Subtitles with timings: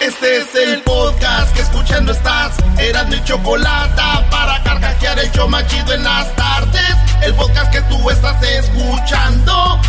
[0.00, 2.52] Este es el podcast que escuchando estás.
[2.78, 4.00] Eran mi chocolate
[4.30, 6.94] para carcajear el show machido en las tardes.
[7.22, 9.80] El podcast que tú estás escuchando.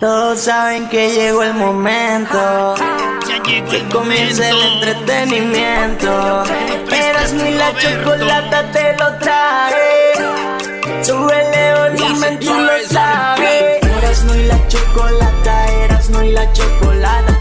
[0.00, 2.74] Todos saben que llegó el momento.
[3.28, 6.44] Ya llegó el Comienza el entretenimiento.
[6.90, 11.04] Eras ni la chocolata te lo trae.
[11.04, 13.84] Súbele volumen, tú lo sabes.
[13.84, 17.39] Eras no y la chocolata, eras no y la chocolata.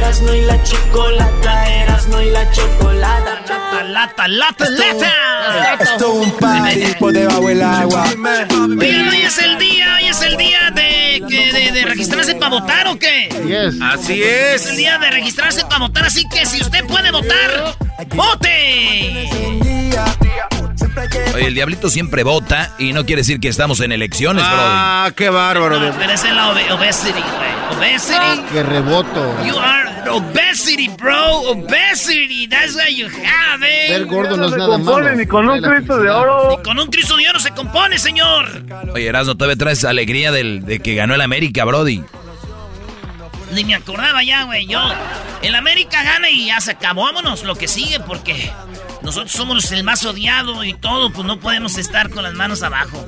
[0.00, 3.40] Eras no y la chocolata, eras no y la chocolata.
[3.90, 5.84] Lata, lata, lata, lata.
[5.84, 8.04] Esto es un party por debajo del agua.
[8.08, 8.78] Oigan,
[9.08, 12.86] hoy es el día, hoy es el día de, que- de, de registrarse para votar
[12.88, 13.28] o qué?
[13.82, 14.76] Así Es el es.
[14.76, 17.76] día de registrarse para votar, así que si usted puede votar,
[18.14, 19.28] vote.
[21.34, 25.30] Oye, el diablito siempre vota y no quiere decir que estamos en elecciones, Ah, qué
[25.30, 25.78] bárbaro.
[25.80, 27.78] No, pero es la obe- obesity, güey.
[27.78, 28.42] Obesity.
[28.52, 29.44] Qué reboto.
[29.44, 31.40] You are obesity, bro.
[31.52, 32.48] Obesity.
[32.48, 33.88] That's what you have, eh.
[33.88, 35.12] Ser gordo no es nada malo.
[35.14, 36.58] ni con un Cristo de oro.
[36.60, 38.62] Y con un Cristo de oro se compone, señor.
[38.64, 38.90] Brody.
[38.92, 42.02] Oye, Erasmo, todavía traes alegría del, de que ganó el América, Brody.
[43.52, 44.66] Ni me acordaba ya, güey.
[44.66, 44.80] Yo.
[45.42, 47.04] El América gana y ya se acabó.
[47.04, 48.50] Vámonos lo que sigue porque
[49.02, 51.10] nosotros somos el más odiado y todo.
[51.12, 53.06] Pues no podemos estar con las manos abajo.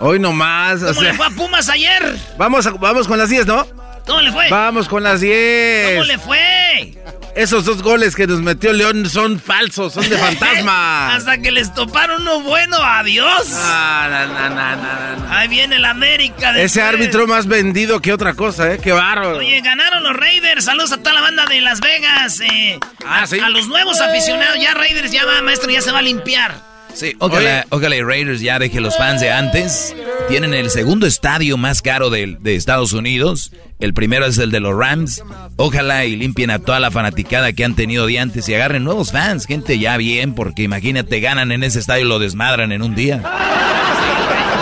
[0.00, 0.82] Hoy nomás.
[0.82, 2.16] O ¿Cómo le fue a Pumas ayer?
[2.38, 3.66] vamos, a- vamos con las 10, ¿no?
[4.06, 4.48] ¿Cómo le fue?
[4.50, 5.92] Vamos con las 10.
[5.92, 6.94] ¿Cómo le fue?
[7.34, 11.14] Esos dos goles que nos metió León son falsos, son de fantasma.
[11.14, 12.76] Hasta que les toparon uno bueno.
[12.78, 13.48] Adiós.
[13.54, 15.38] Ah, na, na, na.
[15.38, 16.50] Ahí viene el América.
[16.50, 16.84] Ese después.
[16.84, 18.78] árbitro más vendido que otra cosa, ¿eh?
[18.82, 19.38] Qué bárbaro.
[19.38, 20.64] Oye, ganaron los Raiders.
[20.66, 22.40] Saludos a toda la banda de Las Vegas.
[22.40, 23.38] eh, Ah, a, ¿sí?
[23.38, 24.58] a los nuevos aficionados.
[24.60, 26.71] Ya Raiders ya va, maestro, ya se va a limpiar.
[26.94, 29.94] Sí, ojalá, ojalá y Raiders ya deje los fans de antes.
[30.28, 33.52] Tienen el segundo estadio más caro de, de Estados Unidos.
[33.80, 35.22] El primero es el de los Rams.
[35.56, 39.10] Ojalá y limpien a toda la fanaticada que han tenido de antes y agarren nuevos
[39.12, 39.46] fans.
[39.46, 43.22] Gente ya bien, porque imagínate, ganan en ese estadio y lo desmadran en un día.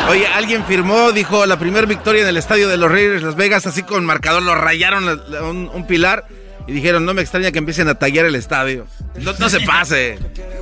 [0.08, 3.66] Oye, alguien firmó, dijo, la primera victoria en el estadio de los Raiders Las Vegas,
[3.66, 6.26] así con marcador, lo rayaron un, un pilar
[6.66, 8.86] y dijeron, no me extraña que empiecen a tallar el estadio.
[9.16, 10.18] No, no se pase.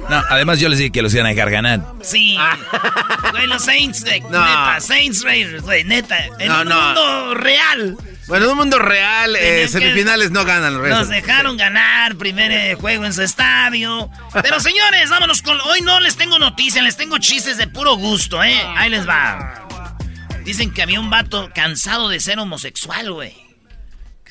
[0.08, 1.80] No, además yo les dije que los iban a dejar ganar.
[2.02, 2.36] Sí.
[3.30, 4.28] Güey, los Saints, de, No.
[4.40, 4.78] neta.
[4.80, 6.18] Saints Raiders, güey, neta.
[6.38, 6.80] En No, un no.
[6.82, 7.96] mundo real.
[8.26, 11.08] Bueno, en un mundo real, eh, semifinales no ganan los Nos Raiders.
[11.26, 14.10] dejaron ganar primer eh, juego en su estadio.
[14.42, 15.60] Pero señores, vámonos con.
[15.62, 18.60] Hoy no les tengo noticias, les tengo chistes de puro gusto, ¿eh?
[18.76, 19.66] Ahí les va.
[20.44, 23.34] Dicen que había un vato cansado de ser homosexual, güey.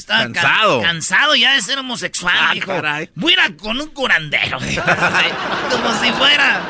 [0.07, 0.81] Estaba ca- ¿Cansado?
[0.81, 2.67] cansado ya de ser homosexual, Ah, dijo.
[2.67, 3.09] caray.
[3.15, 4.57] Voy a ir a con un curandero.
[5.71, 6.61] Como si fuera.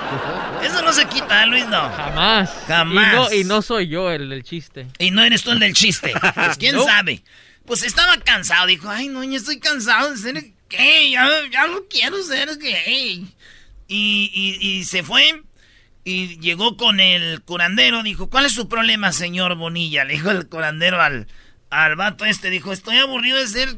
[0.63, 1.89] Eso no se quita, ¿eh, Luis, no.
[1.91, 2.49] Jamás.
[2.67, 3.13] Jamás.
[3.13, 4.87] Y no, y no soy yo el del chiste.
[4.97, 6.13] Y no eres tú el del chiste.
[6.33, 6.83] Pues quién No.
[6.85, 7.23] sabe.
[7.65, 8.65] Pues estaba cansado.
[8.65, 11.11] Dijo, ay, no, ya estoy cansado de ser gay.
[11.11, 13.27] Ya, ya no quiero ser gay.
[13.87, 15.43] Y, y- y se fue.
[16.03, 18.01] Y llegó con el curandero.
[18.01, 20.05] Dijo, ¿cuál es su problema, señor Bonilla?
[20.05, 21.27] Le dijo el curandero al,
[21.69, 22.49] al vato este.
[22.49, 23.75] Dijo, estoy aburrido de ser,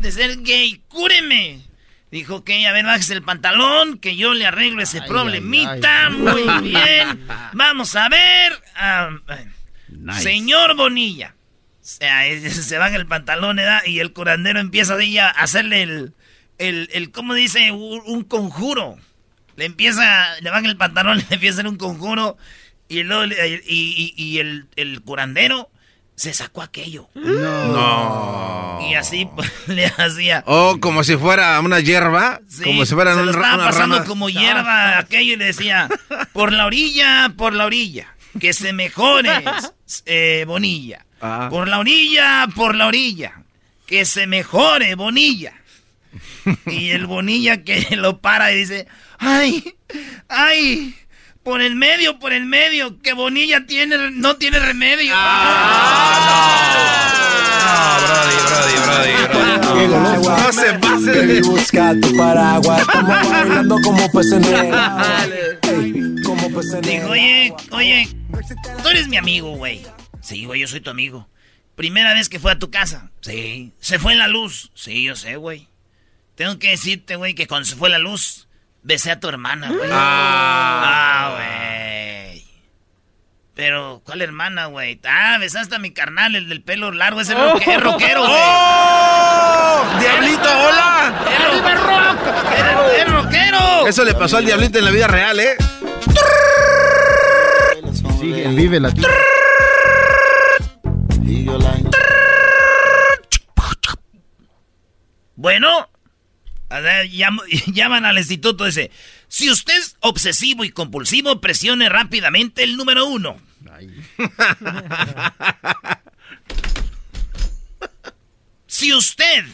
[0.00, 0.80] de ser gay.
[0.88, 1.60] Cúreme.
[2.10, 6.08] Dijo, ok, a ver, bájese el pantalón, que yo le arreglo ese problemita.
[6.10, 7.26] Muy bien.
[7.52, 8.52] Vamos a ver.
[8.76, 9.10] Ah,
[10.18, 11.34] Señor Bonilla.
[11.80, 16.14] Se baja el pantalón y el curandero empieza a hacerle el,
[16.58, 17.70] el, el ¿cómo dice?
[17.70, 18.96] Un, un conjuro.
[19.56, 22.36] Le empieza, le baja el pantalón, le empieza a hacer un conjuro
[22.88, 25.70] y, luego y, y- y el, el curandero
[26.16, 27.08] se sacó aquello.
[27.14, 28.78] No.
[28.90, 30.42] Y así pues, le hacía.
[30.46, 32.40] Oh, como si fuera una hierba.
[32.48, 34.06] Sí, como si fuera se lo un- estaba una pasando rama.
[34.08, 35.88] como hierba aquello y le decía,
[36.32, 39.44] por la orilla, por la orilla, que se mejore,
[40.06, 41.04] eh, Bonilla.
[41.20, 41.48] Ah.
[41.50, 43.42] Por la orilla, por la orilla,
[43.86, 45.52] que se mejore, Bonilla.
[46.66, 48.86] Y el Bonilla que lo para y dice,
[49.18, 49.74] ay,
[50.28, 50.94] ay,
[51.46, 55.14] por el medio, por el medio, que Bonilla tiene, no tiene remedio.
[59.76, 60.38] El agua.
[60.40, 62.80] No se pase busca tu paraguas.
[62.80, 64.54] Estamos bailando como peces en el.
[65.62, 68.08] Ey, Como peces en el oye, oye,
[68.82, 69.86] tú eres mi amigo, güey.
[70.22, 71.28] Sí, güey, yo soy tu amigo.
[71.76, 73.12] Primera vez que fue a tu casa.
[73.20, 73.72] Sí.
[73.78, 74.72] ¿Se fue la luz?
[74.74, 75.68] Sí, yo sé, güey.
[76.34, 78.45] Tengo que decirte, güey, que cuando se fue la luz,
[78.86, 79.90] besé a tu hermana, güey.
[79.92, 82.44] Ah, güey.
[83.54, 85.00] Pero, ¿cuál hermana, güey?
[85.08, 88.32] Ah, besaste a mi carnal, el del pelo largo, ese roque- es rockero, güey.
[88.32, 89.82] ¡Oh!
[89.98, 91.14] ¡Diablito, hola!
[91.32, 92.18] ¡Es rock!
[92.54, 93.86] ¡Es- ¡Es rockero!
[93.88, 95.56] Eso le pasó al diablito en la vida real, ¿eh?
[98.20, 99.08] Sí, en Vive Latino.
[105.34, 105.88] Bueno,
[107.66, 108.90] llaman al instituto, dice,
[109.28, 113.36] si usted es obsesivo y compulsivo, presione rápidamente el número uno.
[118.68, 119.44] Si usted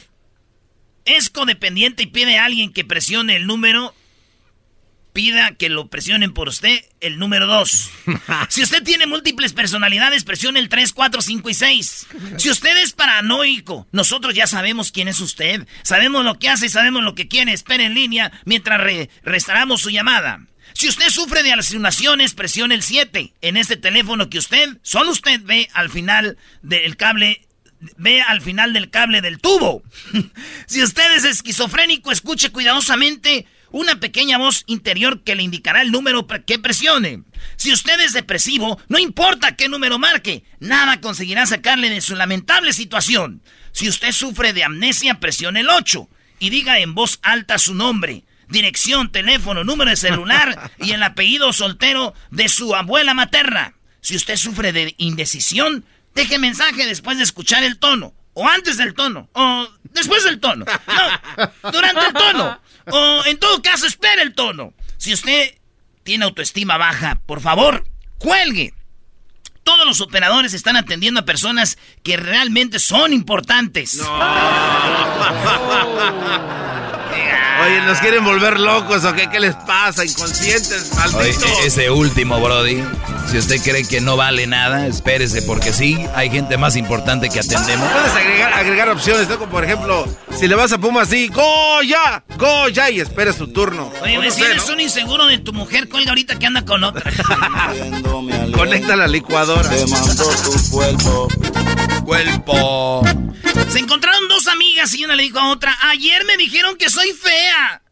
[1.04, 3.94] es codependiente y pide a alguien que presione el número,
[5.12, 7.90] pida que lo presionen por usted el número 2.
[8.48, 12.06] Si usted tiene múltiples personalidades, presione el 3, 4, 5 y 6.
[12.38, 15.66] Si usted es paranoico, nosotros ya sabemos quién es usted.
[15.82, 17.52] Sabemos lo que hace y sabemos lo que quiere.
[17.52, 19.10] Espere en línea mientras re-
[19.76, 20.40] su llamada.
[20.74, 23.32] Si usted sufre de alucinaciones, presione el 7.
[23.42, 27.46] En este teléfono que usted, solo usted ve al final del cable
[27.96, 29.82] ve al final del cable del tubo.
[30.66, 36.26] si usted es esquizofrénico, escuche cuidadosamente una pequeña voz interior que le indicará el número
[36.26, 37.22] que presione.
[37.56, 42.72] Si usted es depresivo, no importa qué número marque, nada conseguirá sacarle de su lamentable
[42.72, 43.42] situación.
[43.72, 46.08] Si usted sufre de amnesia, presione el 8
[46.38, 51.52] y diga en voz alta su nombre, dirección, teléfono, número de celular y el apellido
[51.52, 53.74] soltero de su abuela materna.
[54.00, 55.84] Si usted sufre de indecisión,
[56.14, 60.64] deje mensaje después de escuchar el tono, o antes del tono, o después del tono,
[60.64, 64.72] no, durante el tono, o en todo caso espere el tono.
[64.96, 65.54] Si usted
[66.02, 67.84] tiene autoestima baja, por favor,
[68.18, 68.74] cuelgue.
[69.62, 74.00] Todos los operadores están atendiendo a personas que realmente son importantes.
[77.64, 79.28] Oye, ¿nos quieren volver locos o qué?
[79.28, 80.04] ¿Qué les pasa?
[80.04, 81.44] Inconscientes, Oye, malditos.
[81.62, 82.82] e- ese último, Brody.
[83.30, 87.40] Si usted cree que no vale nada, espérese, porque sí, hay gente más importante que
[87.40, 87.88] atendemos.
[87.90, 89.38] Puedes agregar, agregar opciones, ¿no?
[89.38, 90.06] Como por ejemplo,
[90.38, 92.24] si le vas a Pumas, sí, ¡Goya!
[92.36, 92.90] ¡Goya!
[92.90, 93.90] Y espera su turno.
[94.02, 94.74] Oye, no si sé, eres ¿no?
[94.74, 97.10] un inseguro de tu mujer, cuelga ahorita que anda con otra.
[98.54, 99.70] Conecta la licuadora.
[102.04, 103.02] Cuerpo.
[103.70, 107.12] Se encontraron dos amigas y una le dijo a otra, ayer me dijeron que soy
[107.12, 107.82] fea.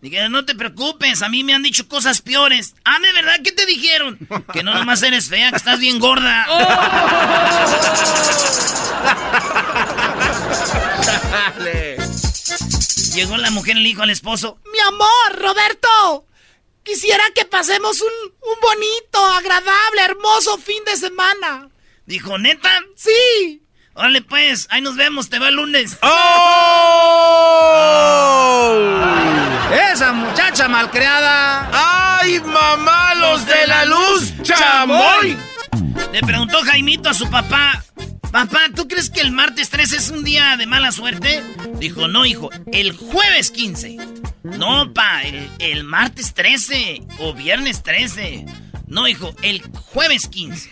[0.00, 2.74] Dije, no te preocupes, a mí me han dicho cosas peores.
[2.84, 4.18] Ah, ¿de verdad qué te dijeron?
[4.52, 6.46] Que no nomás eres fea, que estás bien gorda.
[13.14, 16.26] Llegó la mujer y le dijo al esposo, Mi amor, Roberto.
[16.82, 21.68] Quisiera que pasemos un, un bonito, agradable, hermoso fin de semana.
[22.06, 22.70] dijo, ¿neta?
[22.96, 23.62] Sí.
[23.94, 25.98] Órale pues, ahí nos vemos, te veo el lunes.
[26.02, 26.10] ¡Oh!
[29.92, 31.68] Esa muchacha malcriada.
[32.20, 35.36] ¡Ay, mamá, los de la luz, chamoy!
[36.12, 37.84] Le preguntó Jaimito a su papá,
[38.32, 41.42] papá, ¿tú crees que el martes 13 es un día de mala suerte?
[41.78, 43.96] Dijo, no, hijo, el jueves 15.
[44.42, 48.46] No, pa, el, el martes 13 o viernes 13.
[48.90, 50.68] No, hijo, el jueves 15.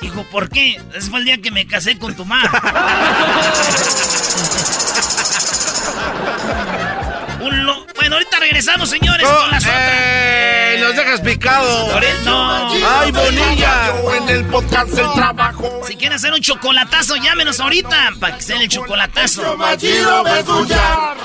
[0.00, 0.80] Dijo, ¿por qué?
[0.94, 2.50] Ese fue el día que me casé con tu mamá.
[7.40, 9.92] Un lo- Bueno, ahorita regresamos, señores, con las otras.
[9.92, 10.80] ¡Ey!
[10.80, 11.92] ¡Los dejas picado!
[11.92, 12.70] Ahorita- no.
[13.00, 13.92] ¡Ay, bonilla!
[14.16, 15.82] En el podcast del trabajo.
[15.86, 19.56] Si quieren hacer un chocolatazo, llámenos ahorita para que sea el chocolatazo.
[19.78, 21.16] Chido pa' escuchar.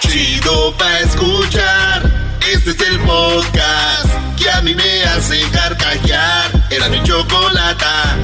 [0.00, 2.11] Chido pa' escuchar.
[2.50, 4.06] Este es el podcast
[4.36, 6.50] que a mí me hace carcajear.
[6.70, 8.16] Era mi chocolata.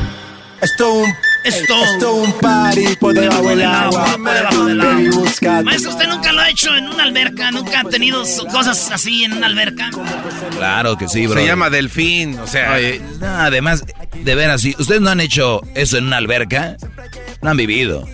[0.61, 1.85] Esto un Esto.
[1.85, 4.17] esto un party por debajo del agua.
[4.17, 5.63] por debajo del agua.
[5.63, 7.51] Maestro, ¿usted nunca lo ha hecho en una alberca?
[7.53, 9.91] ¿Nunca ha tenido cosas así en una alberca?
[10.57, 11.41] Claro que sí, bro.
[11.41, 12.73] Se llama delfín, o sea...
[12.75, 16.77] Oye, no, además, de veras, si ustedes no han hecho eso en una alberca,
[17.41, 18.05] no han vivido.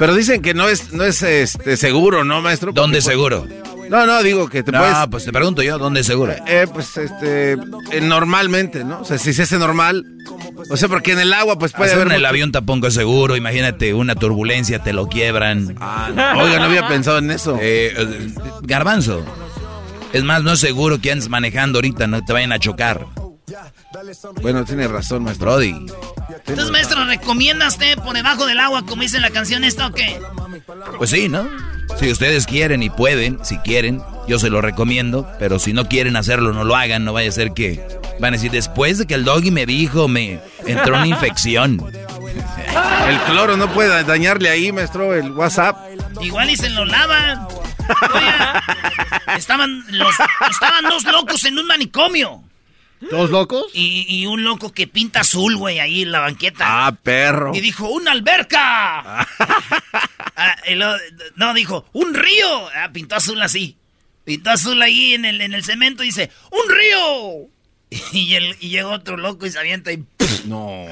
[0.00, 2.72] Pero dicen que no es, no es este, seguro, ¿no, maestro?
[2.72, 3.46] ¿Dónde seguro?
[3.90, 4.96] No, no, digo que te No, puedes...
[5.10, 6.32] pues te pregunto yo, ¿dónde seguro?
[6.46, 9.00] Eh, pues, este, eh, normalmente, ¿no?
[9.00, 10.06] O sea, si se hace normal,
[10.70, 12.06] o sea, porque en el agua, pues puede haber...
[12.06, 15.70] en el avión tampoco es seguro, imagínate una turbulencia, te lo quiebran.
[15.70, 17.58] Oiga, no había pensado en eso.
[17.60, 18.32] Eh, eh,
[18.62, 19.24] garbanzo.
[20.12, 23.06] Es más, no es seguro que andes manejando ahorita, no te vayan a chocar.
[24.40, 25.50] Bueno, tiene razón, maestro.
[25.50, 25.74] Brody.
[26.46, 30.20] Entonces, maestro, ¿recomiendas usted por debajo del agua, como dice la canción esta o qué?
[30.96, 31.48] Pues sí, ¿no?
[31.98, 36.16] Si ustedes quieren y pueden, si quieren, yo se lo recomiendo, pero si no quieren
[36.16, 37.80] hacerlo, no lo hagan, no vaya a ser que
[38.18, 41.80] van a decir, después de que el doggy me dijo, me entró una infección.
[43.08, 45.76] El cloro no puede dañarle ahí, maestro, el WhatsApp.
[46.20, 47.48] Igual y se lo lavan.
[48.14, 48.62] Oiga,
[49.36, 50.14] estaban, los,
[50.48, 52.44] estaban dos locos en un manicomio.
[53.10, 53.66] ¿Dos locos?
[53.72, 56.86] Y, y un loco que pinta azul, güey, ahí en la banqueta.
[56.86, 57.52] Ah, perro.
[57.54, 59.26] Y dijo, ¡una alberca!
[60.42, 60.56] Ah,
[61.36, 62.68] no, dijo, ¡un río!
[62.74, 63.76] Ah, pintó azul así.
[64.24, 67.48] Pintó azul ahí en el, en el cemento y dice, ¡un río!
[68.12, 70.02] Y, el- y llega otro loco y se avienta y...
[70.46, 70.86] No.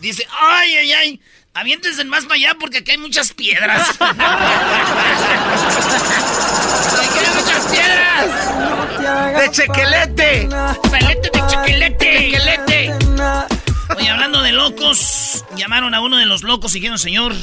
[0.00, 1.20] Dice, ¡ay, ay, ay!
[1.52, 3.90] Aviéntense más para allá porque aquí hay muchas piedras.
[4.00, 4.18] aquí
[7.18, 9.40] hay muchas piedras.
[9.40, 10.48] ¡De chequelete!
[10.90, 12.30] ¡Pelete de chequelete!
[12.30, 12.94] ¡Chequelete!
[13.96, 17.34] Oye, hablando de locos, llamaron a uno de los locos y dijeron, señor,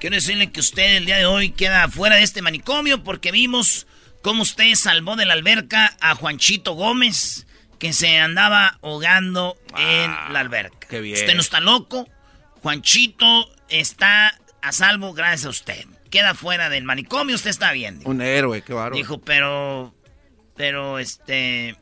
[0.00, 3.86] quiero decirle que usted el día de hoy queda fuera de este manicomio porque vimos
[4.22, 7.46] cómo usted salvó de la alberca a Juanchito Gómez,
[7.78, 10.88] que se andaba ahogando en la alberca.
[10.88, 11.14] qué bien.
[11.14, 12.08] Usted no está loco,
[12.62, 15.84] Juanchito está a salvo gracias a usted.
[16.10, 17.98] Queda fuera del manicomio, usted está bien.
[17.98, 18.10] dijo.
[18.10, 18.96] Un héroe, qué bárbaro.
[18.96, 19.94] Dijo, pero.
[20.56, 21.76] Pero, este.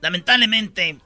[0.00, 0.96] Lamentablemente.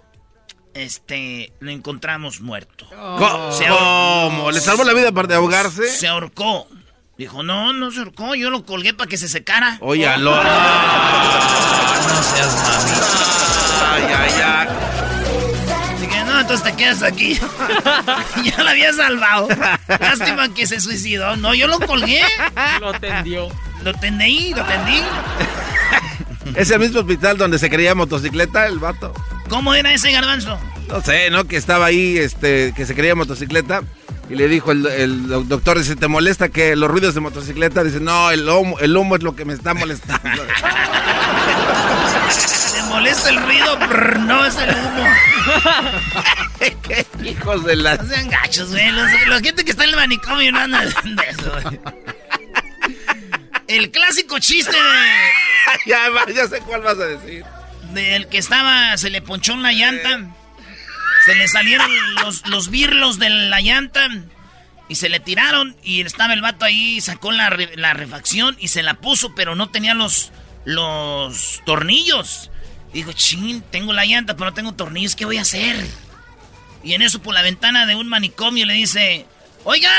[0.74, 1.52] Este.
[1.60, 2.86] Lo encontramos muerto.
[2.90, 3.52] ¿Cómo?
[3.52, 4.50] Se ¿Cómo?
[4.52, 5.88] ¿Le salvó la vida para de ahogarse?
[5.88, 6.68] Se ahorcó.
[7.18, 8.34] Dijo, no, no se ahorcó.
[8.34, 9.78] Yo lo colgué para que se secara.
[9.80, 10.36] Oye, aló.
[10.36, 10.42] No
[12.22, 12.90] seas mami.
[13.92, 14.99] Ay, ay, ay.
[16.40, 17.34] No, entonces te quedas aquí.
[18.44, 19.48] ya la había salvado.
[19.86, 21.36] Lástima que se suicidó.
[21.36, 22.22] No, yo lo colgué.
[22.80, 23.48] Lo tendió.
[23.84, 25.02] Lo tendí, lo tendí.
[26.54, 29.12] Ese mismo hospital donde se creía motocicleta, el vato.
[29.50, 30.58] ¿Cómo era ese garbanzo?
[30.88, 31.44] No sé, ¿no?
[31.44, 33.82] Que estaba ahí, este, que se creía motocicleta.
[34.30, 37.84] Y le dijo el, el doctor, dice, ¿te molesta que los ruidos de motocicleta?
[37.84, 40.42] Dice, no, el humo, el humo es lo que me está molestando.
[42.90, 43.76] ¿Te molesta el ruido?
[43.78, 45.04] Brr, no, es el humo.
[46.58, 47.94] ¿Qué hijos de la...
[47.96, 48.90] No sean gachos, güey.
[48.90, 51.80] Los- La gente que está en el manicomio no anda de eso, güey.
[53.68, 57.44] El clásico chiste de, ya, ya sé cuál vas a decir.
[57.92, 60.22] del que estaba, se le ponchó la llanta.
[61.24, 64.08] Se le salieron los, los birlos de la llanta.
[64.88, 65.76] Y se le tiraron.
[65.84, 69.70] Y estaba el vato ahí, sacó la, la refacción y se la puso, pero no
[69.70, 70.32] tenía los,
[70.64, 72.49] los tornillos.
[72.92, 75.86] Dijo, chin, tengo la llanta, pero no tengo tornillos, ¿qué voy a hacer?
[76.82, 79.26] Y en eso por la ventana de un manicomio le dice,
[79.64, 79.92] oiga,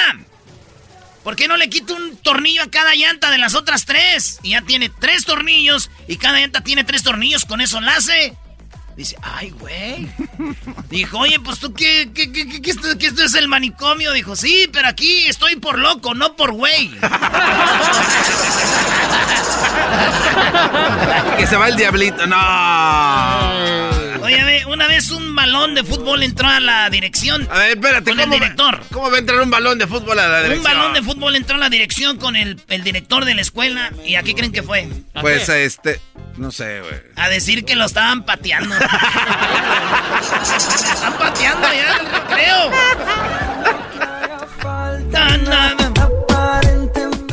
[1.24, 4.40] ¿por qué no le quito un tornillo a cada llanta de las otras tres?
[4.44, 7.98] Y ya tiene tres tornillos y cada llanta tiene tres tornillos, con eso la.
[8.96, 10.10] Dice, ay, güey.
[10.90, 14.12] Dijo, oye, pues tú, ¿qué, qué, qué, qué, qué esto, esto es el manicomio?
[14.12, 16.92] Dijo, sí, pero aquí estoy por loco, no por güey.
[21.38, 22.28] Que se va el diablito.
[22.28, 24.01] No.
[24.34, 27.48] Oye, una vez un balón de fútbol entró a la dirección.
[27.52, 28.10] A ver, espérate.
[28.12, 28.82] Con el ¿cómo, director.
[28.92, 30.78] ¿Cómo va a entrar un balón de fútbol a la Un dirección?
[30.78, 33.92] balón de fútbol entró a la dirección con el, el director de la escuela.
[34.06, 34.88] ¿Y a qué creen que fue?
[35.20, 36.00] Pues, este...
[36.38, 36.94] No sé, güey.
[37.18, 38.74] A decir que lo estaban pateando.
[38.74, 38.86] Me
[40.94, 41.98] están pateando ya.
[45.12, 45.78] Tan, tan, tan.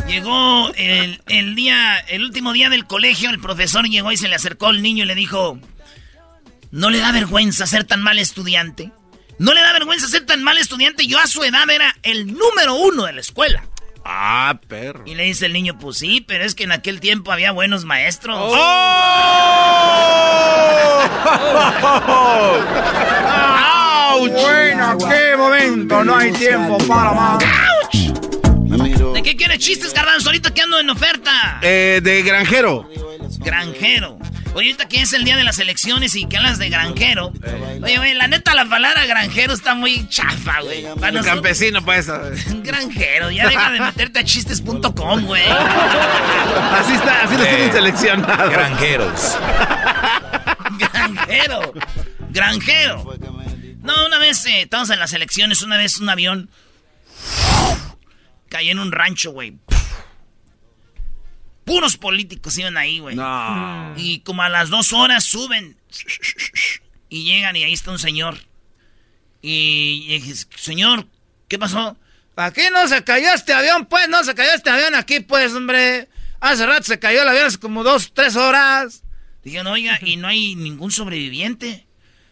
[0.08, 4.34] Llegó el, el día, el último día del colegio, el profesor llegó y se le
[4.34, 5.58] acercó al niño y le dijo,
[6.70, 8.92] ¿no le da vergüenza ser tan mal estudiante?
[9.38, 11.06] ¿No le da vergüenza ser tan mal estudiante?
[11.06, 13.64] Yo a su edad era el número uno de la escuela.
[14.04, 15.04] Ah, perro.
[15.06, 17.84] Y le dice el niño, pues sí, pero es que en aquel tiempo había buenos
[17.84, 18.52] maestros.
[24.18, 27.38] Bueno, qué momento, no hay tiempo para más.
[29.14, 30.28] ¿De qué quieres chistes, garbanzo?
[30.28, 31.60] Ahorita que ando en oferta.
[31.62, 32.88] Eh, de granjero.
[33.38, 34.18] Granjero.
[34.58, 37.32] Oye, ahorita que es el día de las elecciones y que hablas de granjero.
[37.80, 40.82] Oye, güey, la neta, la palabra granjero está muy chafa, güey.
[40.82, 42.08] Para Un nosotros- campesino, pues.
[42.64, 45.44] Granjero, ya deja de meterte a chistes.com, güey.
[45.48, 48.50] Así está, así lo Eh, tienen seleccionado.
[48.50, 49.36] Granjeros.
[50.78, 51.72] Granjero.
[52.30, 53.14] Granjero.
[53.82, 56.50] No, una vez eh, estábamos en las elecciones, una vez un avión
[58.48, 59.56] cayó en un rancho, güey.
[61.68, 63.14] Puros políticos iban ahí, güey.
[63.16, 63.94] No.
[63.96, 65.76] Y como a las dos horas suben.
[67.08, 68.38] Y llegan y ahí está un señor.
[69.40, 71.06] Y, y dije, señor,
[71.48, 71.96] ¿qué pasó?
[72.36, 76.08] Aquí no se cayó este avión, pues, no se cayó este avión aquí, pues, hombre.
[76.40, 79.02] Hace rato se cayó el avión hace como dos, tres horas.
[79.42, 81.86] Dije, no, oiga, y no hay ningún sobreviviente.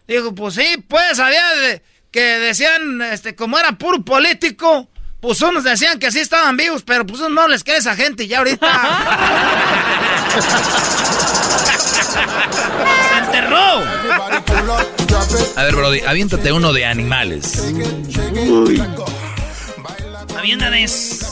[0.06, 4.88] Digo, pues sí, pues, había de- que decían, este, como era puro político,
[5.20, 8.38] pues unos decían que sí estaban vivos, pero pues no les queda esa gente ya
[8.38, 8.66] ahorita.
[13.08, 13.82] ¡Se enterró!
[15.56, 17.62] A ver, Brody, aviéntate uno de animales.
[20.54, 21.26] Una vez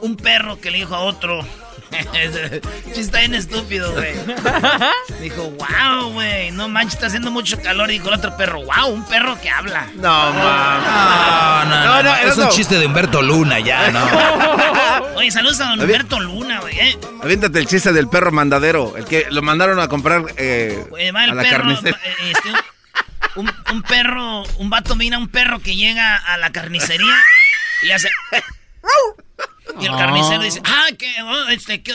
[0.00, 1.40] un perro que le dijo a otro.
[2.94, 4.12] Está bien estúpido, güey.
[5.20, 7.88] Dijo, wow, güey, no manches, está haciendo mucho calor.
[7.88, 9.86] Dijo el otro perro, wow, un perro que habla.
[9.94, 10.88] No, mames.
[10.88, 15.14] No, no, no, No, no, es un chiste de Humberto Luna, ya, no.
[15.16, 16.78] Oye, saludos a don Humberto Luna, güey.
[16.78, 16.98] eh.
[17.22, 18.96] Aviéntate el chiste del perro mandadero.
[18.96, 21.56] El que lo mandaron a comprar eh, Güey, va el a la perro.
[21.64, 21.98] carnicera.
[22.04, 22.48] eh, este,
[23.36, 27.14] un, un perro, un vato mira un perro que llega a la carnicería
[27.82, 28.08] y hace...
[29.80, 31.94] Y el carnicero dice, ah, que, oh, este, que,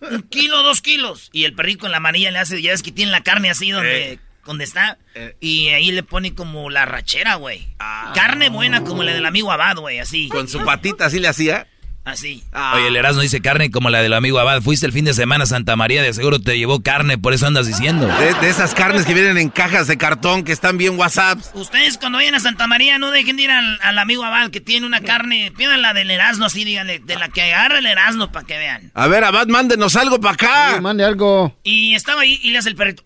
[0.00, 1.28] un kilo, dos kilos.
[1.32, 3.70] Y el perrico en la manilla le hace, ya ves que tiene la carne así
[3.70, 4.18] donde, Eh.
[4.44, 4.98] donde está.
[5.14, 5.36] Eh.
[5.40, 7.66] Y ahí le pone como la rachera, güey.
[8.14, 10.28] Carne buena como la del amigo Abad, güey, así.
[10.28, 11.66] Con su patita así le hacía.
[12.06, 12.44] Así.
[12.74, 14.62] Oye, el Erasmo dice carne como la del amigo Abad.
[14.62, 17.48] Fuiste el fin de semana a Santa María, de seguro te llevó carne, por eso
[17.48, 18.06] andas diciendo.
[18.06, 21.40] De, de esas carnes que vienen en cajas de cartón que están bien WhatsApp.
[21.54, 24.60] Ustedes cuando vayan a Santa María no dejen de ir al, al amigo Abad que
[24.60, 28.30] tiene una carne, pidan la del Erasmo así, díganle, de la que agarra el Erasmo
[28.30, 28.92] para que vean.
[28.94, 30.80] A ver, Abad, mándenos algo para acá.
[30.80, 31.58] mande algo.
[31.64, 33.02] Y estaba ahí y le hace el perrito.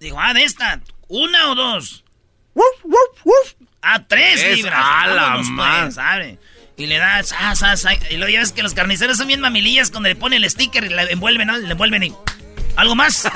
[0.00, 2.02] Digo, ah, de esta, una o dos.
[3.80, 4.80] Ah, tres Tres, libras.
[4.84, 5.94] a la pues, más.
[5.94, 6.38] ¿sabe?
[6.76, 9.40] Y le da, sa, sa, sa, y luego ya ves que los carniceros son bien
[9.40, 11.56] mamilillas cuando le ponen el sticker y le envuelven, ¿no?
[11.56, 12.12] Le envuelven y...
[12.76, 13.28] ¿Algo más?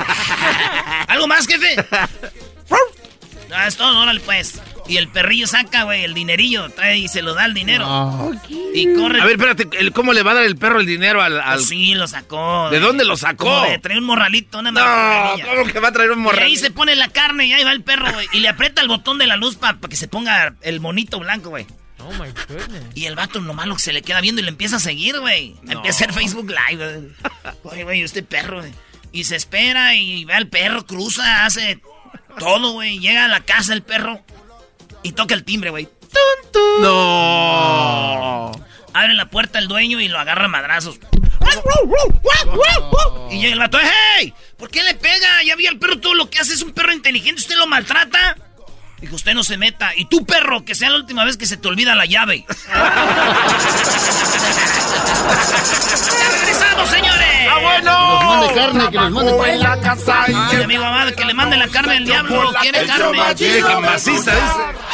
[1.07, 1.77] ¿Algo más, jefe?
[3.55, 4.61] Ah, es todo, órale, pues.
[4.89, 8.33] Y el perrillo saca, güey, el dinerillo, trae y se lo da el dinero.
[8.75, 9.21] Y corre.
[9.21, 11.41] A ver, espérate, ¿cómo le va a dar el perro el dinero al...?
[11.41, 12.69] al- Pues sí, lo sacó.
[12.71, 13.63] ¿De dónde lo sacó?
[13.63, 15.45] De traer un morralito, una No.
[15.45, 16.47] ¿cómo que va a traer un Y morralito?
[16.47, 18.27] ahí se pone la carne y ahí va el perro, güey.
[18.33, 21.51] Y le aprieta el botón de la luz para que se ponga el monito blanco,
[21.51, 21.67] güey.
[22.09, 22.85] Oh my goodness.
[22.95, 25.21] Y el vato lo malo que se le queda viendo y le empieza a seguir,
[25.21, 25.57] güey.
[25.69, 27.13] Empieza a hacer Facebook Live, güey.
[27.65, 28.73] Oye, güey, este perro, güey.
[29.13, 31.81] Y se espera y ve al perro, cruza, hace
[32.39, 32.99] todo, güey.
[32.99, 34.25] Llega a la casa el perro
[35.03, 35.87] y toca el timbre, güey.
[36.81, 38.53] No.
[38.95, 40.99] Abre la puerta el dueño y lo agarra a madrazos.
[43.31, 44.33] Y llega el vato, ¡hey!
[44.57, 45.43] ¿Por qué le pega?
[45.45, 48.37] Ya vi al perro todo lo que hace, es un perro inteligente, ¿usted lo maltrata?
[49.01, 49.93] Dijo, usted no se meta.
[49.97, 52.45] Y tú, perro, que sea la última vez que se te olvida la llave.
[56.19, 57.49] ¡Ya regresamos, señores!
[57.51, 58.13] ¡Ah, bueno!
[58.13, 60.03] Nos mande carne, que nos mande carne.
[60.27, 62.53] Ay, amigo amado, que le mande la carne al diablo.
[62.61, 63.19] ¿Quiere carne?
[63.37, 64.89] Quiere que maciza, dice.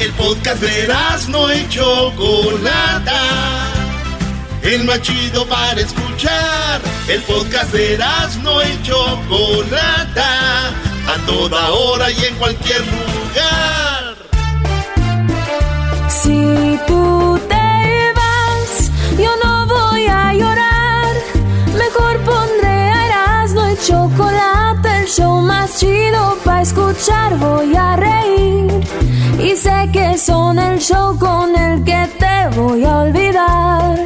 [0.00, 0.94] El podcast de
[1.28, 3.20] no y Chocolata.
[4.62, 6.80] El más chido para escuchar.
[7.08, 7.98] El podcast de
[8.42, 10.72] no y Chocolata.
[11.08, 14.14] A toda hora y en cualquier lugar.
[16.20, 21.12] Si tú te vas, yo no voy a llorar.
[21.82, 27.38] Mejor pondré Erasmo y chocolate, el show más chido para escuchar.
[27.38, 28.70] Voy a reír
[29.38, 33.96] y sé que son el show con el que te voy a olvidar.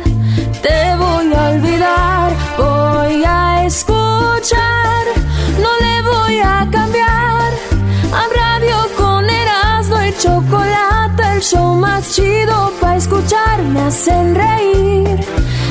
[0.66, 3.31] Te voy a olvidar, voy a
[11.42, 15.20] show más chido para escuchar me hacen reír.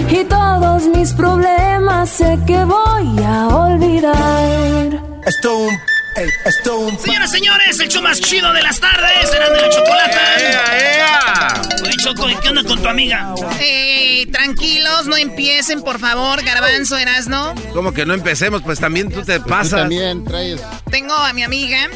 [0.09, 5.01] Y todos mis problemas sé que voy a olvidar.
[5.25, 5.67] Esto
[6.15, 9.29] Señoras, señores, el show más chido de las tardes.
[9.29, 11.61] Será de la chocolata.
[12.03, 13.33] Choco, ¿y qué onda con tu amiga?
[13.59, 17.53] Eh, tranquilos, no empiecen, por favor, Garbanzo, Erasno.
[17.73, 18.63] ¿Cómo que no empecemos?
[18.63, 19.81] Pues también tú te Tú pasas.
[19.81, 20.59] también traes.
[20.89, 21.87] Tengo a mi amiga,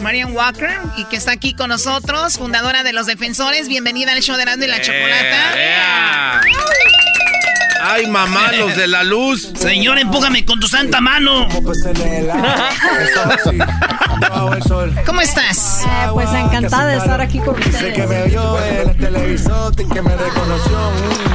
[0.00, 3.66] Marian Walker, y que está aquí con nosotros, fundadora de Los Defensores.
[3.68, 6.40] Bienvenida al show de Erasmo y la Chocolata.
[7.82, 9.52] ¡Ay, mamá, los de la luz!
[9.58, 11.46] Señor, empújame con tu santa mano.
[15.06, 15.84] ¿Cómo estás?
[15.84, 18.08] Eh, pues encantada de estar aquí con Sé que ustedes.
[18.08, 20.78] me oyó en el televisor, que me reconoció.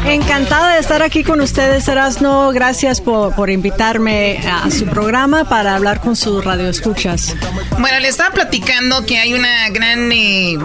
[0.06, 2.52] Encantada de estar aquí con ustedes, Erasno.
[2.52, 7.36] Gracias por, por invitarme a su programa para hablar con sus radioescuchas.
[7.80, 10.58] Bueno, le estaba platicando que hay una gran, eh,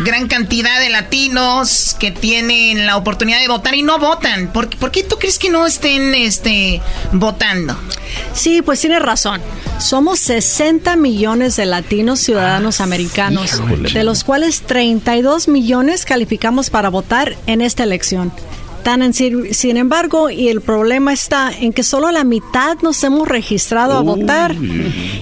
[0.00, 4.52] gran cantidad de latinos que tienen la oportunidad de votar y no votan.
[4.52, 6.80] ¿Por, por qué tú crees que no estén este,
[7.12, 7.76] votando?
[8.34, 9.40] Sí, pues tiene razón.
[9.78, 13.60] Somos 60 millones de latinos ciudadanos americanos,
[13.92, 18.32] de los cuales 32 millones calificamos para votar en esta elección.
[19.12, 23.94] Sin, sin embargo, y el problema está en que solo la mitad nos hemos registrado
[23.94, 24.54] a votar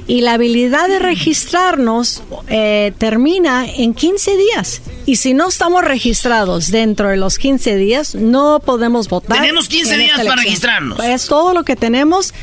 [0.06, 4.82] y la habilidad de registrarnos eh, termina en 15 días.
[5.06, 9.40] Y si no estamos registrados dentro de los 15 días, no podemos votar.
[9.40, 11.02] Tenemos 15 en días para registrarnos.
[11.02, 12.34] Es todo lo que tenemos.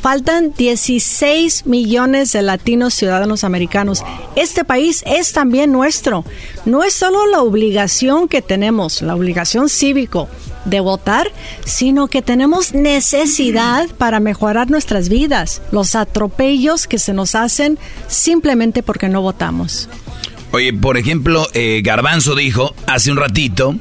[0.00, 4.04] Faltan 16 millones de latinos ciudadanos americanos.
[4.36, 6.24] Este país es también nuestro.
[6.64, 10.28] No es solo la obligación que tenemos, la obligación cívico
[10.64, 11.30] de votar,
[11.64, 18.82] sino que tenemos necesidad para mejorar nuestras vidas, los atropellos que se nos hacen simplemente
[18.82, 19.88] porque no votamos.
[20.52, 23.74] Oye, por ejemplo, eh, Garbanzo dijo hace un ratito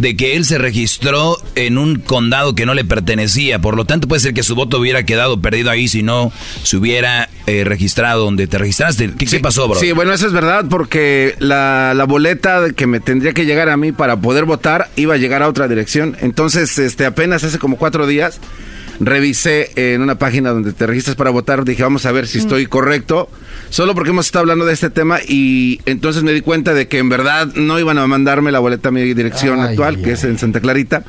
[0.00, 3.58] de que él se registró en un condado que no le pertenecía.
[3.58, 6.32] Por lo tanto, puede ser que su voto hubiera quedado perdido ahí si no
[6.62, 9.10] se hubiera eh, registrado donde te registraste.
[9.12, 9.78] ¿Qué, pasó, bro?
[9.78, 13.76] Sí, bueno, eso es verdad porque la, la, boleta que me tendría que llegar a
[13.76, 16.16] mí para poder votar iba a llegar a otra dirección.
[16.20, 18.40] Entonces, este, apenas hace como cuatro días
[19.00, 22.66] revisé en una página donde te registras para votar, dije, vamos a ver si estoy
[22.66, 23.28] correcto,
[23.70, 26.98] solo porque hemos estado hablando de este tema y entonces me di cuenta de que
[26.98, 30.38] en verdad no iban a mandarme la boleta a mi dirección actual, que es en
[30.38, 31.02] Santa Clarita.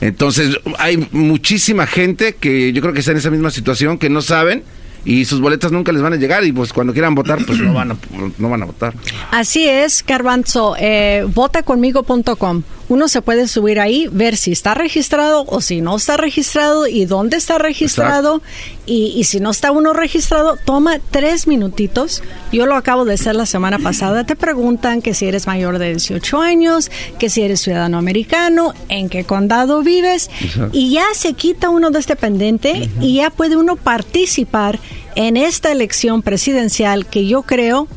[0.00, 4.20] Entonces hay muchísima gente que yo creo que está en esa misma situación, que no
[4.20, 4.62] saben
[5.04, 7.72] y sus boletas nunca les van a llegar y pues cuando quieran votar pues no
[7.72, 7.96] van a,
[8.36, 8.92] no van a votar.
[9.30, 12.62] Así es, Carbanzo, eh, votaconmigo.com.
[12.88, 17.04] Uno se puede subir ahí, ver si está registrado o si no está registrado y
[17.04, 18.42] dónde está registrado.
[18.86, 22.22] Y, y, si no está uno registrado, toma tres minutitos.
[22.52, 24.24] Yo lo acabo de hacer la semana pasada.
[24.24, 29.08] Te preguntan que si eres mayor de 18 años, que si eres ciudadano americano, en
[29.08, 30.30] qué condado vives.
[30.72, 34.78] Y ya se quita uno de este pendiente y ya puede uno participar
[35.14, 37.88] en esta elección presidencial que yo creo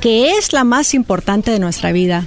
[0.00, 2.26] que es la más importante de nuestra vida.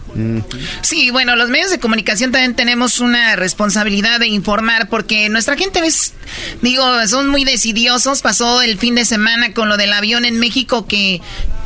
[0.82, 5.80] Sí, bueno, los medios de comunicación también tenemos una responsabilidad de informar porque nuestra gente
[5.86, 6.14] es,
[6.62, 8.22] digo, son muy decidiosos.
[8.22, 11.22] Pasó el fin de semana con lo del avión en México que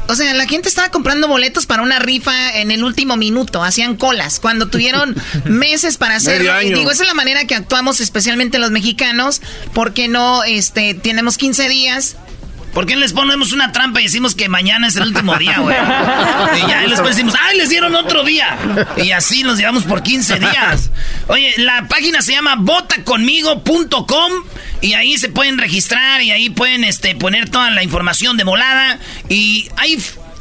[0.09, 3.97] o sea, la gente estaba comprando boletos para una rifa en el último minuto, hacían
[3.97, 5.15] colas, cuando tuvieron
[5.45, 6.53] meses para hacerlo.
[6.59, 9.41] digo, esa es la manera que actuamos especialmente los mexicanos,
[9.73, 12.15] porque no este tenemos 15 días
[12.73, 15.75] ¿Por qué les ponemos una trampa y decimos que mañana es el último día, güey?
[15.75, 18.57] Y ya después decimos, ¡ay, les dieron otro día!
[18.97, 20.91] Y así nos llevamos por 15 días.
[21.27, 24.31] Oye, la página se llama votaconmigo.com
[24.81, 28.99] y ahí se pueden registrar y ahí pueden este, poner toda la información de volada.
[29.27, 29.97] Y hay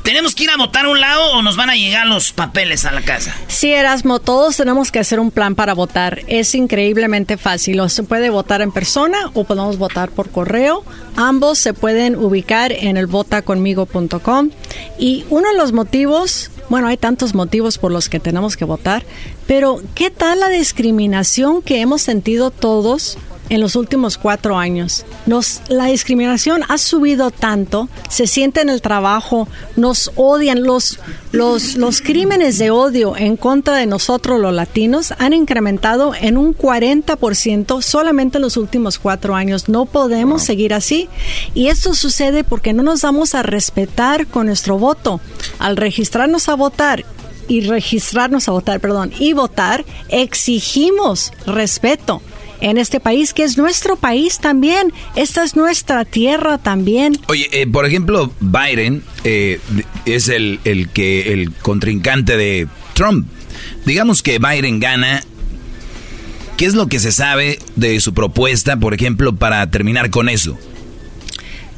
[0.07, 2.85] ¿Tenemos que ir a votar a un lado o nos van a llegar los papeles
[2.85, 3.35] a la casa?
[3.49, 6.21] Sí, Erasmo, todos tenemos que hacer un plan para votar.
[6.29, 7.81] Es increíblemente fácil.
[7.81, 10.85] O se puede votar en persona o podemos votar por correo.
[11.17, 14.51] Ambos se pueden ubicar en el votaconmigo.com.
[14.97, 19.05] Y uno de los motivos bueno, hay tantos motivos por los que tenemos que votar,
[19.47, 25.05] pero ¿qué tal la discriminación que hemos sentido todos en los últimos cuatro años.
[25.27, 30.99] Nos, la discriminación ha subido tanto, se siente en el trabajo, nos odian, los,
[31.33, 36.55] los, los crímenes de odio en contra de nosotros los latinos han incrementado en un
[36.57, 39.69] 40% solamente en los últimos cuatro años.
[39.69, 41.09] No podemos seguir así.
[41.55, 45.21] Y esto sucede porque no nos damos a respetar con nuestro voto.
[45.59, 47.05] Al registrarnos a votar
[47.49, 52.21] y registrarnos a votar, perdón, y votar, exigimos respeto
[52.61, 54.93] en este país, que es nuestro país también.
[55.15, 57.19] Esta es nuestra tierra también.
[57.29, 59.61] Oye, eh, por ejemplo, Biden eh,
[60.05, 63.27] es el, el, que, el contrincante de Trump.
[63.85, 65.23] Digamos que Biden gana.
[66.57, 70.59] ¿Qué es lo que se sabe de su propuesta, por ejemplo, para terminar con eso?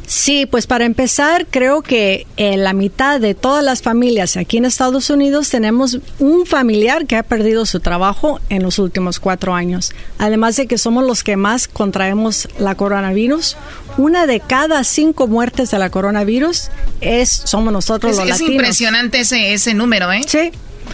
[0.08, 4.64] Sí, pues para empezar, creo que en la mitad de todas las familias aquí en
[4.64, 9.92] Estados Unidos tenemos un familiar que ha perdido su trabajo en los últimos cuatro años.
[10.16, 13.58] Además de que somos los que más contraemos la coronavirus,
[13.98, 16.70] una de cada cinco muertes de la coronavirus
[17.02, 18.40] es somos nosotros los latinos.
[18.40, 20.22] Es impresionante ese, ese número, ¿eh?
[20.26, 20.52] Sí.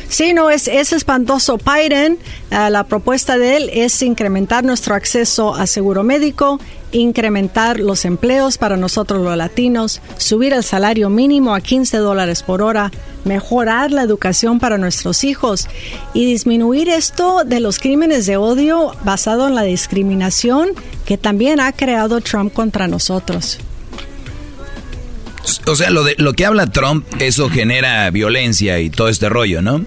[0.09, 1.59] Sí, no, es, es espantoso.
[1.59, 2.19] Biden,
[2.51, 6.61] uh, la propuesta de él es incrementar nuestro acceso a seguro médico,
[6.95, 12.63] incrementar los empleos para nosotros los latinos, subir el salario mínimo a 15 dólares por
[12.63, 12.91] hora,
[13.25, 15.69] mejorar la educación para nuestros hijos
[16.13, 20.71] y disminuir esto de los crímenes de odio basado en la discriminación
[21.05, 23.59] que también ha creado Trump contra nosotros.
[25.67, 29.63] O sea, lo, de, lo que habla Trump, eso genera violencia y todo este rollo,
[29.63, 29.85] ¿no?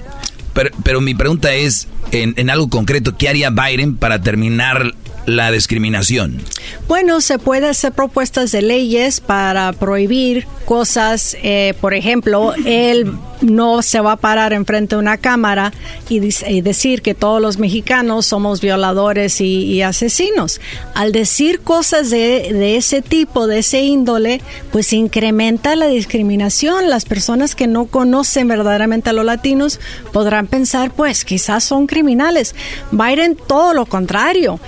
[0.83, 4.95] Pero, mi pregunta es, en, en, algo concreto, ¿qué haría Biden para terminar
[5.27, 6.41] la discriminación?
[6.87, 13.81] Bueno, se puede hacer propuestas de leyes para prohibir cosas, eh, por ejemplo, él no
[13.81, 15.71] se va a parar enfrente de una cámara
[16.09, 16.19] y,
[16.61, 20.59] decir que todos los mexicanos somos violadores y, asesinos.
[20.95, 26.89] Al decir cosas de, ese tipo, de ese índole, pues incrementa la discriminación.
[26.89, 29.79] Las personas que no conocen verdaderamente a los latinos
[30.11, 32.55] podrán pensar, pues quizás son criminales.
[32.91, 34.59] Biden todo lo contrario.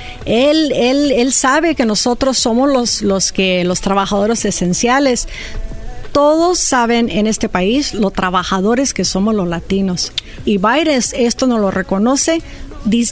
[0.52, 5.28] Él, sabe que nosotros somos los, los que los trabajadores esenciales
[6.12, 10.12] todos saben en este país lo trabajadores que somos los latinos.
[10.44, 12.42] Y Biden esto no lo reconoce,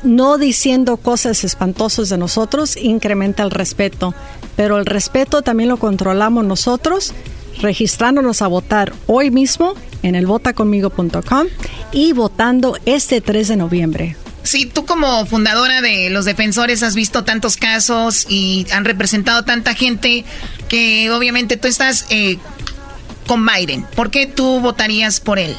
[0.04, 4.14] no diciendo cosas espantosas de nosotros, incrementa el respeto.
[4.56, 7.14] Pero el respeto también lo controlamos nosotros
[7.62, 9.74] registrándonos a votar hoy mismo
[10.04, 11.48] en el votaconmigo.com
[11.92, 14.16] y votando este 3 de noviembre.
[14.48, 19.74] Sí, tú como fundadora de los defensores has visto tantos casos y han representado tanta
[19.74, 20.24] gente
[20.70, 22.38] que obviamente tú estás eh,
[23.28, 23.86] con Biden.
[23.94, 25.54] ¿Por qué tú votarías por él?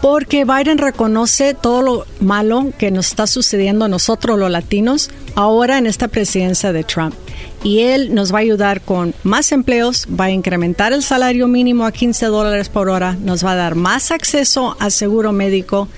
[0.00, 5.76] Porque Biden reconoce todo lo malo que nos está sucediendo a nosotros los latinos ahora
[5.76, 7.16] en esta presidencia de Trump
[7.64, 11.84] y él nos va a ayudar con más empleos, va a incrementar el salario mínimo
[11.86, 15.88] a 15 dólares por hora, nos va a dar más acceso al seguro médico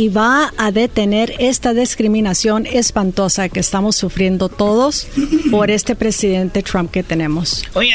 [0.00, 5.06] y va a detener esta discriminación espantosa que estamos sufriendo todos
[5.50, 7.66] por este presidente Trump que tenemos.
[7.74, 7.92] Oye,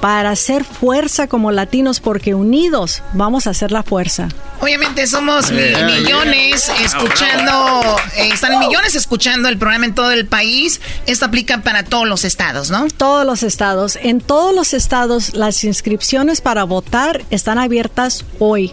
[0.00, 4.28] para hacer fuerza como latinos porque unidos vamos a hacer la fuerza.
[4.60, 10.80] Obviamente somos millones escuchando, eh, están millones escuchando el programa en todo el país.
[11.06, 12.86] Esto aplica para todos los estados, ¿no?
[12.96, 13.98] Todos los estados.
[14.00, 18.72] En todos los estados las inscripciones para votar están abiertas hoy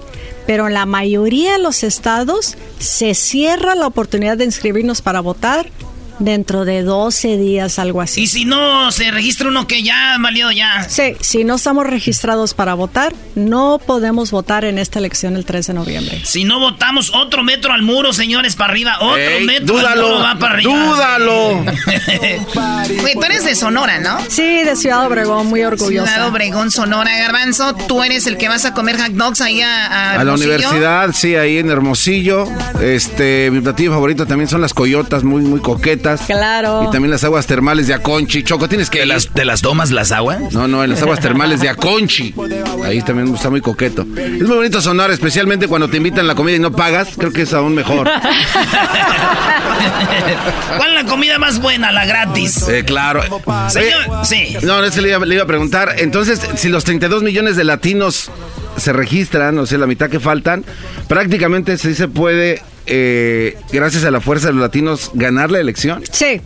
[0.49, 5.69] pero en la mayoría de los estados se cierra la oportunidad de inscribirnos para votar
[6.19, 8.21] dentro de 12 días, algo así.
[8.21, 10.87] Y si no se registra uno que ya valió ya.
[10.87, 15.67] Sí, si no estamos registrados para votar, no podemos votar en esta elección el 3
[15.67, 16.21] de noviembre.
[16.23, 18.97] Si no votamos, otro metro al muro, señores, para arriba.
[18.99, 20.73] Otro metro dúdalo, al muro va para arriba.
[20.73, 21.49] ¡Dúdalo!
[23.03, 24.17] Oye, tú eres de Sonora, ¿no?
[24.27, 26.11] Sí, de Ciudad Obregón, muy orgullosa.
[26.11, 27.73] Ciudad Obregón, Sonora, Garbanzo.
[27.87, 31.35] Tú eres el que vas a comer hot dogs ahí a, a, la universidad, sí,
[31.35, 32.45] ahí en Hermosillo.
[32.81, 36.08] Este, mi platillo favorito también son las coyotas, muy, muy coquetas.
[36.25, 36.85] Claro.
[36.87, 38.43] Y también las aguas termales de Aconchi.
[38.43, 38.99] Choco, tienes que.
[38.99, 40.51] ¿Te las, ¿Te las tomas las aguas?
[40.51, 42.33] No, no, en las aguas termales de Aconchi.
[42.83, 44.01] Ahí también está muy coqueto.
[44.01, 47.09] Es muy bonito sonar, especialmente cuando te invitan la comida y no pagas.
[47.17, 48.09] Creo que es aún mejor.
[50.77, 51.91] ¿Cuál es la comida más buena?
[51.91, 52.67] La gratis.
[52.67, 53.21] Eh, claro.
[53.69, 54.57] Señor, sí.
[54.63, 55.95] No, es que le iba, le iba a preguntar.
[55.97, 58.31] Entonces, si los 32 millones de latinos
[58.77, 60.63] se registran, o sea, la mitad que faltan,
[61.07, 66.03] prácticamente sí se puede, eh, gracias a la fuerza de los latinos, ganar la elección.
[66.11, 66.41] Sí.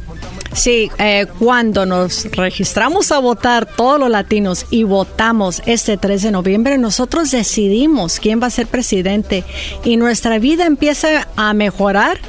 [0.54, 6.32] Sí, eh, cuando nos registramos a votar todos los latinos y votamos este 3 de
[6.32, 9.44] noviembre, nosotros decidimos quién va a ser presidente
[9.84, 12.20] y nuestra vida empieza a mejorar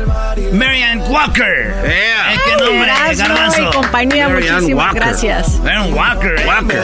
[0.52, 1.61] Marianne Walker.
[1.82, 2.34] Yeah.
[2.34, 3.70] Eh, qué nombre, Erasmo garbanzo.
[3.72, 5.02] compañía, Marianne muchísimas Walker.
[5.02, 5.48] gracias.
[5.60, 6.42] Marianne Walker.
[6.46, 6.82] Walker.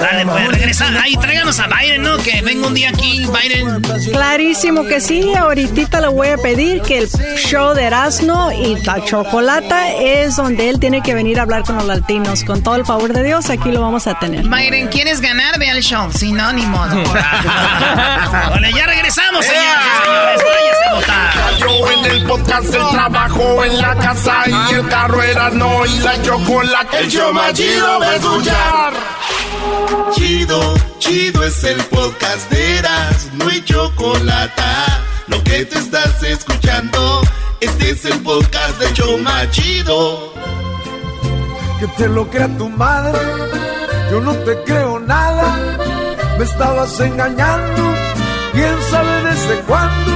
[0.00, 0.86] Dale, pues regresa.
[1.02, 2.16] Ahí tráiganos a Biden, ¿no?
[2.18, 3.82] Que venga un día aquí, Biden.
[4.12, 9.04] Clarísimo que sí, ahorita le voy a pedir que el show de Erasmo y la
[9.04, 12.44] Chocolata es donde él tiene que venir a hablar con los latinos.
[12.44, 14.46] Con todo el favor de Dios, aquí lo vamos a tener.
[14.48, 15.58] Byron, ¿quieres ganar?
[15.58, 16.10] Ve al show.
[16.12, 16.94] Si no, ni modo.
[18.50, 20.40] Vale, ya regresamos, señoras y señores.
[20.44, 21.58] Váyase a.
[21.58, 25.98] Yo en el podcast, el trabajo en la casa y el carro era no y
[26.00, 26.98] la chocolate.
[26.98, 28.92] El show más chido de escuchar.
[30.14, 34.62] Chido, chido es el podcast de Eras, no hay chocolate.
[35.28, 37.20] Lo que te estás escuchando,
[37.60, 40.32] este es el podcast de Choma Chido.
[41.80, 43.18] que te lo crea tu madre.
[44.10, 45.58] Yo no te creo nada,
[46.38, 47.94] me estabas engañando.
[48.52, 50.12] Quién sabe desde cuándo,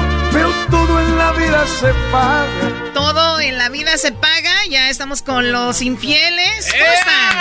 [0.73, 2.93] todo en la vida se paga.
[2.95, 4.53] Todo en la vida se paga.
[4.69, 6.69] Ya estamos con los infieles.
[6.73, 7.39] ¿Cómo están?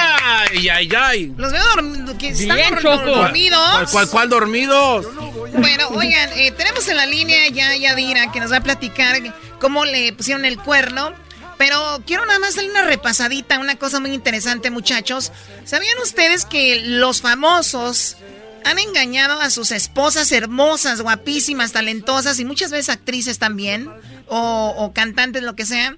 [0.51, 1.33] Ay, ay, ay.
[1.37, 2.15] Los veo dormidos.
[2.21, 3.05] ¿Están Bien, dor- Choco.
[3.15, 3.69] dormidos?
[3.71, 5.07] ¿Cuál, cuál, cuál dormidos?
[5.53, 9.17] Bueno, oigan, eh, tenemos en la línea ya a Yadira que nos va a platicar
[9.59, 11.13] cómo le pusieron el cuerno.
[11.57, 15.31] Pero quiero nada más darle una repasadita, una cosa muy interesante, muchachos.
[15.63, 18.17] ¿Sabían ustedes que los famosos
[18.65, 23.89] han engañado a sus esposas hermosas, guapísimas, talentosas y muchas veces actrices también?
[24.33, 25.97] o, o cantantes, lo que sea.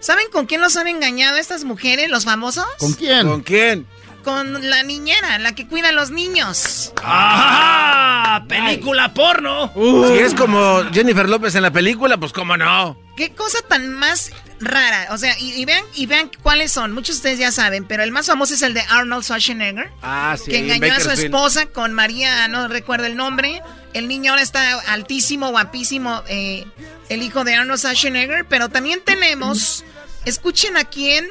[0.00, 2.66] ¿Saben con quién los han engañado estas mujeres, los famosos?
[2.78, 3.26] ¿Con quién?
[3.26, 3.86] ¿Con quién?
[4.24, 6.92] Con la niñera, la que cuida a los niños.
[7.02, 8.44] ¡Ah!
[8.48, 9.72] ¡Película porno!
[9.74, 12.98] Si es como Jennifer López en la película, pues cómo no.
[13.16, 14.30] Qué cosa tan más
[14.60, 15.08] rara.
[15.10, 16.92] O sea, y, y vean, y vean cuáles son.
[16.92, 19.90] Muchos de ustedes ya saben, pero el más famoso es el de Arnold Schwarzenegger.
[20.02, 20.50] Ah, sí.
[20.50, 23.62] que engañó a su esposa con María, no recuerdo el nombre.
[23.94, 26.64] El niño ahora está altísimo, guapísimo, eh,
[27.08, 28.46] el hijo de Arnold Schwarzenegger.
[28.48, 29.84] Pero también tenemos,
[30.24, 31.26] escuchen a quién,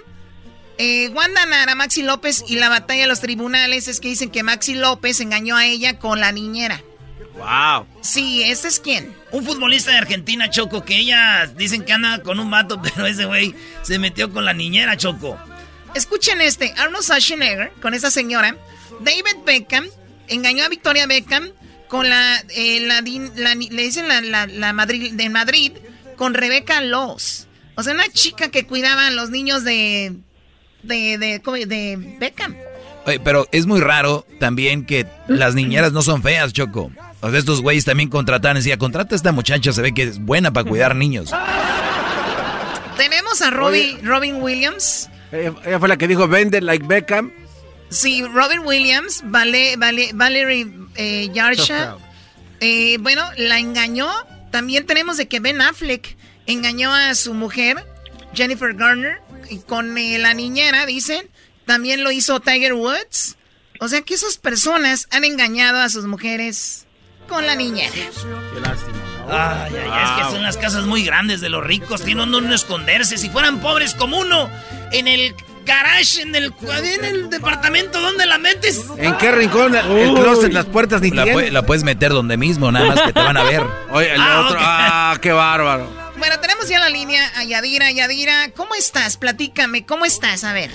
[0.79, 4.43] eh, Wanda Nara, Maxi López y la batalla de los tribunales es que dicen que
[4.43, 6.81] Maxi López engañó a ella con la niñera.
[7.35, 7.85] Wow.
[8.01, 9.13] Sí, ¿este es quién?
[9.31, 13.25] Un futbolista de Argentina, Choco, que ella dicen que anda con un vato, pero ese
[13.25, 15.37] güey se metió con la niñera, Choco.
[15.95, 18.55] Escuchen este, Arnold Schwarzenegger con esa señora,
[19.01, 19.85] David Beckham
[20.29, 21.49] engañó a Victoria Beckham
[21.89, 25.73] con la, eh, la, le dicen la, la, la Madrid, de Madrid
[26.15, 27.47] con Rebecca Laws.
[27.75, 30.13] O sea, una chica que cuidaba a los niños de,
[30.83, 32.55] de, de, Beckham.
[33.05, 36.91] Oye, pero es muy raro también que las niñeras no son feas, Choco.
[37.21, 40.19] O sea, estos güeyes también contratan, decía, contrata a esta muchacha, se ve que es
[40.19, 41.31] buena para cuidar niños.
[42.97, 45.09] Tenemos a Robin, Robin Williams.
[45.31, 47.31] Ella, ella fue la que dijo vende like Beckham.
[47.89, 51.97] Sí, Robin Williams, Vale, Vale, Valerie eh, Yarsha.
[52.59, 54.09] Eh, bueno, la engañó.
[54.51, 56.15] También tenemos de que Ben Affleck
[56.45, 57.85] engañó a su mujer,
[58.33, 59.21] Jennifer Garner,
[59.67, 61.29] con eh, la niñera, dicen.
[61.65, 63.35] También lo hizo Tiger Woods.
[63.79, 66.85] O sea que esas personas han engañado a sus mujeres
[67.27, 67.93] con la niñera.
[69.31, 72.55] Ay, ay, ay, es que son las casas muy grandes de los ricos, tienen donde
[72.55, 73.17] esconderse.
[73.17, 74.49] Si fueran pobres como uno,
[74.91, 76.51] en el garage, en el,
[76.95, 78.83] en el departamento, ¿dónde la metes?
[78.97, 79.75] ¿En qué rincón?
[79.75, 83.13] El closet, las puertas ni La, pu- la puedes meter donde mismo, nada más que
[83.13, 83.61] te van a ver.
[83.91, 84.57] Oye, el Ah, otro.
[84.57, 84.63] ok.
[84.65, 85.98] Ah, qué bárbaro.
[86.19, 87.89] Bueno, tenemos ya la línea a Yadira.
[87.91, 89.15] Yadira, ¿cómo estás?
[89.15, 90.43] Platícame, ¿cómo estás?
[90.43, 90.69] A ver.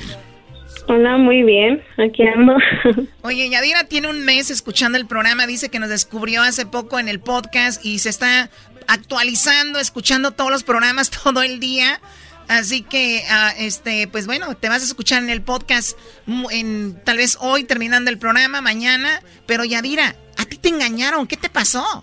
[0.88, 1.83] Hola, muy bien.
[1.98, 2.57] Aquí ando.
[3.22, 7.09] Oye, Yadira tiene un mes escuchando el programa, dice que nos descubrió hace poco en
[7.09, 8.48] el podcast y se está
[8.88, 12.00] actualizando, escuchando todos los programas todo el día.
[12.48, 17.04] Así que, ah, este, pues bueno, te vas a escuchar en el podcast mm, en
[17.04, 19.20] tal vez hoy terminando el programa, mañana.
[19.44, 22.02] Pero Yadira, a ti te engañaron, ¿qué te pasó?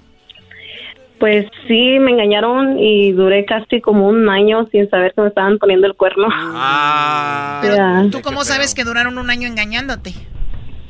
[1.22, 5.60] Pues sí, me engañaron y duré casi como un año sin saber que me estaban
[5.60, 6.28] poniendo el cuerno.
[6.32, 7.60] Ah.
[7.62, 8.10] Pero.
[8.10, 10.16] ¿tú cómo sabes que duraron un año engañándote?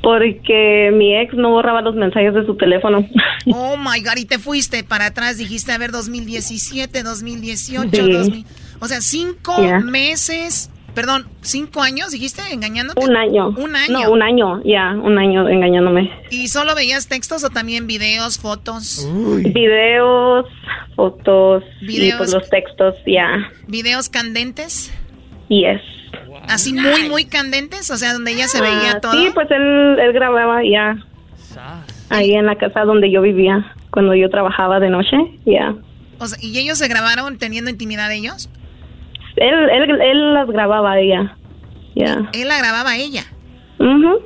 [0.01, 3.05] Porque mi ex no borraba los mensajes de su teléfono.
[3.53, 8.11] Oh my God, y te fuiste para atrás, dijiste, a ver, 2017, 2018, Sí.
[8.11, 8.45] 2000.
[8.79, 13.03] O sea, cinco meses, perdón, cinco años, dijiste, engañándote.
[13.03, 13.49] un año.
[13.49, 13.99] Un año.
[14.03, 16.11] No, un año, ya, un año engañándome.
[16.29, 19.07] ¿Y solo veías textos o también videos, fotos?
[19.53, 20.45] Videos,
[20.95, 22.17] fotos y Videos.
[22.17, 23.49] pues los textos, ya.
[23.67, 24.93] ¿Videos candentes?
[25.49, 25.81] Yes.
[26.47, 29.11] Así muy, muy candentes, o sea, donde ya se veía Ah, todo.
[29.13, 30.97] Sí, pues él, él grababa ya.
[32.09, 35.75] Ahí en la casa donde yo vivía, cuando yo trabajaba de noche, ya.
[36.19, 38.49] O sea, ¿Y ellos se grabaron teniendo intimidad de ellos?
[39.41, 41.35] Él, él, él las grababa ella,
[41.95, 42.29] ya.
[42.33, 43.23] Él la grababa a ella.
[43.79, 44.19] Ujú.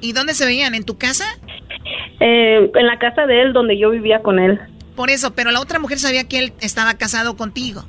[0.00, 0.74] ¿Y dónde se veían?
[0.74, 1.24] ¿En tu casa?
[2.20, 4.60] Eh, en la casa de él donde yo vivía con él.
[4.96, 7.82] Por eso, pero la otra mujer sabía que él estaba casado contigo.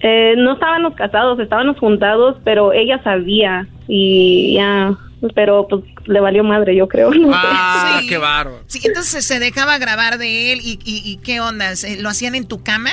[0.00, 4.94] Eh, no estábamos casados, estábamos juntados, pero ella sabía y ya,
[5.34, 7.10] pero pues le valió madre, yo creo.
[7.14, 7.38] no sé.
[7.40, 8.08] Ah, Sí.
[8.08, 8.62] qué bárbaro.
[8.66, 12.34] Sí, entonces se dejaba grabar de él y, y, y qué onda, ¿Se- ¿lo hacían
[12.34, 12.90] en tu cama?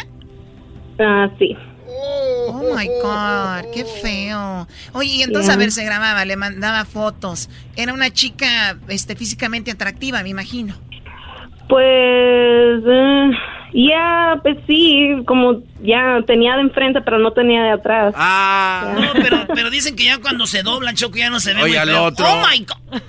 [1.00, 1.56] Ah, sí.
[2.48, 4.68] Oh my God, qué feo.
[4.94, 7.50] Oye, y entonces a ver, se grababa, le mandaba fotos.
[7.76, 10.76] Era una chica este, físicamente atractiva, me imagino.
[11.68, 13.32] Pues eh,
[13.74, 18.14] ya, pues sí, como ya tenía de enfrente, pero no tenía de atrás.
[18.16, 18.94] Ah.
[19.00, 21.72] No, pero, pero dicen que ya cuando se doblan, Choco, ya no se ve Oye,
[21.72, 22.04] muy al feo.
[22.04, 22.26] otro.
[22.26, 23.02] Oh my God.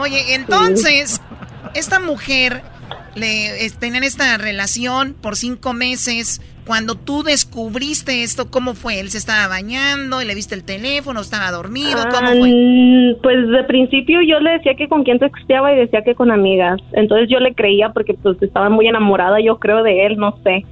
[0.00, 1.20] Oye, entonces,
[1.74, 2.62] esta mujer
[3.14, 6.40] le es- tenían esta relación por cinco meses.
[6.66, 9.00] Cuando tú descubriste esto, ¿cómo fue?
[9.00, 11.20] ¿Él se estaba bañando y le viste el teléfono?
[11.20, 11.98] ¿Estaba dormido?
[12.10, 16.02] ¿Cómo Ah, mm, Pues de principio yo le decía que con quién texteaba y decía
[16.04, 16.80] que con amigas.
[16.92, 20.64] Entonces yo le creía porque pues estaba muy enamorada, yo creo de él, no sé.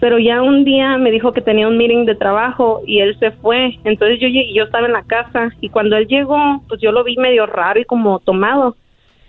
[0.00, 3.30] Pero ya un día me dijo que tenía un meeting de trabajo y él se
[3.32, 3.78] fue.
[3.84, 7.16] Entonces yo yo estaba en la casa y cuando él llegó, pues yo lo vi
[7.16, 8.76] medio raro y como tomado.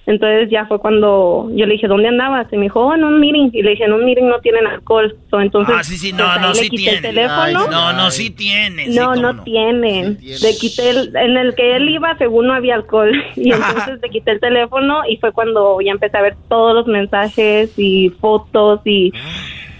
[0.08, 2.48] Entonces ya fue cuando yo le dije, ¿dónde andabas?
[2.52, 3.50] Y me dijo, oh, en un meeting.
[3.54, 5.16] Y le dije, en un meeting no tienen alcohol.
[5.32, 6.96] So, entonces, ah, sí, sí, pues, no, ahí no, sí tienen.
[6.96, 7.68] el teléfono.
[7.70, 8.92] no, no, sí tienen.
[8.92, 10.20] sí, No, no, tienen.
[10.22, 13.12] Le quité el, en el que él iba, según no había alcohol.
[13.36, 16.88] Y entonces le quité el teléfono y fue cuando ya empecé a ver todos los
[16.88, 19.12] mensajes y fotos y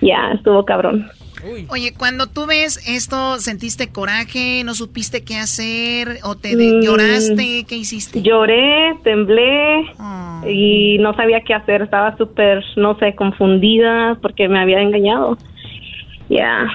[0.02, 1.10] ya, estuvo cabrón.
[1.70, 4.64] Oye, cuando tú ves esto, ¿sentiste coraje?
[4.64, 6.20] ¿No supiste qué hacer?
[6.24, 7.66] ¿O te de- Mm, lloraste?
[7.68, 8.22] ¿Qué hiciste?
[8.22, 10.44] Lloré, temblé Ah.
[10.48, 11.82] y no sabía qué hacer.
[11.84, 15.38] Estaba súper, no sé, confundida porque me había engañado.
[16.30, 16.68] Ya.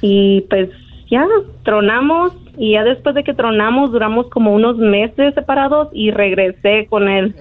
[0.00, 0.70] Y pues
[1.10, 1.26] ya,
[1.64, 7.08] tronamos y ya después de que tronamos duramos como unos meses separados y regresé con
[7.08, 7.34] él.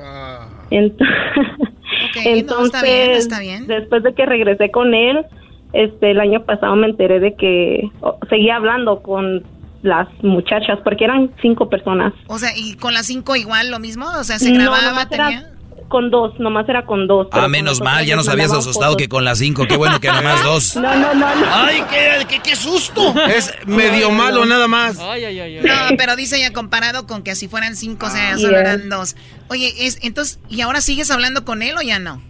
[0.72, 0.98] Ent-
[2.48, 3.68] no, está bien, está bien.
[3.68, 5.26] después de que regresé con él,
[5.74, 7.90] este, el año pasado me enteré de que
[8.30, 9.44] seguía hablando con
[9.82, 12.14] las muchachas porque eran cinco personas.
[12.28, 14.06] O sea, ¿y con las cinco igual lo mismo?
[14.20, 14.82] O sea, ¿se No, grababa?
[14.90, 15.52] nomás era tenía?
[15.88, 17.28] con dos, nomás era con dos.
[17.32, 18.98] Ah, menos mal, ya nos habías asustado fotos.
[18.98, 19.66] que con las cinco.
[19.68, 20.76] Qué bueno que nada más dos.
[20.76, 21.46] No, no, no, no.
[21.52, 23.02] Ay, qué, qué, qué susto.
[23.28, 25.00] Es medio malo nada más.
[25.00, 25.64] Ay, ay, ay, ay.
[25.64, 28.60] No, pero dice ya comparado con que así fueran cinco, o sea, solo Yeah.
[28.60, 29.16] eran dos.
[29.50, 32.22] Oye, es, entonces, ¿y ahora sigues hablando con él o ya no?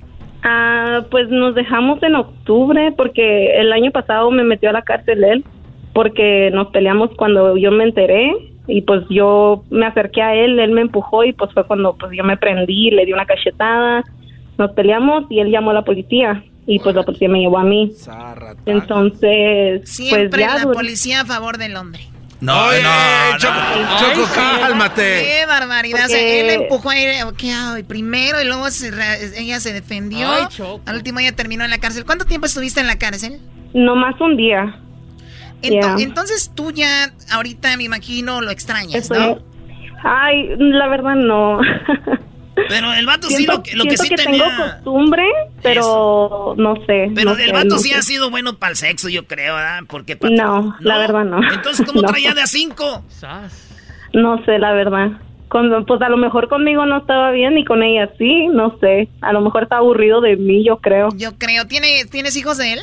[0.44, 5.24] Ah, pues nos dejamos en octubre porque el año pasado me metió a la cárcel
[5.24, 5.46] él
[5.94, 8.32] porque nos peleamos cuando yo me enteré
[8.68, 12.12] y pues yo me acerqué a él, él me empujó y pues fue cuando pues
[12.16, 14.04] yo me prendí, le di una cachetada,
[14.58, 17.64] nos peleamos y él llamó a la policía y pues la policía me llevó a
[17.64, 17.92] mí.
[18.66, 22.02] Entonces, Siempre pues ya la policía a favor del hombre.
[22.42, 24.00] No, Oye, no, Choco, no.
[24.00, 25.24] Choco, cálmate.
[25.24, 26.06] Qué barbaridad.
[26.06, 28.92] O sea, Porque- él empujó a ella ok, ay, primero y luego se
[29.38, 30.32] ella se defendió.
[30.32, 30.82] Ay, Choco.
[30.86, 32.06] Al último ella terminó en la cárcel.
[32.06, 33.40] ¿Cuánto tiempo estuviste en la cárcel?
[33.74, 34.80] nomás un día.
[35.62, 35.96] Ento- Yeah.
[36.00, 39.40] Entonces tú ya ahorita me imagino lo extrañas, Estoy- ¿no?
[40.04, 41.60] Ay, la verdad no.
[42.68, 44.58] Pero el vato sí siento lo que, lo que sí tengo tenía.
[44.84, 45.24] costumbre,
[45.62, 47.12] pero no sé.
[47.16, 47.96] Pero no el sé, vato no sí sé.
[47.96, 49.80] ha sido bueno para el sexo, yo creo, ¿verdad?
[49.88, 51.40] Porque pa- No, la verdad no.
[51.54, 52.08] Entonces, ¿cómo No.
[52.08, 53.04] traía de a cinco?
[54.14, 55.12] No sé, la verdad.
[55.48, 59.10] Con- pues a lo mejor conmigo no estaba bien y con ella sí, no sé.
[59.22, 61.10] A lo mejor está aburrido de mí, yo creo.
[61.16, 61.66] Yo creo.
[61.66, 62.80] ¿Tiene, ¿Tienes hijos de él?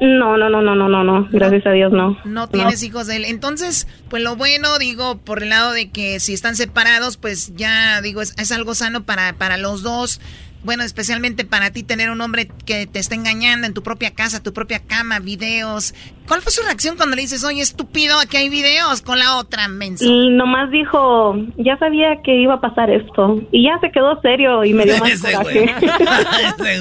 [0.00, 1.28] No, no, no, no, no, no, no.
[1.30, 2.16] Gracias a Dios no.
[2.24, 3.24] No tienes hijos de él.
[3.24, 8.00] Entonces, pues lo bueno, digo, por el lado de que si están separados, pues ya,
[8.00, 10.20] digo, es, es algo sano para, para los dos.
[10.64, 14.42] Bueno, especialmente para ti tener un hombre que te está engañando en tu propia casa,
[14.42, 15.94] tu propia cama, videos.
[16.26, 19.68] ¿Cuál fue su reacción cuando le dices, oye, estúpido, aquí hay videos con la otra
[19.68, 20.04] mensa?
[20.04, 23.40] Y nomás dijo, ya sabía que iba a pasar esto.
[23.52, 25.74] Y ya se quedó serio y me dio más Ese coraje.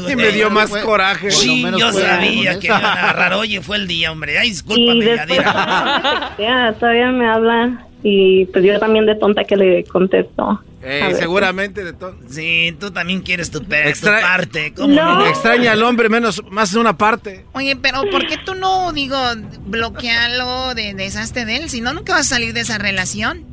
[0.11, 1.32] Y me dio más Fue- coraje.
[1.32, 3.34] Sí, menos yo sabía que iban a agarrar.
[3.36, 4.38] Oye, fue el día, hombre.
[4.39, 5.05] Ay, discúlpame,
[6.39, 7.86] ya, todavía me habla.
[8.03, 10.61] Y pues yo también de tonta que le contesto.
[10.82, 11.15] Ver.
[11.15, 12.15] seguramente de todo.
[12.30, 14.73] Sí, tú también quieres tu, pe- tu Extra- parte.
[14.75, 15.15] ¿Cómo No.
[15.19, 15.25] no?
[15.28, 17.45] Extraña al hombre menos más de una parte.
[17.53, 19.17] Oye, pero ¿por qué tú no, digo,
[19.65, 21.69] bloquealo, de, deshazte de él?
[21.69, 23.45] Si no, nunca vas a salir de esa relación.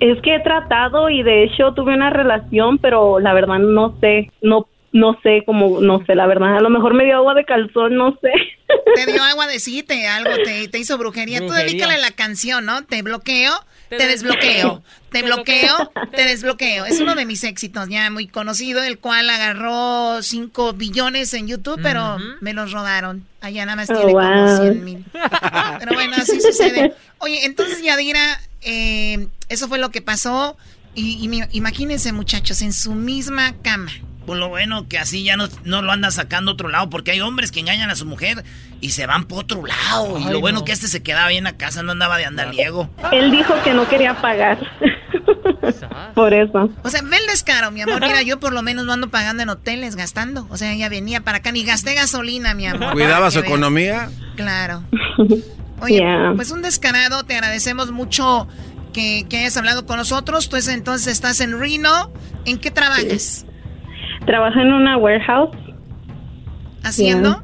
[0.00, 4.30] Es que he tratado y de hecho tuve una relación, pero la verdad no sé,
[4.42, 6.56] no no sé cómo, no sé, la verdad.
[6.56, 8.30] A lo mejor me dio agua de calzón, no sé.
[8.94, 11.38] Te dio agua de sí, te, algo te, te hizo brujería.
[11.40, 11.66] Tú Brujería.
[11.70, 12.82] dedícale la canción, ¿no?
[12.84, 13.52] Te bloqueo,
[13.88, 14.82] te, Te desbloqueo.
[15.10, 16.84] Te bloqueo, te desbloqueo.
[16.84, 21.80] Es uno de mis éxitos ya muy conocido, el cual agarró 5 billones en YouTube,
[21.82, 23.26] pero me los rodaron.
[23.40, 24.62] Allá nada más Oh, tiene como wow.
[24.62, 25.04] 100 mil.
[25.78, 26.92] Pero bueno, así sucede.
[27.18, 30.56] Oye, entonces Yadira, eh, eso fue lo que pasó.
[30.94, 33.92] Y, imagínense, muchachos, en su misma cama.
[34.26, 37.12] Pues lo bueno que así ya no, no lo anda sacando a otro lado, porque
[37.12, 38.44] hay hombres que engañan a su mujer
[38.80, 40.18] y se van por otro lado.
[40.18, 40.64] y lo bueno no.
[40.64, 42.90] que este se quedaba bien a casa, no andaba de andaliego.
[43.12, 44.58] Él dijo que no quería pagar.
[46.14, 46.70] Por eso.
[46.82, 48.00] O sea, ve el descaro, mi amor.
[48.00, 50.46] Mira, yo por lo menos no ando pagando en hoteles, gastando.
[50.50, 52.92] O sea, ella venía para acá, ni gasté gasolina, mi amor.
[52.92, 53.48] Cuidaba su veas.
[53.48, 54.10] economía.
[54.36, 54.82] Claro.
[55.80, 56.32] Oye, Yeah.
[56.36, 58.48] pues un descarado, te agradecemos mucho
[58.92, 60.48] que, que hayas hablado con nosotros.
[60.48, 62.10] Tú es- entonces estás en Reno.
[62.44, 63.45] ¿En qué trabajas?
[64.26, 65.56] Trabaja en una warehouse.
[66.82, 67.42] ¿Haciendo?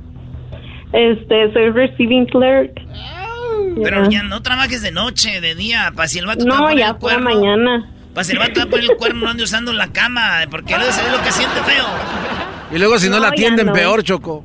[0.92, 2.72] Este, soy receiving clerk.
[3.82, 4.10] Pero Yeah.
[4.10, 6.72] ya no trabajes de noche, de día, para si el vato te va a No,
[6.72, 7.30] ya el fue cuerno.
[7.34, 7.88] mañana.
[8.12, 10.40] Para si el vato te va a poner el cuerno, no ande usando la cama,
[10.50, 11.86] porque luego se ve lo que siente feo.
[12.72, 13.72] Y luego si no, No, la atienden, no.
[13.72, 14.44] peor, Choco.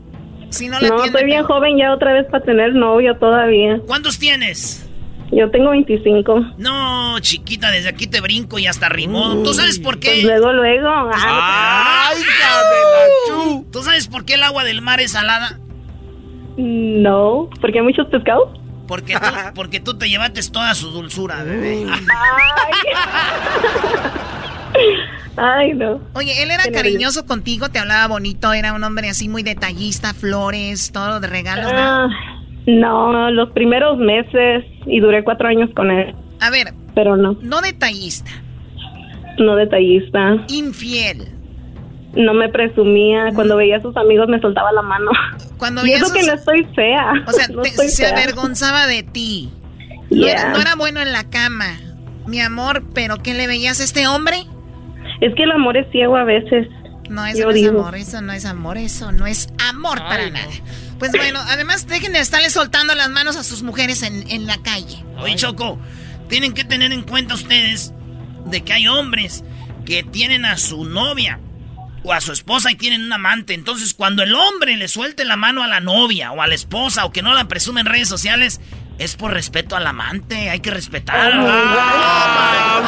[0.49, 3.79] Si no la No, atienden, estoy bien joven ya otra vez para tener novio todavía.
[3.85, 4.86] ¿Cuántos tienes?
[5.31, 6.53] Yo tengo 25.
[6.57, 9.43] No, chiquita, desde aquí te brinco y hasta rimó.
[9.43, 10.21] ¿Tú sabes por Pues qué?
[10.23, 10.87] luego, luego.
[10.89, 13.63] Ah, ¡Ay, hija de la!
[13.71, 15.59] ¿Tú sabes por qué el agua del mar es salada?
[16.59, 18.49] no, porque hay muchos pescados.
[18.87, 19.19] Porque tú,
[19.53, 21.85] porque tú te llevaste toda su dulzura, bebé.
[25.35, 25.99] Ay, no.
[26.13, 30.91] Oye, él era cariñoso contigo, te hablaba bonito, era un hombre así muy detallista, flores,
[30.91, 31.71] todo de regalos.
[31.73, 32.36] Ah, no,
[32.67, 36.13] los primeros meses y duré cuatro años con él.
[36.41, 38.31] A ver, Pero no, no detallista,
[39.39, 40.35] no detallista.
[40.49, 41.29] infiel.
[42.15, 43.29] No me presumía.
[43.35, 45.11] Cuando veía a sus amigos me soltaba la mano.
[45.57, 47.13] Cuando y veía eso sus- que no estoy fea.
[47.27, 48.15] O sea, no te- se fea.
[48.17, 49.49] avergonzaba de ti.
[50.09, 51.77] No, era, no era bueno en la cama.
[52.25, 54.37] Mi amor, ¿pero qué le veías a este hombre?
[55.21, 56.67] Es que el amor es ciego a veces.
[57.09, 60.47] No, eso no es amor, eso no es amor, eso no es amor para nada.
[60.99, 64.57] Pues bueno, además dejen de estarle soltando las manos a sus mujeres en, en la
[64.57, 65.03] calle.
[65.19, 65.79] Oye, Choco,
[66.27, 67.93] tienen que tener en cuenta ustedes
[68.45, 69.43] de que hay hombres
[69.85, 71.39] que tienen a su novia
[72.03, 73.53] o a su esposa y tienen un amante.
[73.53, 77.05] Entonces, cuando el hombre le suelte la mano a la novia o a la esposa
[77.05, 78.59] o que no la presume en redes sociales,
[78.97, 80.49] es por respeto al amante.
[80.49, 81.31] Hay que respetar.
[81.33, 82.81] Ah,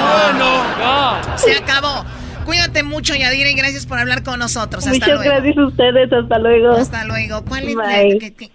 [1.22, 1.38] bueno.
[1.38, 2.05] Se acabó.
[2.46, 4.86] Cuídate mucho, Yadira, y gracias por hablar con nosotros.
[4.86, 5.24] Hasta Muchas luego.
[5.24, 6.12] gracias a ustedes.
[6.14, 6.72] Hasta luego.
[6.76, 7.46] Hasta luego.
[7.46, 8.52] ¿Cuál es la- que- que-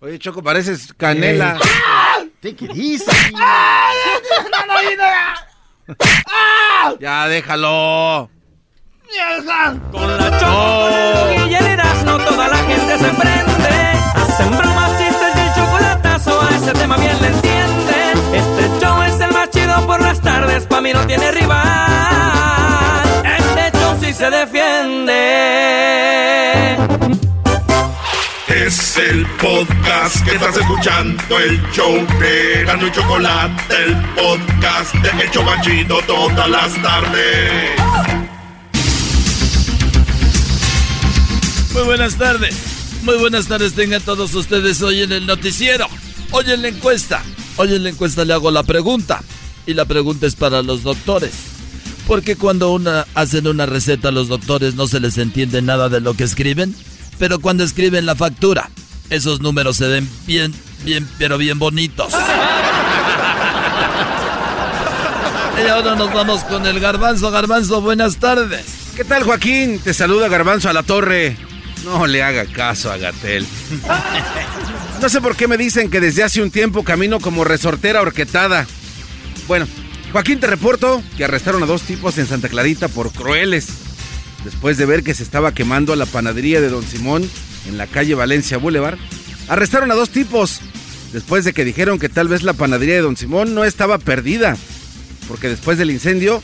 [0.00, 1.56] Oye, Choco, pareces canela.
[2.42, 3.04] It easy.
[7.00, 8.28] Ya, déjalo.
[9.92, 13.92] Con la choco y el Erasmo toda la gente se prende.
[14.14, 17.41] Hacen bromas, chistes y el chocolatazo a ese tema bien le
[20.42, 21.62] tardes, pa' mí no tiene rival.
[23.38, 25.16] Este show sí se defiende.
[28.48, 35.22] Es el podcast que estás escuchando, el show de Gano y Chocolate, el podcast de
[35.22, 37.70] El Chobachito todas las tardes.
[41.72, 42.56] Muy buenas tardes.
[43.02, 45.86] Muy buenas tardes tengan todos ustedes hoy en el noticiero.
[46.30, 47.22] Hoy en la encuesta.
[47.56, 49.22] Hoy en la encuesta le hago la pregunta.
[49.66, 51.32] Y la pregunta es para los doctores.
[52.06, 56.14] Porque cuando una, hacen una receta los doctores no se les entiende nada de lo
[56.14, 56.74] que escriben.
[57.18, 58.70] Pero cuando escriben la factura,
[59.10, 60.52] esos números se ven bien,
[60.84, 62.12] bien, pero bien bonitos.
[65.54, 67.30] Y ahora nos vamos con el garbanzo.
[67.30, 68.64] Garbanzo, buenas tardes.
[68.96, 69.78] ¿Qué tal, Joaquín?
[69.78, 71.36] Te saluda Garbanzo a la torre.
[71.84, 73.46] No le haga caso a Gatel.
[75.00, 78.68] No sé por qué me dicen que desde hace un tiempo camino como resortera horquetada.
[79.48, 79.66] Bueno,
[80.12, 83.68] Joaquín, te reporto que arrestaron a dos tipos en Santa Clarita por crueles.
[84.44, 87.28] Después de ver que se estaba quemando la panadería de Don Simón
[87.66, 88.98] en la calle Valencia Boulevard,
[89.48, 90.60] arrestaron a dos tipos.
[91.12, 94.56] Después de que dijeron que tal vez la panadería de Don Simón no estaba perdida.
[95.28, 96.42] Porque después del incendio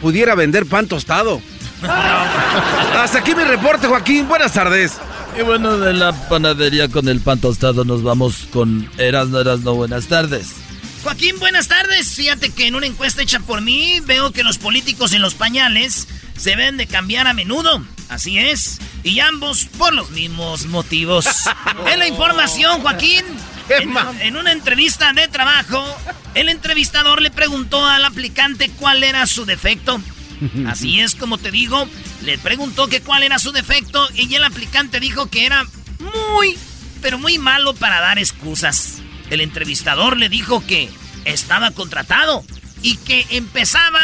[0.00, 1.40] pudiera vender pan tostado.
[1.82, 4.28] Hasta aquí mi reporte, Joaquín.
[4.28, 4.92] Buenas tardes.
[5.38, 10.06] Y bueno, de la panadería con el pan tostado nos vamos con Erasno, Erasno, buenas
[10.06, 10.65] tardes.
[11.06, 12.16] Joaquín, buenas tardes.
[12.16, 16.08] Fíjate que en una encuesta hecha por mí veo que los políticos en los pañales
[16.36, 17.80] se ven de cambiar a menudo.
[18.08, 18.80] Así es.
[19.04, 21.28] Y ambos por los mismos motivos.
[21.92, 23.24] en la información, Joaquín.
[23.68, 25.86] En, en una entrevista de trabajo,
[26.34, 30.00] el entrevistador le preguntó al aplicante cuál era su defecto.
[30.66, 31.88] Así es como te digo,
[32.22, 35.68] le preguntó que cuál era su defecto y el aplicante dijo que era
[36.00, 36.58] muy,
[37.00, 39.02] pero muy malo para dar excusas.
[39.30, 40.88] El entrevistador le dijo que
[41.24, 42.44] estaba contratado
[42.82, 44.00] y que empezaba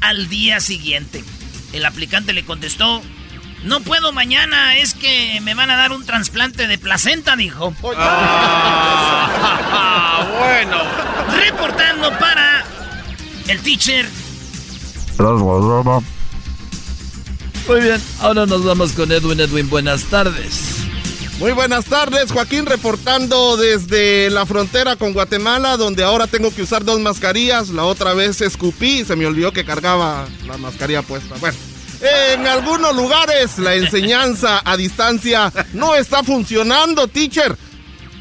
[0.00, 1.24] al día siguiente.
[1.72, 3.02] El aplicante le contestó,
[3.64, 7.74] no puedo mañana, es que me van a dar un trasplante de placenta, dijo.
[7.80, 7.96] bueno.
[11.36, 12.64] Reportando para
[13.48, 14.06] el teacher.
[17.66, 19.40] Muy bien, ahora nos vamos con Edwin.
[19.40, 20.83] Edwin, buenas tardes.
[21.38, 26.84] Muy buenas tardes, Joaquín, reportando desde la frontera con Guatemala, donde ahora tengo que usar
[26.84, 27.70] dos mascarillas.
[27.70, 31.34] La otra vez escupí y se me olvidó que cargaba la mascarilla puesta.
[31.40, 31.58] Bueno,
[32.00, 37.56] en algunos lugares la enseñanza a distancia no está funcionando, teacher.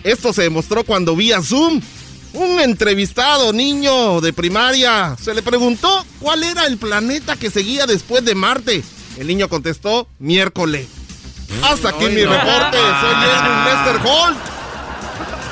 [0.03, 1.81] Esto se demostró cuando vía Zoom.
[2.33, 8.25] Un entrevistado niño de primaria se le preguntó cuál era el planeta que seguía después
[8.25, 8.83] de Marte.
[9.19, 10.87] El niño contestó miércoles.
[11.61, 12.77] Hasta aquí mi reporte.
[12.77, 14.37] Soy Edwin Lester Holt.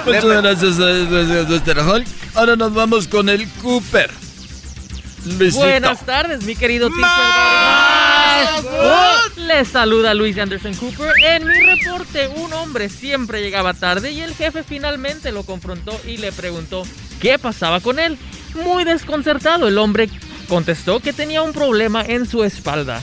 [0.05, 1.79] Muchas gracias, Mr.
[1.87, 2.07] Hulk.
[2.33, 4.09] Ahora nos vamos con el Cooper.
[5.25, 5.63] Luisito.
[5.63, 7.05] Buenas tardes, mi querido teacher.
[9.35, 11.11] Les saluda Luis Anderson Cooper.
[11.23, 16.17] En mi reporte, un hombre siempre llegaba tarde y el jefe finalmente lo confrontó y
[16.17, 16.83] le preguntó
[17.19, 18.17] qué pasaba con él.
[18.55, 20.09] Muy desconcertado, el hombre
[20.49, 23.01] contestó que tenía un problema en su espalda.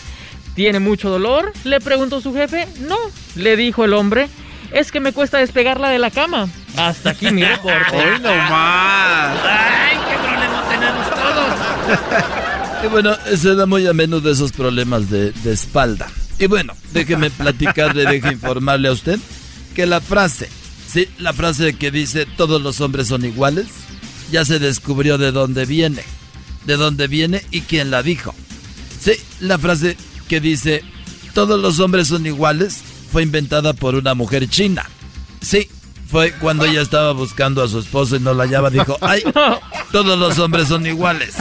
[0.59, 1.53] ¿Tiene mucho dolor?
[1.63, 2.67] Le preguntó su jefe.
[2.81, 2.97] No,
[3.37, 4.29] le dijo el hombre.
[4.73, 6.49] Es que me cuesta despegarla de la cama.
[6.77, 7.77] Hasta aquí mi reporte.
[7.93, 9.39] Hoy no más.
[9.45, 10.17] ¡Ay, qué
[12.85, 16.09] y bueno, se da muy a menudo esos problemas de, de espalda.
[16.41, 19.21] Y bueno, déjeme platicarle, déjeme informarle a usted
[19.77, 20.49] que la frase,
[20.89, 23.69] sí, la frase que dice todos los hombres son iguales,
[24.33, 26.03] ya se descubrió de dónde viene,
[26.67, 28.35] de dónde viene y quién la dijo.
[29.01, 29.97] Sí, la frase
[30.29, 30.85] que dice
[31.35, 34.85] todos los hombres son iguales fue inventada por una mujer china.
[35.41, 35.69] Sí,
[36.11, 39.23] fue cuando ella estaba buscando a su esposo y no la hallaba, dijo, ay,
[39.93, 41.35] todos los hombres son iguales.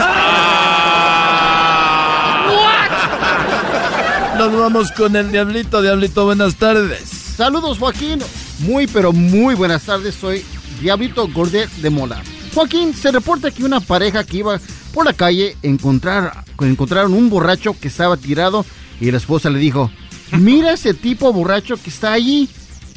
[4.38, 5.82] Nos vamos con el Diablito.
[5.82, 7.08] Diablito, buenas tardes.
[7.36, 8.20] Saludos, Joaquín.
[8.60, 10.14] Muy, pero muy buenas tardes.
[10.14, 10.44] Soy
[10.80, 12.22] Diablito Gordet de Mola.
[12.54, 14.60] Joaquín, se reporta que una pareja que iba
[14.98, 18.66] por la calle encontrar, encontraron un borracho que estaba tirado
[19.00, 19.92] y la esposa le dijo,
[20.32, 22.48] mira ese tipo borracho que está allí.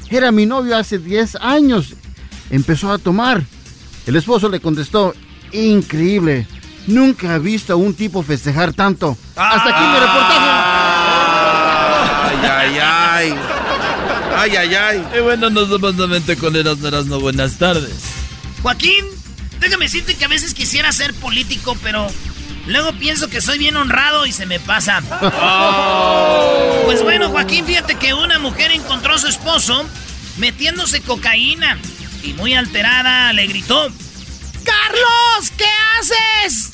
[0.10, 1.94] Era mi novio hace 10 años.
[2.50, 3.44] Empezó a tomar.
[4.08, 5.14] El esposo le contestó,
[5.52, 6.48] increíble.
[6.88, 9.16] Nunca he visto a un tipo festejar tanto.
[9.36, 10.50] Hasta aquí mi reportaje.
[12.26, 13.36] Ay, ay, ay.
[14.38, 15.08] Ay, ay, ay.
[15.20, 18.06] Y bueno, nos vamos nuevamente con Eras no Buenas tardes.
[18.64, 19.06] Joaquín,
[19.62, 22.08] déjame decirte que a veces quisiera ser político, pero
[22.66, 25.02] luego pienso que soy bien honrado y se me pasa.
[25.22, 26.82] Oh.
[26.86, 29.86] Pues bueno, Joaquín, fíjate que una mujer encontró a su esposo
[30.38, 31.78] metiéndose cocaína
[32.24, 33.90] y muy alterada le gritó.
[34.64, 35.52] ¡Carlos!
[35.58, 35.66] ¿Qué
[36.00, 36.72] haces?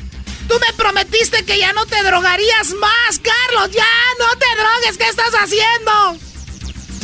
[0.47, 3.75] Tú me prometiste que ya no te drogarías más, Carlos.
[3.75, 3.85] Ya
[4.19, 4.97] no te drogues.
[4.97, 6.17] ¿Qué estás haciendo?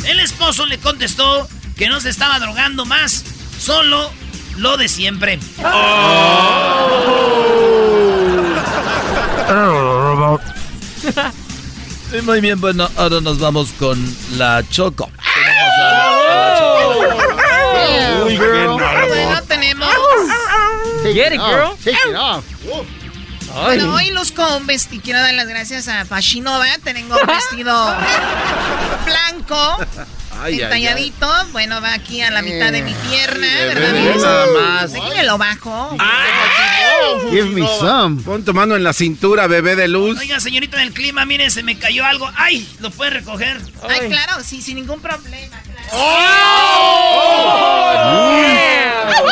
[0.06, 3.24] El esposo le contestó que no se estaba drogando más,
[3.58, 4.10] solo
[4.56, 5.38] lo de siempre.
[12.10, 13.98] Sí, muy bien, bueno, ahora nos vamos con
[14.36, 15.10] la Choco.
[18.24, 19.94] Uy, bueno, tenemos.
[21.02, 21.76] Get it, girl.
[23.62, 25.02] Bueno, hoy luzco un vestido.
[25.02, 26.66] Quiero dar las gracias a Fashinova.
[26.82, 27.74] Tengo un vestido
[29.04, 29.78] blanco.
[30.40, 33.92] Ay, ay, entalladito, bueno, va aquí a la mitad de mi pierna, Bebé, ¿verdad?
[33.92, 34.92] ve nada más.
[34.92, 35.96] Déjame lo bajo.
[37.30, 38.22] Give me some.
[38.22, 40.18] Pon tu mano en la cintura, bebé de luz.
[40.18, 42.30] Oiga, señorita del clima, mire, se me cayó algo.
[42.36, 42.68] ¡Ay!
[42.80, 43.60] ¿Lo puede recoger?
[43.88, 45.56] Ay, claro, sí, sin ningún problema.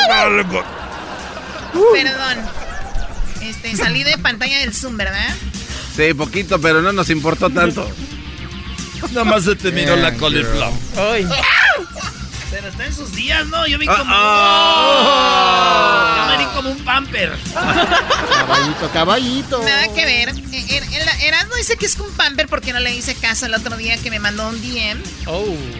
[0.07, 0.55] claro.
[1.93, 2.39] Perdón.
[3.43, 5.35] Este, salí de pantalla del Zoom, ¿verdad?
[5.97, 7.91] Sí, poquito, pero no nos importó tanto.
[9.13, 10.73] Nada más se te miró la coliflor.
[12.51, 13.67] Pero está en sus días, ¿no?
[13.67, 14.15] Yo vi Ah, como...
[14.15, 16.17] ah.
[16.19, 17.33] Yo me vi como un pamper.
[17.55, 19.63] Caballito, caballito.
[19.63, 20.29] Nada que ver.
[20.31, 23.77] Er- el- Erasmo dice que es un pamper porque no le hice caso el otro
[23.77, 25.01] día que me mandó un DM.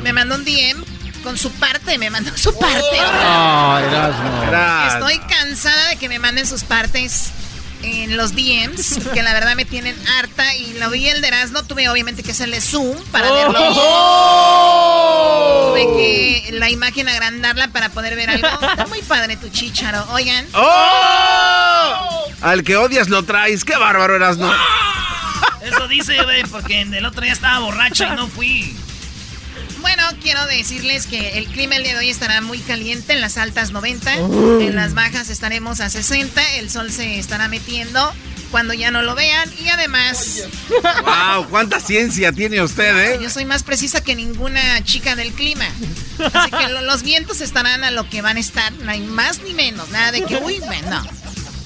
[0.03, 0.83] Me mandó un DM
[1.23, 2.99] con su parte, me mandó su parte.
[3.01, 3.81] Ah,
[4.49, 5.09] Erasmo.
[5.09, 7.31] Estoy cansada de que me manden sus partes
[7.83, 11.63] en los DMs, que la verdad me tienen harta y lo vi el de Erasmo,
[11.65, 13.75] tuve obviamente que hacerle zoom para verlo bien.
[15.69, 18.49] Tuve que la imagen agrandarla para poder ver algo.
[18.49, 20.05] Está muy padre tu chicharo.
[20.11, 20.47] Oigan.
[20.55, 22.25] ¡Oh!
[22.43, 23.65] Al que odias lo traes.
[23.65, 24.53] ¡Qué bárbaro eras, no!
[25.63, 28.77] Eso dice, güey, porque el otro día estaba borracho y no fui.
[29.83, 33.37] Bueno, quiero decirles que el clima el día de hoy estará muy caliente en las
[33.37, 38.13] altas 90, en las bajas estaremos a 60, el sol se estará metiendo
[38.51, 40.45] cuando ya no lo vean y además
[41.05, 41.49] ¡Wow!
[41.49, 43.19] ¡Cuánta ciencia tiene usted, eh!
[43.23, 45.67] yo soy más precisa que ninguna chica del clima.
[46.33, 49.41] Así que lo- los vientos estarán a lo que van a estar, no hay más
[49.43, 51.03] ni menos, nada de que, uy, bueno.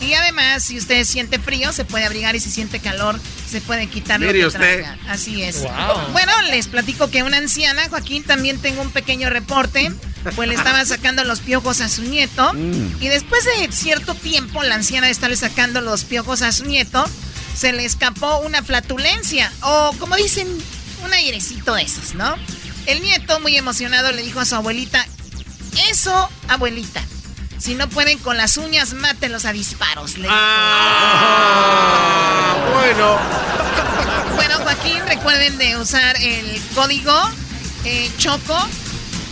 [0.07, 3.19] Y además, si usted siente frío, se puede abrigar y si siente calor,
[3.51, 4.61] se puede quitar lo que usted.
[4.61, 4.99] traiga.
[5.09, 5.63] Así es.
[5.63, 6.13] Wow.
[6.13, 9.93] Bueno, les platico que una anciana, Joaquín, también tengo un pequeño reporte,
[10.37, 12.53] pues le estaba sacando los piojos a su nieto.
[12.55, 13.03] Mm.
[13.03, 17.05] Y después de cierto tiempo, la anciana de estarle sacando los piojos a su nieto,
[17.57, 20.47] se le escapó una flatulencia, o como dicen,
[21.05, 22.37] un airecito de esos, ¿no?
[22.87, 25.05] El nieto, muy emocionado, le dijo a su abuelita,
[25.91, 27.03] eso, abuelita,
[27.59, 30.19] si no pueden con las uñas, mátenlos a disparos.
[30.19, 30.29] Le.
[30.31, 33.19] Ah, bueno.
[34.37, 37.13] Bueno, Joaquín, recuerden de usar el código
[37.85, 38.57] eh, Choco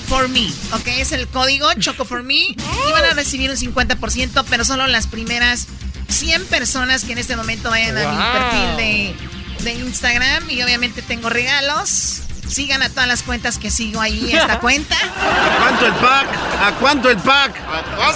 [0.09, 0.87] for me, ¿ok?
[0.87, 2.57] Es el código Choco for me y
[2.93, 5.67] van a recibir un 50%, pero solo las primeras
[6.09, 9.17] 100 personas que en este momento vayan a mi perfil de,
[9.65, 12.21] de Instagram y obviamente tengo regalos.
[12.55, 14.95] Sigan a todas las cuentas que sigo ahí esta cuenta.
[14.95, 16.29] ¿A cuánto el pack?
[16.63, 17.57] ¿A cuánto el pack?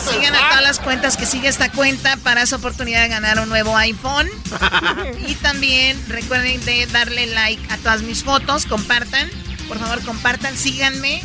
[0.09, 3.49] Sigan a todas las cuentas que sigue esta cuenta para su oportunidad de ganar un
[3.49, 4.31] nuevo iPhone.
[5.27, 9.29] y también recuerden de darle like a todas mis fotos, compartan.
[9.67, 11.21] Por favor, compartan, síganme.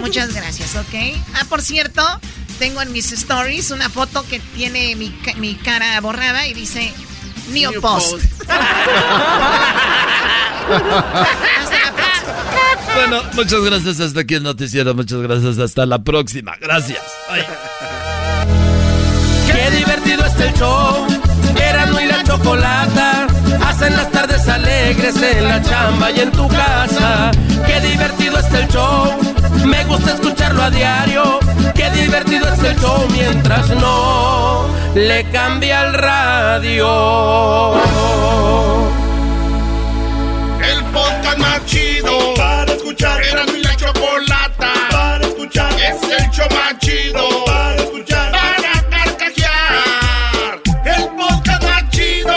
[0.00, 0.94] Muchas gracias, ¿ok?
[1.34, 2.02] Ah, por cierto,
[2.58, 6.92] tengo en mis stories una foto que tiene mi, mi cara borrada y dice,
[7.52, 8.24] New, Post.
[12.94, 14.94] Bueno, muchas gracias hasta aquí el noticiero.
[14.94, 15.58] Muchas gracias.
[15.58, 16.56] Hasta la próxima.
[16.60, 17.02] Gracias.
[19.46, 21.06] Qué divertido está el show.
[21.56, 23.26] Erasmo y la chocolata.
[23.66, 27.30] Hacen las tardes alegres en la chamba y en tu casa.
[27.66, 29.12] Qué divertido está el show.
[29.66, 31.38] Me gusta escucharlo a diario.
[31.74, 36.86] Qué divertido está el show mientras no le cambia el radio.
[42.96, 43.22] Escuchar.
[43.22, 45.72] Era mi la chocolata para escuchar.
[45.74, 48.32] Es el show más chido para escuchar.
[48.32, 50.60] Para carcajear.
[50.84, 52.34] El podcast más chido.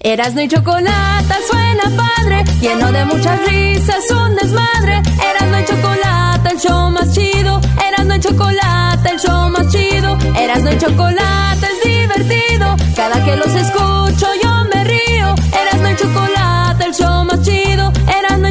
[0.00, 5.02] Erasno y chocolate suena padre, lleno de muchas risas, un desmadre.
[5.30, 7.60] Erasno y chocolate, el show más chido.
[7.86, 10.18] Erasno y chocolate, el show más chido.
[10.36, 12.76] Erasno y chocolate es divertido.
[12.96, 15.34] Cada que los escucho yo me río.
[15.52, 17.67] Erasno y chocolate, el show más chido.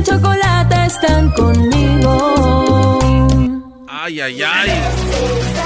[0.08, 2.16] Chocolate están conmigo.
[3.90, 4.72] Ay, ay, ay.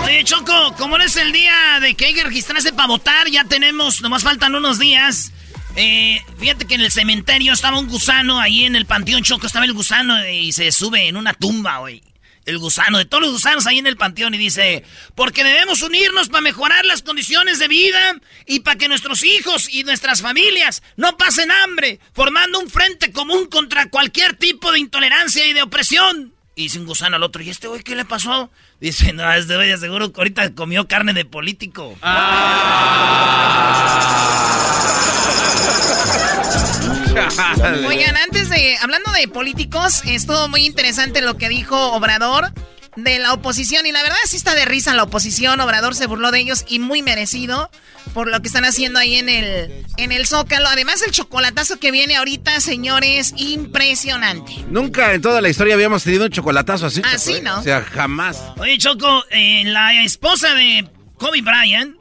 [0.04, 3.44] Oye, Choco, como no es el día de que hay que registrarse para votar, ya
[3.44, 5.32] tenemos, nomás faltan unos días.
[5.76, 9.66] Eh, fíjate que en el cementerio estaba un gusano, ahí en el panteón Choco estaba
[9.66, 12.02] el gusano y se sube en una tumba, güey.
[12.46, 14.84] El gusano, de todos los gusanos ahí en el panteón y dice,
[15.16, 18.16] porque debemos unirnos para mejorar las condiciones de vida
[18.48, 23.46] y para que nuestros hijos y nuestras familias no pasen hambre, formando un frente común
[23.46, 26.34] contra cualquier tipo de intolerancia y de opresión.
[26.56, 28.52] Y dice un gusano al otro, ¿y este güey qué le pasó?
[28.80, 31.98] Dice, no, este güey seguro que ahorita comió carne de político.
[37.88, 42.52] Oigan, antes de, hablando de políticos, estuvo muy interesante lo que dijo Obrador
[42.96, 43.86] de la oposición.
[43.86, 45.60] Y la verdad sí está de risa la oposición.
[45.60, 47.70] Obrador se burló de ellos y muy merecido
[48.14, 50.68] por lo que están haciendo ahí en el, en el Zócalo.
[50.68, 54.54] Además, el chocolatazo que viene ahorita, señores, impresionante.
[54.70, 57.02] Nunca en toda la historia habíamos tenido un chocolatazo así.
[57.06, 57.44] Así, Choco, ¿eh?
[57.44, 57.60] ¿no?
[57.60, 58.42] O sea, jamás.
[58.58, 62.01] Oye, Choco, eh, la esposa de Kobe Bryant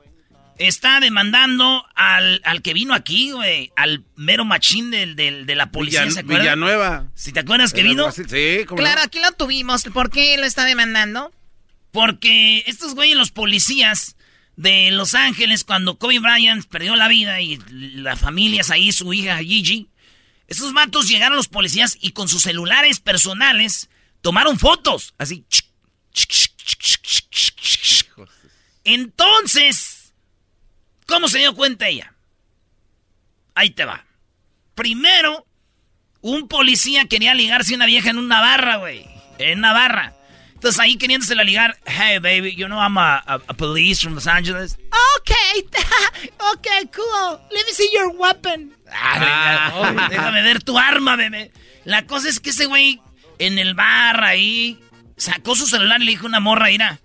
[0.66, 5.70] está demandando al, al que vino aquí, güey, al mero machín del, del- de la
[5.72, 6.42] policía, Villan- ¿se acuerdan?
[6.42, 7.06] Villanueva.
[7.14, 8.10] Si te acuerdas que vino.
[8.12, 8.86] Sí, ¿cómo no?
[8.86, 9.84] Claro, aquí lo tuvimos.
[9.84, 11.32] ¿Por qué lo está demandando?
[11.92, 14.16] Porque estos güeyes, los policías
[14.56, 19.38] de Los Ángeles, cuando Kobe Bryant perdió la vida y las familias ahí, su hija
[19.38, 19.88] Gigi,
[20.46, 23.88] esos matos llegaron los policías y con sus celulares personales
[24.20, 25.14] tomaron fotos.
[25.16, 25.44] Así.
[28.84, 29.89] Entonces,
[31.10, 32.14] ¿cómo se dio cuenta ella?
[33.54, 34.04] Ahí te va.
[34.74, 35.44] Primero,
[36.22, 39.06] un policía quería ligarse a una vieja en una barra, güey.
[39.38, 40.14] En una barra.
[40.54, 44.26] Entonces ahí queriéndosela ligar, hey baby, you know I'm a, a- a police from Los
[44.26, 44.78] Angeles.
[45.20, 45.66] Okay,
[46.54, 47.38] okay, cool.
[47.50, 48.72] Let me see your weapon.
[48.92, 51.50] Ah, déjame ver tu arma, bebé.
[51.84, 53.00] La cosa es que ese güey
[53.38, 54.78] en el bar ahí
[55.16, 57.00] sacó su celular y le dijo a una morra, mira,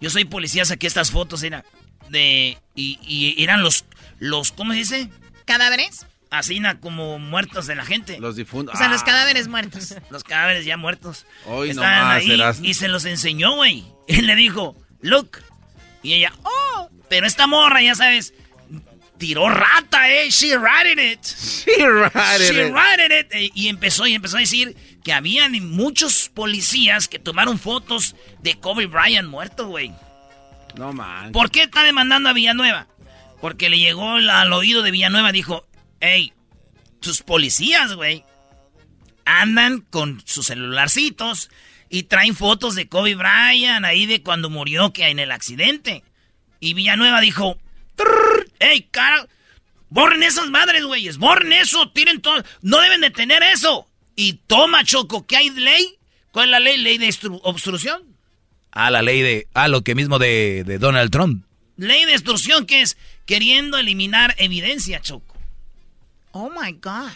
[0.00, 1.64] yo soy policía, saqué estas fotos, mira,
[2.10, 3.84] de y, y eran los
[4.18, 5.08] los ¿cómo se dice?
[5.44, 6.06] ¿Cadáveres?
[6.30, 8.18] Así como muertos de la gente.
[8.18, 8.74] Los difuntos.
[8.74, 9.04] O sea, los Ah.
[9.06, 9.94] cadáveres muertos.
[10.10, 11.24] Los cadáveres ya muertos.
[11.46, 11.98] Hoy Estaban
[12.32, 13.84] nomás, ahí y se los enseñó, güey.
[14.08, 15.38] Él le dijo, look.
[16.02, 16.90] Y ella, oh.
[17.08, 18.34] Pero esta morra, ya sabes,
[19.18, 20.28] tiró rata, eh.
[20.30, 21.24] She ratted it.
[21.24, 22.72] She ratted She it.
[22.74, 23.26] ratted it.
[23.32, 28.58] Eh, Y empezó, y empezó a decir que habían muchos policías que tomaron fotos de
[28.58, 29.92] Kobe Bryant muerto, güey.
[30.76, 31.32] No man.
[31.32, 32.86] ¿Por qué está demandando a Villanueva?
[33.40, 35.66] Porque le llegó al oído de Villanueva, dijo,
[36.00, 36.32] hey,
[37.00, 38.24] tus policías, güey,
[39.24, 41.50] andan con sus celularcitos
[41.88, 46.02] y traen fotos de Kobe Bryant ahí de cuando murió que en el accidente.
[46.60, 47.58] Y Villanueva dijo,
[47.94, 49.26] "Trrr, hey, cara,
[49.88, 53.88] borren esas madres, güeyes, borren eso, tiren todo, no deben de tener eso.
[54.16, 55.98] Y toma, Choco, ¿qué hay ley?
[56.32, 56.78] ¿Cuál es la ley?
[56.78, 58.15] Ley de obstru- obstrucción.
[58.78, 59.48] Ah, la ley de.
[59.54, 61.46] Ah, lo que mismo de, de Donald Trump.
[61.78, 65.34] Ley de extorsión que es queriendo eliminar evidencia, Choco.
[66.32, 67.10] Oh my God.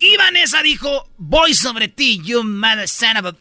[0.00, 3.32] Y Vanessa dijo, voy sobre ti, you mother son of a...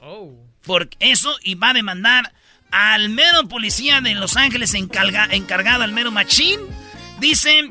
[0.63, 2.33] Por eso, y va a demandar
[2.69, 6.59] al mero policía de Los Ángeles encarga- encargado, al mero machín.
[7.19, 7.69] Dice,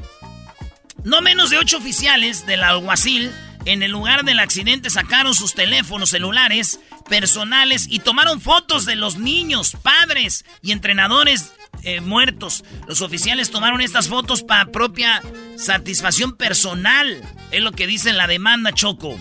[1.05, 3.30] no menos de ocho oficiales del alguacil
[3.69, 9.19] en el lugar del accidente sacaron sus teléfonos celulares personales y tomaron fotos de los
[9.19, 11.53] niños, padres y entrenadores
[11.83, 12.64] eh, muertos.
[12.87, 15.23] Los oficiales tomaron estas fotos para propia
[15.57, 17.23] satisfacción personal.
[17.51, 19.19] Es lo que dice la demanda, Choco.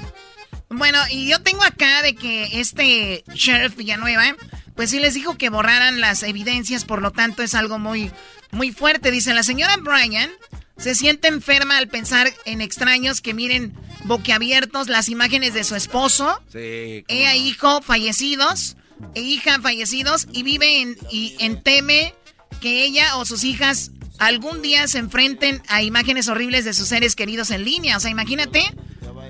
[0.70, 4.34] Bueno, y yo tengo acá de que este Sheriff Villanueva,
[4.76, 8.12] pues sí les dijo que borraran las evidencias, por lo tanto es algo muy,
[8.52, 9.12] muy fuerte.
[9.12, 10.30] Dice, la señora Bryan
[10.78, 13.74] se siente enferma al pensar en extraños que miren
[14.06, 17.04] boquiabiertos las imágenes de su esposo, Sí.
[17.08, 18.78] ella hijo fallecidos,
[19.16, 22.14] e hija fallecidos, y vive en, y en teme
[22.62, 27.16] que ella o sus hijas algún día se enfrenten a imágenes horribles de sus seres
[27.16, 27.98] queridos en línea.
[27.98, 28.64] O sea, imagínate.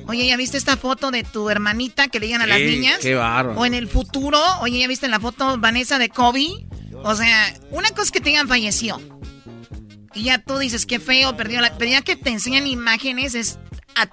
[0.08, 3.00] Oye, ¿ya viste esta foto de tu hermanita que le digan a las niñas?
[3.02, 3.60] qué bárbaro.
[3.60, 6.66] O en el futuro, oye, ¿ya viste la foto Vanessa de Kobe?
[7.04, 9.02] O sea, una cosa es que te digan falleció.
[10.18, 11.78] Y ya tú dices, qué feo, perdió la...
[11.78, 13.60] Pero ya que te enseñan imágenes es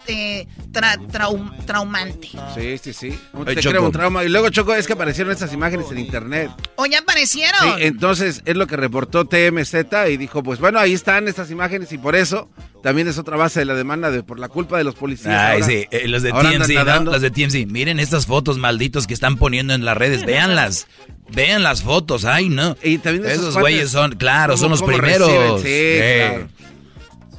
[0.09, 2.29] eh, tra- traum- traumante.
[2.55, 3.19] Sí, sí, sí.
[3.33, 3.71] Un- Oye, te Choco.
[3.77, 4.25] crea un trauma.
[4.25, 6.51] Y luego, Choco, es que aparecieron estas imágenes en internet.
[6.77, 7.61] O ya aparecieron.
[7.61, 9.75] Sí, entonces es lo que reportó TMZ
[10.11, 12.49] y dijo, pues bueno, ahí están estas imágenes y por eso
[12.83, 15.35] también es otra base de la demanda de por la culpa de los policías.
[15.35, 16.75] Ay, ahora- sí, eh, los de TMZ, ¿no?
[16.75, 17.13] nadando.
[17.13, 17.67] Los de TMZ.
[17.67, 20.25] Miren estas fotos malditos que están poniendo en las redes.
[20.25, 20.87] Véanlas.
[21.31, 22.25] Vean las fotos.
[22.27, 22.77] Ay, no.
[22.83, 25.27] Y también esos güeyes son, claro, ¿cómo- son los primeros.
[25.31, 25.59] reciben?
[25.59, 26.49] Sí, Eh, claro.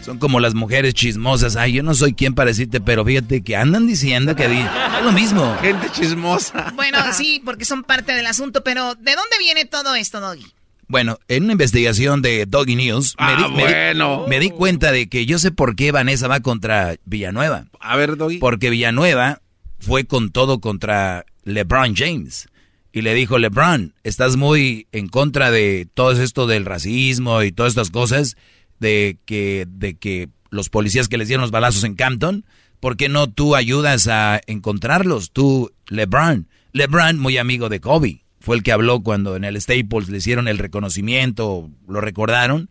[0.06, 1.56] Son como las mujeres chismosas.
[1.56, 5.04] Ay, yo no soy quien para decirte, pero fíjate que andan diciendo que di- es
[5.04, 5.58] lo mismo.
[5.62, 6.72] Gente chismosa.
[6.76, 10.46] Bueno, sí, porque son parte del asunto, pero ¿de dónde viene todo esto, Doggy?
[10.88, 14.26] Bueno, en una investigación de Doggy News, me, Ah, di, me di- bueno.
[14.28, 17.66] me di cuenta de que yo sé por qué Vanessa va contra Villanueva.
[17.80, 18.38] A ver, Doggy.
[18.38, 19.42] Porque Villanueva
[19.80, 22.48] fue con todo contra LeBron James.
[22.94, 27.72] Y le dijo, LeBron, estás muy en contra de todo esto del racismo y todas
[27.72, 28.38] estas cosas,
[28.80, 32.46] de que, de que los policías que les dieron los balazos en Campton,
[32.80, 35.32] ¿por qué no tú ayudas a encontrarlos?
[35.32, 36.48] Tú, LeBron.
[36.74, 40.48] LeBron, muy amigo de Kobe, fue el que habló cuando en el Staples le hicieron
[40.48, 42.70] el reconocimiento, lo recordaron.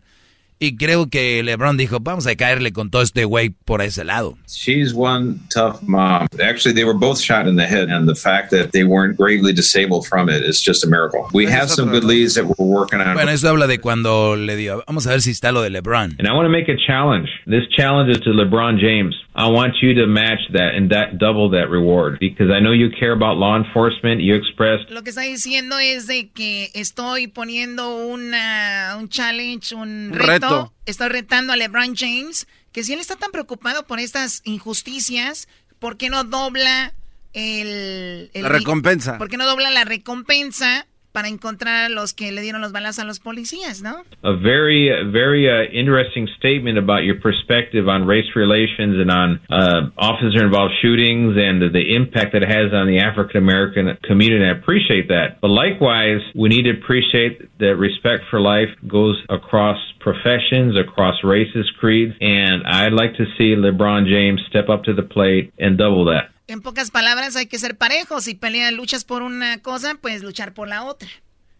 [0.57, 4.37] Y creo que LeBron dijo, vamos a caerle con todo este güey por ese lado.
[4.47, 6.27] She's one tough mom.
[6.41, 9.51] Actually, they were both shot in the head, and the fact that they weren't gravely
[9.53, 11.27] disabled from it is just a miracle.
[11.33, 13.15] We have some good leads that we're working on.
[13.15, 14.81] Bueno, eso habla de cuando le dio.
[14.87, 16.15] Vamos a ver si está lo de LeBron.
[16.19, 17.27] And I want to make a challenge.
[17.45, 19.13] This challenge is to LeBron James.
[19.37, 22.89] I want you to match that and that double that reward because I know you
[22.89, 24.21] care about law enforcement.
[24.21, 30.13] You expressed Lo que está diciendo es de que estoy poniendo una, un challenge, un
[30.13, 30.44] Un reto.
[30.85, 35.47] Estoy retando a LeBron James, que si él está tan preocupado por estas injusticias,
[35.79, 36.93] ¿por qué no dobla
[37.33, 38.29] el...
[38.33, 39.17] el La recompensa.
[39.17, 42.99] ¿Por qué no dobla la recompensa para encontrar a los que le dieron los balazos
[42.99, 44.03] a los policías, no?
[44.21, 49.89] a very, very uh, interesting statement about your perspective on race relations and on uh,
[49.97, 54.43] officer-involved shootings and the impact that it has on the African American community.
[54.43, 55.39] I appreciate that.
[55.39, 61.71] But likewise, we need to appreciate that respect for life goes across professions, across races,
[61.79, 66.05] creeds, and I'd like to see LeBron James step up to the plate and double
[66.05, 66.34] that.
[66.47, 68.25] En pocas palabras, hay que ser parejos.
[68.25, 71.09] Si peleas, luchas por una cosa, pues luchar por la otra.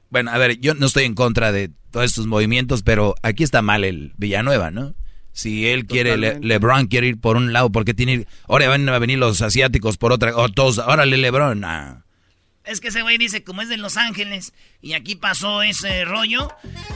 [0.09, 3.61] Bueno, a ver, yo no estoy en contra de todos estos movimientos, pero aquí está
[3.61, 4.93] mal el Villanueva, ¿no?
[5.31, 6.39] Si él quiere, Le-.
[6.39, 8.27] LeBron quiere ir por un lado, ¿por qué tiene?
[8.47, 11.65] Ahora van a venir los asiáticos por otra, o todos, órale LeBron.
[11.65, 12.05] ah.
[12.63, 16.51] Es que ese güey dice, como es de Los Ángeles, y aquí pasó ese rollo,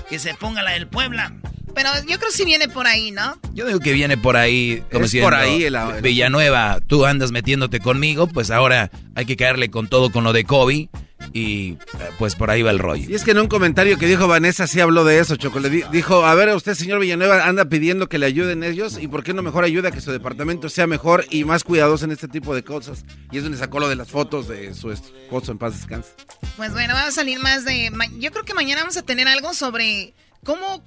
[0.10, 1.36] que se ponga la del Puebla.
[1.76, 3.39] Pero yo creo que sí viene por ahí, ¿no?
[3.53, 7.05] Yo digo que viene por ahí, como Es si por ahí el- el- Villanueva, tú
[7.05, 10.89] andas metiéndote conmigo, pues ahora hay que caerle con todo con lo de Kobe,
[11.34, 11.78] y eh,
[12.17, 13.09] pues por ahí va el rollo.
[13.09, 15.59] Y es que en un comentario que dijo Vanessa sí habló de eso, Choco.
[15.59, 19.07] Le di- dijo, a ver, usted, señor Villanueva, anda pidiendo que le ayuden ellos y
[19.07, 22.11] por qué no mejor ayuda a que su departamento sea mejor y más cuidadoso en
[22.11, 23.05] este tipo de cosas.
[23.32, 26.09] Y es donde sacó lo de las fotos de su esposo en paz descanse.
[26.57, 27.91] Pues bueno, va a salir más de...
[28.17, 30.13] Yo creo que mañana vamos a tener algo sobre
[30.43, 30.84] cómo...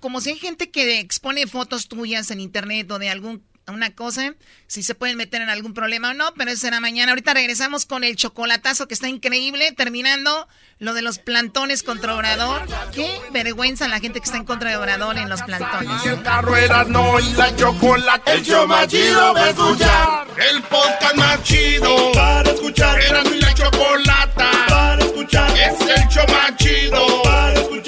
[0.00, 3.42] Como si hay gente que expone fotos tuyas en internet o de algún
[3.72, 4.34] una cosa,
[4.66, 7.12] si se pueden meter en algún problema o no, pero eso será mañana.
[7.12, 12.62] Ahorita regresamos con el chocolatazo que está increíble, terminando lo de los plantones contra Obrador.
[12.92, 16.04] Qué vergüenza la gente que está en contra de Obrador en los plantones.
[16.04, 18.32] El carro era no y la chocolate.
[18.32, 20.26] El show más chido para escuchar.
[20.50, 23.00] El podcast más chido para escuchar.
[23.02, 25.50] Era mi la chocolata para escuchar.
[25.58, 27.87] Es el show más chido para escuchar.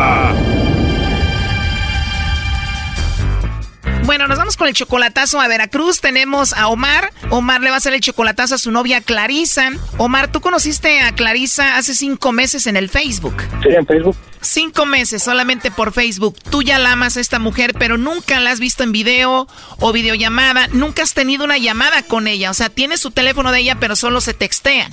[4.03, 6.01] Bueno, nos vamos con el chocolatazo a Veracruz.
[6.01, 7.13] Tenemos a Omar.
[7.29, 9.71] Omar le va a hacer el chocolatazo a su novia Clarisa.
[9.97, 13.35] Omar, tú conociste a Clarisa hace cinco meses en el Facebook.
[13.63, 14.15] Sí, en Facebook.
[14.41, 16.35] Cinco meses solamente por Facebook.
[16.49, 19.47] Tú ya la amas a esta mujer, pero nunca la has visto en video
[19.79, 20.67] o videollamada.
[20.69, 22.49] Nunca has tenido una llamada con ella.
[22.49, 24.91] O sea, tienes su teléfono de ella, pero solo se textean.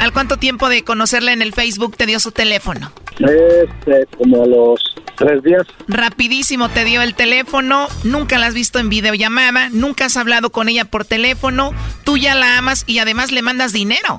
[0.00, 2.92] ¿Al cuánto tiempo de conocerla en el Facebook te dio su teléfono?
[3.20, 4.80] Este, como a los
[5.18, 5.66] tres días.
[5.88, 10.68] Rapidísimo te dio el teléfono, nunca la has visto en videollamada, nunca has hablado con
[10.68, 11.72] ella por teléfono,
[12.04, 14.18] tú ya la amas y además le mandas dinero.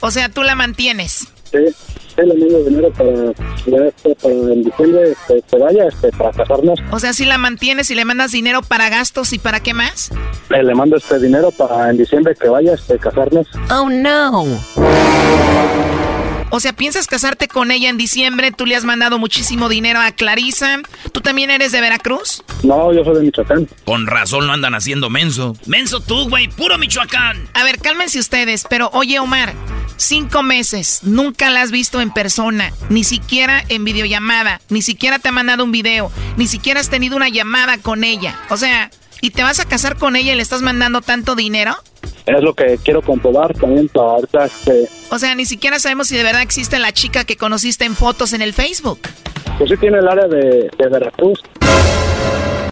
[0.00, 1.28] o sea, tú la mantienes.
[1.50, 6.32] Sí, sí, le mando dinero para, este, para en diciembre este, que vaya este, para
[6.32, 6.78] casarnos.
[6.90, 10.10] O sea, si la mantienes y le mandas dinero para gastos y para qué más?
[10.50, 13.46] Eh, le mando este dinero para en diciembre que vaya este, casarnos.
[13.70, 14.44] Oh no.
[16.50, 18.52] O sea, ¿piensas casarte con ella en diciembre?
[18.52, 20.78] Tú le has mandado muchísimo dinero a Clarisa.
[21.12, 22.42] ¿Tú también eres de Veracruz?
[22.62, 23.68] No, yo soy de Michoacán.
[23.84, 25.56] Con razón lo andan haciendo menso.
[25.66, 27.48] Menso tú, güey, puro Michoacán.
[27.54, 29.54] A ver, cálmense ustedes, pero oye, Omar,
[29.96, 35.28] cinco meses, nunca la has visto en persona, ni siquiera en videollamada, ni siquiera te
[35.28, 38.38] ha mandado un video, ni siquiera has tenido una llamada con ella.
[38.50, 38.90] O sea,
[39.20, 41.74] ¿y te vas a casar con ella y le estás mandando tanto dinero?
[42.26, 44.46] Es lo que quiero comprobar también para ahorita.
[44.46, 47.94] Este, O sea, ni siquiera sabemos si de verdad existe la chica que conociste en
[47.94, 48.98] fotos en el Facebook.
[49.58, 51.40] pues sí tiene el área de, de Veracruz.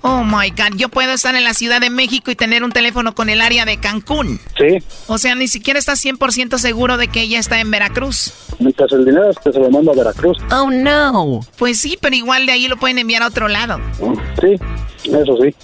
[0.07, 3.15] Oh my God, yo puedo estar en la Ciudad de México y tener un teléfono
[3.15, 4.39] con el área de Cancún.
[4.59, 8.35] Sí, O sea, ni siquiera estás 100% seguro de que ella está en Veracruz.
[8.59, 10.37] mientras el dinero este, se lo mando a Veracruz.
[10.51, 11.41] Oh no.
[11.57, 13.81] Pues sí, pero igual de ahí lo pueden enviar a otro lado.
[14.43, 14.57] Sí,
[15.07, 15.55] eso sí.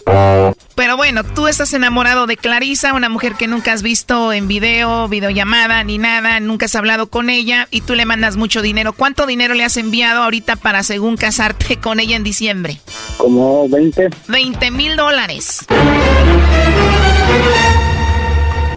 [0.74, 5.08] Pero bueno, tú estás enamorado de Clarisa, una mujer que nunca has visto en video,
[5.08, 8.92] videollamada, ni nada, nunca has hablado con ella y tú le mandas mucho dinero.
[8.92, 12.80] ¿Cuánto dinero le has enviado ahorita para según casarte con ella en diciembre?
[13.16, 14.10] Como 20.
[14.28, 15.66] 20 mil dólares.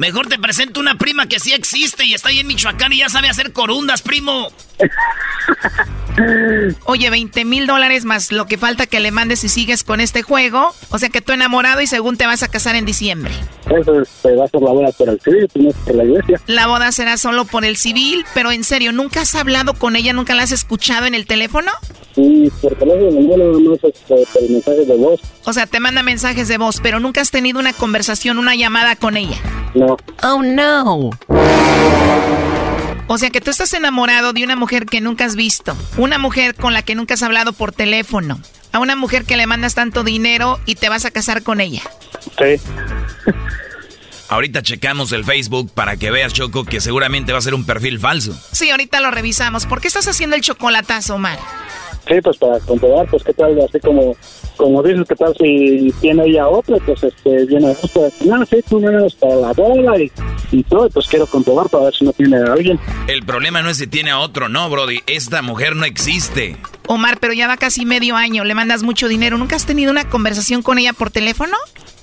[0.03, 3.07] Mejor te presento una prima que sí existe y está ahí en Michoacán y ya
[3.07, 4.51] sabe hacer corundas, primo.
[6.83, 10.21] Oye, 20 mil dólares más lo que falta que le mandes si sigues con este
[10.21, 10.75] juego.
[10.89, 13.31] O sea que tú enamorado y según te vas a casar en diciembre.
[13.69, 16.41] Eso este, va a ser la boda por el civil, primero que la iglesia.
[16.47, 20.13] La boda será solo por el civil, pero en serio, ¿nunca has hablado con ella?
[20.13, 21.71] ¿Nunca la has escuchado en el teléfono?
[22.15, 25.21] Y por teléfono no nada más este, por mensajes de voz.
[25.45, 28.95] O sea, te manda mensajes de voz, pero nunca has tenido una conversación, una llamada
[28.95, 29.37] con ella.
[29.73, 29.97] No.
[30.21, 31.09] Oh, no.
[33.07, 36.55] O sea que tú estás enamorado de una mujer que nunca has visto, una mujer
[36.55, 38.39] con la que nunca has hablado por teléfono,
[38.73, 41.81] a una mujer que le mandas tanto dinero y te vas a casar con ella.
[42.37, 42.61] Sí.
[44.27, 47.99] Ahorita checamos el Facebook para que veas, Choco, que seguramente va a ser un perfil
[47.99, 48.33] falso.
[48.51, 49.67] Sí, ahorita lo revisamos.
[49.67, 51.37] ¿Por qué estás haciendo el chocolatazo, Omar?
[52.07, 54.17] Sí, pues para comprobar, pues qué tal, así como,
[54.57, 58.57] como dices, qué tal si tiene ella otra, pues este, viene a pues, no, sí,
[58.67, 60.11] tú vienes para la boda y,
[60.51, 62.79] y todo, pues quiero comprobar para ver si no tiene a alguien.
[63.07, 64.99] El problema no es si tiene a otro, no, Brody.
[65.07, 66.57] Esta mujer no existe.
[66.87, 69.37] Omar, pero ya va casi medio año, le mandas mucho dinero.
[69.37, 71.55] ¿Nunca has tenido una conversación con ella por teléfono?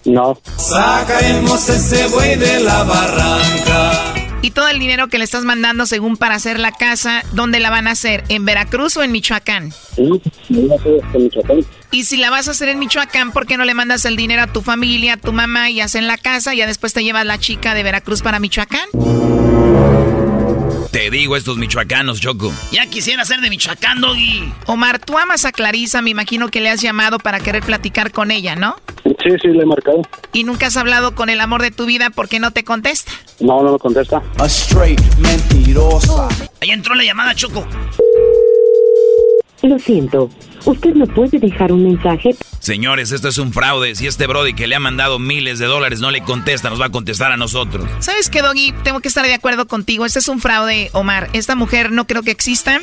[0.04, 0.38] No.
[0.56, 4.19] Sacaremos ese buey de la barranca.
[4.42, 7.68] Y todo el dinero que le estás mandando según para hacer la casa, ¿dónde la
[7.68, 8.24] van a hacer?
[8.28, 9.72] ¿En Veracruz o en Michoacán?
[9.94, 11.60] Sí, este, Michoacán.
[11.90, 14.42] Y si la vas a hacer en Michoacán, ¿por qué no le mandas el dinero
[14.42, 17.26] a tu familia, a tu mamá y hacen la casa y ya después te llevas
[17.26, 18.88] la chica de Veracruz para Michoacán?
[20.90, 22.52] Te digo estos michoacanos, Choco.
[22.72, 24.52] Ya quisiera ser de Michoacán, Doggy.
[24.66, 28.32] Omar, tú amas a Clarisa, me imagino que le has llamado para querer platicar con
[28.32, 28.74] ella, ¿no?
[29.04, 30.02] Sí, sí, le he marcado.
[30.32, 33.12] Y nunca has hablado con el amor de tu vida porque no te contesta.
[33.38, 34.20] No, no me contesta.
[34.38, 36.28] A straight mentirosa.
[36.60, 37.64] Ahí entró la llamada, Choco.
[39.62, 40.28] Lo siento,
[40.64, 42.34] usted no puede dejar un mensaje.
[42.58, 43.94] Señores, esto es un fraude.
[43.94, 46.86] Si este Brody que le ha mandado miles de dólares no le contesta, nos va
[46.86, 47.88] a contestar a nosotros.
[48.00, 48.72] ¿Sabes qué, Doggy?
[48.84, 50.04] Tengo que estar de acuerdo contigo.
[50.04, 51.30] Este es un fraude, Omar.
[51.32, 52.80] Esta mujer no creo que exista.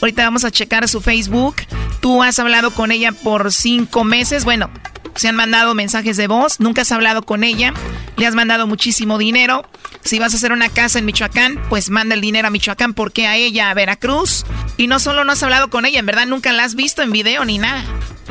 [0.00, 1.56] Ahorita vamos a checar su Facebook.
[2.00, 4.44] Tú has hablado con ella por cinco meses.
[4.44, 4.70] Bueno,
[5.14, 6.60] se han mandado mensajes de voz.
[6.60, 7.72] Nunca has hablado con ella.
[8.16, 9.64] Le has mandado muchísimo dinero.
[10.02, 12.94] Si vas a hacer una casa en Michoacán, pues manda el dinero a Michoacán.
[12.94, 14.44] porque a ella a Veracruz?
[14.76, 17.12] Y no solo no has hablado con ella, en verdad nunca la has visto en
[17.12, 17.84] video ni nada.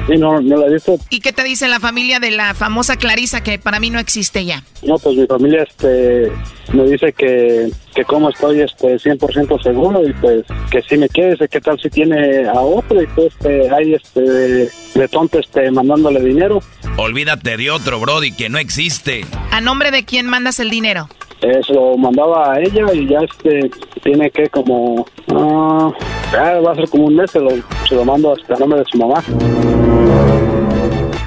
[0.07, 0.97] Sí, no, no la he visto.
[1.09, 4.45] ¿Y qué te dice la familia de la famosa Clarisa que para mí no existe
[4.45, 4.63] ya?
[4.81, 6.31] No, pues mi familia este,
[6.73, 11.31] me dice que, que como estoy este, 100% seguro y pues que si me quiere,
[11.31, 15.39] dice, qué tal si tiene a otro y pues este, hay este, de, de tonto
[15.39, 16.59] este, mandándole dinero.
[16.97, 19.25] Olvídate de otro Brody que no existe.
[19.51, 21.07] ¿A nombre de quién mandas el dinero?
[21.41, 23.71] Eh, se lo mandaba a ella y ya este
[24.03, 25.89] tiene que como ah,
[26.33, 27.49] ya va a ser como un mes se lo,
[27.87, 29.23] se lo mando hasta el nombre de su mamá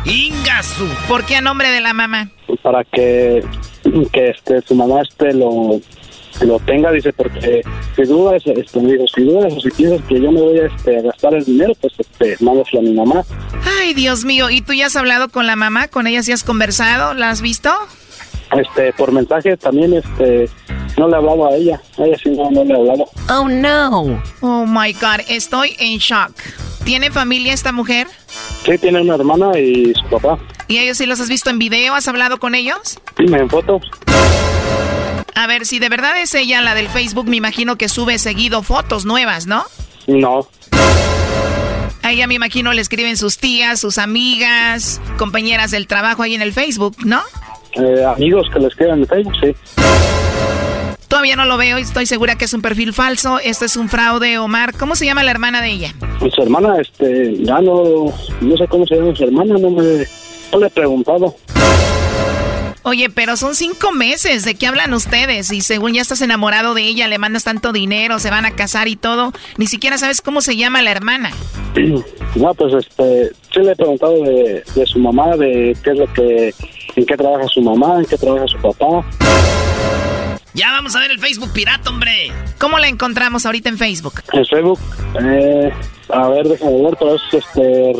[0.04, 0.84] Ingasu.
[1.08, 2.28] ¿Por qué a nombre de la mamá?
[2.62, 3.42] para que
[4.12, 5.80] que este su mamá este lo
[6.40, 7.62] lo tenga, dice, porque
[7.96, 8.64] si dudas, este,
[9.14, 11.72] si dudas o si piensas que yo me voy a, este, a gastar el dinero,
[11.80, 13.24] pues este, mándaselo a mi mamá.
[13.80, 15.88] Ay, Dios mío, ¿y tú ya has hablado con la mamá?
[15.88, 17.14] ¿Con ella sí has conversado?
[17.14, 17.70] ¿La has visto?
[18.56, 20.48] Este, por mensaje también, este,
[20.98, 23.04] no le hablaba a ella, a ella sí no, no le hablaba.
[23.30, 24.22] Oh, no.
[24.40, 26.32] Oh, my God, estoy en shock.
[26.84, 28.08] ¿Tiene familia esta mujer?
[28.64, 30.38] Sí, tiene una hermana y su papá.
[30.68, 31.94] ¿Y ellos sí los has visto en video?
[31.94, 32.98] ¿Has hablado con ellos?
[33.16, 33.82] Sí, en fotos.
[35.34, 38.62] A ver, si de verdad es ella la del Facebook, me imagino que sube seguido
[38.62, 39.64] fotos nuevas, ¿no?
[40.06, 40.46] No.
[42.02, 46.42] A ella me imagino le escriben sus tías, sus amigas, compañeras del trabajo ahí en
[46.42, 47.22] el Facebook, ¿no?
[47.74, 49.54] Eh, amigos que le escriben en Facebook, sí.
[51.08, 53.38] Todavía no lo veo y estoy segura que es un perfil falso.
[53.38, 54.72] Esto es un fraude, Omar.
[54.76, 55.94] ¿Cómo se llama la hermana de ella?
[56.18, 60.06] Pues su hermana, este, ya no, no sé cómo se llama su hermana, no me,
[60.52, 61.36] no le he preguntado.
[62.84, 64.44] Oye, pero son cinco meses.
[64.44, 65.52] ¿De qué hablan ustedes?
[65.52, 68.88] Y según ya estás enamorado de ella, le mandas tanto dinero, se van a casar
[68.88, 69.32] y todo.
[69.56, 71.30] Ni siquiera sabes cómo se llama la hermana.
[72.34, 76.12] No, pues este, sí le he preguntado de, de su mamá, de qué es lo
[76.12, 76.54] que,
[76.96, 79.04] en qué trabaja su mamá, en qué trabaja su papá.
[80.54, 82.30] Ya vamos a ver el Facebook pirata, hombre.
[82.58, 84.14] ¿Cómo la encontramos ahorita en Facebook?
[84.32, 84.80] En Facebook,
[85.20, 85.72] eh,
[86.10, 87.94] a ver, déjame ver, pero es este...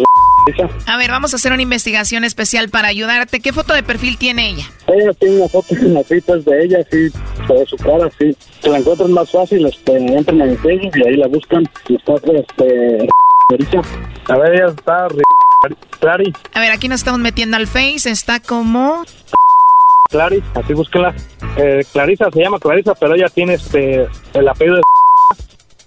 [0.86, 3.40] A ver, vamos a hacer una investigación especial para ayudarte.
[3.40, 4.64] ¿Qué foto de perfil tiene ella?
[4.88, 7.10] Ella tiene una foto en las citas de ella, sí,
[7.48, 8.36] de su cara, sí.
[8.60, 11.64] Si la encuentran más fácil, este, entran en Facebook y ahí la buscan.
[11.88, 13.08] Y está, este,
[14.28, 15.08] A ver, ella está,
[16.00, 16.32] Clary.
[16.54, 19.04] A ver, aquí nos estamos metiendo al Face, está como...
[20.10, 21.14] Clary, así búsquela.
[21.56, 24.82] Eh, Clarisa se llama Clarisa, pero ella tiene este el apellido de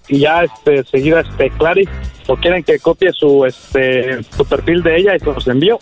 [0.08, 1.88] y ya este seguida este Clary
[2.26, 5.78] o quieren que copie su este su perfil de ella y se los envío.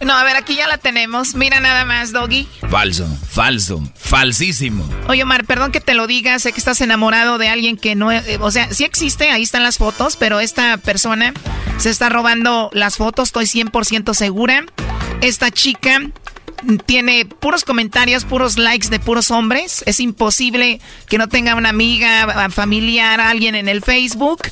[0.00, 1.34] No, a ver, aquí ya la tenemos.
[1.34, 2.46] Mira nada más, Doggy.
[2.68, 4.86] Falso, falso, falsísimo.
[5.08, 6.38] Oye, Omar, perdón que te lo diga.
[6.38, 8.12] Sé que estás enamorado de alguien que no...
[8.12, 11.32] eh, o sea, sí existe, ahí están las fotos, pero esta persona
[11.78, 14.66] se está robando las fotos, estoy 100% segura.
[15.22, 16.02] Esta chica
[16.86, 19.82] tiene puros comentarios, puros likes de puros hombres.
[19.86, 24.42] Es imposible que no tenga una amiga, familiar, alguien en el Facebook.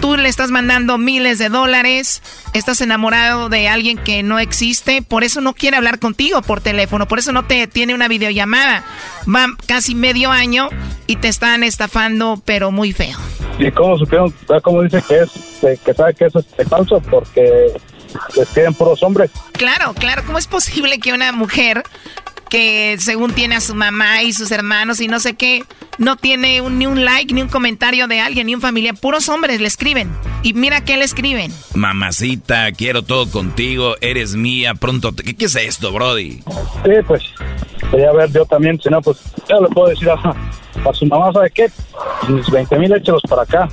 [0.00, 2.22] Tú le estás mandando miles de dólares.
[2.54, 5.02] Estás enamorado de alguien que no existe.
[5.02, 7.06] Por eso no quiere hablar contigo por teléfono.
[7.06, 8.84] Por eso no te tiene una videollamada.
[9.28, 10.68] Va casi medio año
[11.06, 13.18] y te están estafando, pero muy feo.
[13.58, 14.32] ¿Y cómo supieron?
[14.62, 15.78] ¿Cómo dice que es?
[15.84, 17.74] Que, sabe que eso es falso porque
[18.36, 19.30] les queden puros hombres.
[19.52, 20.22] Claro, claro.
[20.26, 21.82] ¿Cómo es posible que una mujer
[22.48, 25.62] que según tiene a su mamá y sus hermanos y no sé qué,
[25.98, 28.96] no tiene un- ni un like, ni un comentario de alguien, ni un familiar?
[28.96, 30.10] Puros hombres le escriben.
[30.42, 31.52] Y mira qué le escriben.
[31.74, 35.12] Mamacita, quiero todo contigo, eres mía, pronto...
[35.12, 36.42] te- ¿Qué, qué es esto, Brody?
[36.84, 37.22] Sí, pues,
[37.90, 41.32] quería ver yo también, si no, pues, yo le puedo decir a, a su mamá,
[41.32, 41.70] ¿sabe qué?
[42.28, 43.68] Mis 20 mil échelos para acá.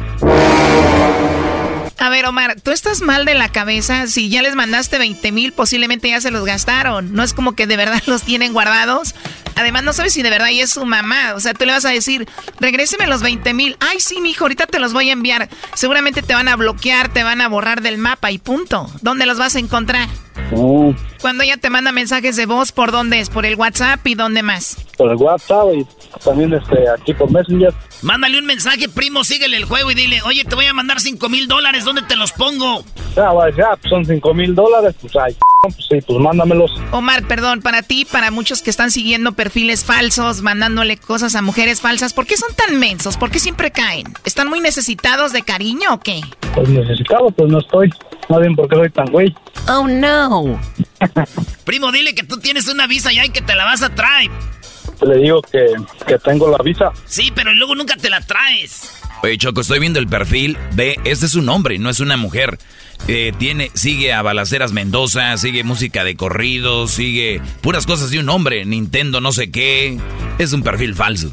[2.00, 4.08] A ver, Omar, tú estás mal de la cabeza.
[4.08, 7.14] Si ya les mandaste 20 mil, posiblemente ya se los gastaron.
[7.14, 9.16] No es como que de verdad los tienen guardados.
[9.58, 11.34] Además, no sabes si de verdad ella es su mamá.
[11.36, 12.28] O sea, tú le vas a decir,
[12.60, 13.78] regréseme los 20 mil.
[13.80, 15.50] Ay, sí, mijo, ahorita te los voy a enviar.
[15.74, 18.90] Seguramente te van a bloquear, te van a borrar del mapa y punto.
[19.02, 20.08] ¿Dónde los vas a encontrar?
[20.52, 20.92] Mm,
[21.22, 23.30] Cuando ella te manda mensajes de voz, ¿por dónde es?
[23.30, 24.78] ¿Por el WhatsApp y dónde más?
[24.98, 25.86] por el WhatsApp y
[26.24, 27.72] también este, aquí por Messenger.
[28.02, 31.30] Mándale un mensaje, primo, síguele el juego y dile, oye, te voy a mandar 5
[31.30, 32.84] mil dólares, ¿dónde te los pongo?
[33.16, 36.72] Ya, ya, pues son 5 mil dólares, pues, ay, pues sí, pues mándamelos.
[36.92, 41.80] Omar, perdón, para ti, para muchos que están siguiendo perfiles falsos, mandándole cosas a mujeres
[41.80, 43.16] falsas, ¿por qué son tan mensos?
[43.16, 44.06] ¿Por qué siempre caen?
[44.26, 46.20] ¿Están muy necesitados de cariño o qué?
[46.54, 47.90] Pues necesitado, pues no estoy.
[48.28, 49.34] No bien por qué soy tan güey.
[49.70, 50.60] Oh, no.
[51.64, 54.30] Primo, dile que tú tienes una visa ya y que te la vas a traer.
[55.02, 55.66] Le digo que,
[56.06, 56.92] que tengo la visa.
[57.06, 59.00] Sí, pero luego nunca te la traes.
[59.24, 60.58] Oye, Choco, estoy viendo el perfil.
[60.74, 62.60] Ve, este es un hombre, no es una mujer.
[63.08, 68.30] Eh, tiene, sigue a Balaceras Mendoza, sigue música de corrido, sigue puras cosas de un
[68.30, 69.98] hombre, Nintendo no sé qué.
[70.38, 71.32] Es un perfil falso.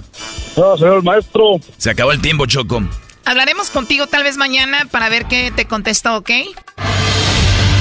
[0.57, 1.61] No, señor maestro.
[1.77, 2.83] Se acabó el tiempo, Choco.
[3.25, 6.31] Hablaremos contigo tal vez mañana para ver qué te contestó, ¿ok?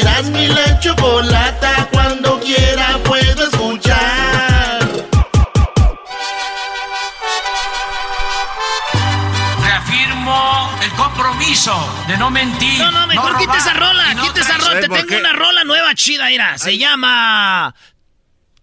[0.00, 1.88] Eras mi la chocolata.
[1.92, 4.28] Cuando quiera puedo escuchar.
[10.98, 11.72] compromiso
[12.06, 12.78] de no mentir.
[12.78, 14.80] No, no, mejor no quita esa rola, no quita esa rola.
[14.80, 16.58] Te tengo una rola nueva chida, mira.
[16.58, 17.74] Se llama.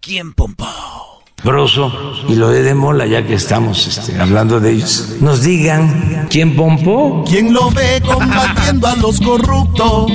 [0.00, 1.15] ¿Quién pompó?
[1.44, 1.92] Broso
[2.28, 7.24] y lo de Mola, ya que estamos este, hablando de ellos, nos digan quién pompó.
[7.28, 10.10] ¿Quién lo ve combatiendo a los corruptos?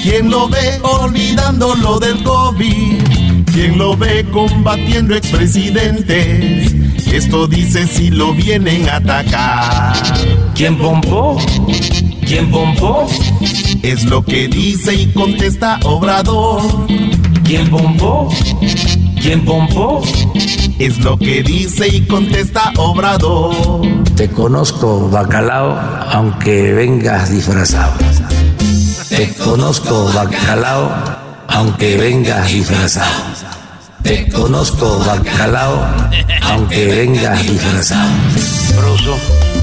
[0.00, 3.02] ¿Quién lo ve olvidando lo del COVID?
[3.52, 6.72] ¿Quién lo ve combatiendo expresidentes?
[7.12, 9.96] Esto dice si lo vienen a atacar.
[10.54, 11.36] ¿Quién pompó?
[12.24, 13.08] ¿Quién pompó?
[13.82, 16.62] Es lo que dice y contesta Obrador.
[17.44, 18.32] ¿Quién pompó?
[19.20, 20.02] ¿Quién pompó?
[20.80, 23.54] Es lo que dice y contesta Obrador.
[24.16, 25.78] Te conozco, bacalao,
[26.10, 27.92] aunque vengas disfrazado.
[29.10, 30.90] Te conozco, bacalao,
[31.48, 33.24] aunque vengas disfrazado.
[34.02, 35.84] Te conozco, bacalao,
[36.44, 38.10] aunque vengas disfrazado.
[38.78, 39.18] Broso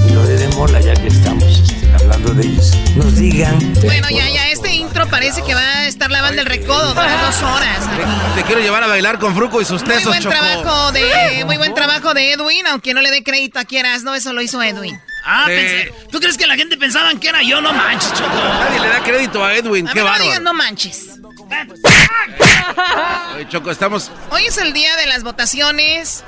[0.08, 3.58] y lo de Mola, ya que estamos este, hablando de ellos, nos digan.
[3.82, 7.42] Bueno, ya, ya, este intro parece que va a estar lavando el recodo durante dos
[7.42, 7.86] horas.
[8.34, 10.34] Te quiero llevar a bailar con Fruco y sus Muy tesos, buen Choco.
[10.34, 14.14] trabajo de, muy buen trabajo de Edwin, aunque no le dé crédito a quieras, no,
[14.14, 14.98] eso lo hizo Edwin.
[15.26, 17.60] Ah, pensé- ¿tú crees que la gente pensaba que era yo?
[17.60, 18.30] No manches, Choco.
[18.34, 20.24] Nadie le da crédito a Edwin, A qué ver, no bárbaro.
[20.24, 21.06] digas no manches.
[23.36, 24.10] Oye, Choco, estamos...
[24.30, 26.24] Hoy es el día de las votaciones.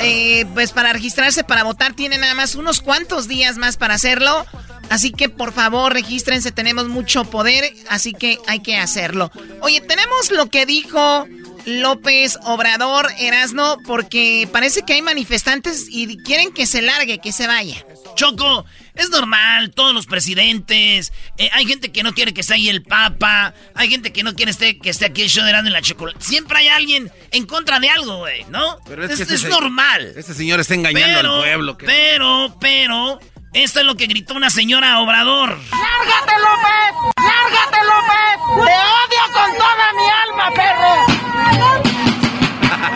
[0.00, 4.46] Eh, pues para registrarse para votar tienen nada más unos cuantos días más para hacerlo.
[4.94, 9.32] Así que por favor regístrense, tenemos mucho poder, así que hay que hacerlo.
[9.60, 11.26] Oye, tenemos lo que dijo
[11.66, 17.48] López Obrador Erasno, porque parece que hay manifestantes y quieren que se largue, que se
[17.48, 17.84] vaya.
[18.14, 18.64] Choco,
[18.94, 21.12] es normal, todos los presidentes.
[21.38, 23.52] eh, hay gente que no quiere que esté ahí el Papa.
[23.74, 25.82] Hay gente que no quiere esté- que esté aquí el show de Erasmo y la
[25.82, 26.24] chocolate.
[26.24, 28.78] Siempre hay alguien en contra de algo, güey, ¿no?
[28.86, 30.12] Pero es que ese es se- normal.
[30.16, 31.76] Este señor está engañando Pero, al pueblo.
[31.78, 33.18] que- pero, pero,
[33.54, 35.50] esto es lo que gritó una señora Obrador.
[35.50, 36.94] ¡Lárgate, López!
[37.16, 38.36] ¡Lárgate, López!
[38.66, 41.24] ¡Te odio con toda mi alma, perro!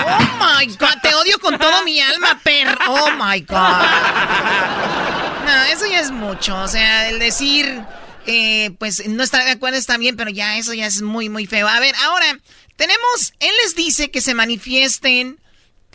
[0.06, 2.76] Oh my god, te odio con todo mi alma, perro.
[2.88, 3.86] Oh my god.
[5.46, 6.56] No, eso ya es mucho.
[6.60, 7.82] O sea, el decir,
[8.26, 11.46] eh, pues no está de acuerdo está bien, pero ya eso ya es muy, muy
[11.46, 11.68] feo.
[11.68, 12.38] A ver, ahora,
[12.76, 15.40] tenemos, él les dice que se manifiesten,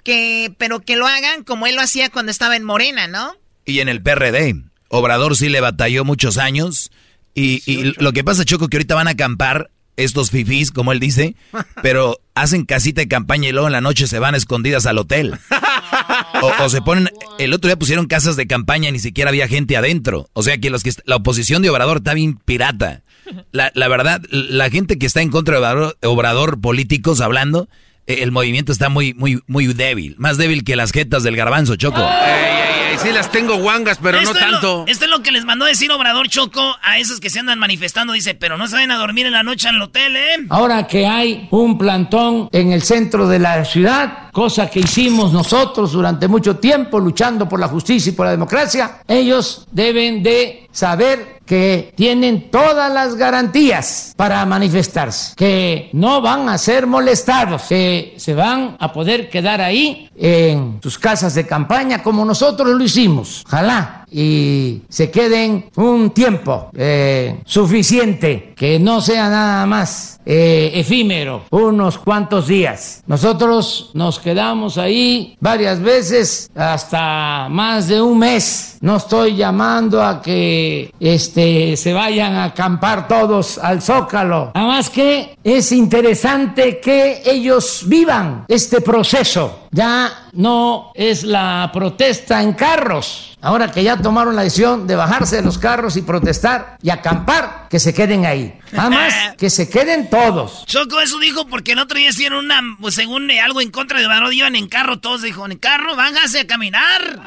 [0.04, 3.36] que, pero que lo hagan como él lo hacía cuando estaba en Morena, ¿no?
[3.66, 4.56] Y en el PRD,
[4.90, 6.92] Obrador sí le batalló muchos años.
[7.34, 11.00] Y, y lo que pasa, Choco, que ahorita van a acampar estos fifís, como él
[11.00, 11.36] dice,
[11.82, 15.38] pero hacen casita de campaña y luego en la noche se van escondidas al hotel.
[16.42, 17.10] O, o se ponen,
[17.40, 20.30] el otro día pusieron casas de campaña y ni siquiera había gente adentro.
[20.34, 23.04] O sea que los que la oposición de Obrador está bien pirata.
[23.52, 27.70] La, la verdad, la gente que está en contra de Obrador, Obrador, políticos hablando,
[28.08, 30.16] eh, el movimiento está muy, muy, muy débil.
[30.18, 32.02] Más débil que las jetas del garbanzo, Choco.
[33.04, 34.84] Sí las tengo guangas, pero no Esto es lo- tanto.
[34.88, 38.14] esto es lo que les mandó decir Obrador Choco a esos que se andan manifestando.
[38.14, 40.36] Dice, pero no se vayan a dormir en la noche en el hotel, ¿eh?
[40.50, 45.92] Ahora que hay un plantón en el centro de la ciudad, cosa que hicimos nosotros
[45.92, 51.40] durante mucho tiempo luchando por la justicia y por la democracia, ellos deben de saber
[51.46, 58.34] que tienen todas las garantías para manifestarse, que no van a ser molestados, que se
[58.34, 63.44] van a poder quedar ahí en sus casas de campaña como nosotros lo hicimos.
[63.46, 71.44] Ojalá y se queden un tiempo eh, suficiente, que no sea nada más eh, efímero,
[71.50, 73.04] unos cuantos días.
[73.08, 78.78] Nosotros nos quedamos ahí varias veces, hasta más de un mes.
[78.82, 84.52] No estoy llamando a que este, se vayan a acampar todos al zócalo.
[84.54, 89.68] Además que es interesante que ellos vivan este proceso.
[89.72, 93.38] Ya no es la protesta en carros.
[93.42, 97.68] Ahora que ya tomaron la decisión de bajarse de los carros y protestar y acampar,
[97.70, 98.58] que se queden ahí.
[98.76, 100.66] Además, que se queden todos.
[100.66, 104.00] Choco eso dijo porque el otro día hicieron una, pues, según eh, algo en contra
[104.00, 107.20] de Obrador, iban en carro todos, dijo, en carro, vángase a caminar.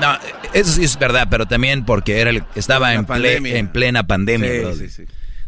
[0.00, 0.18] No,
[0.52, 3.56] eso sí es verdad, pero también porque era el- estaba en, ple- pandemia.
[3.56, 4.72] en plena pandemia.
[4.74, 5.02] Sí, sí, sí.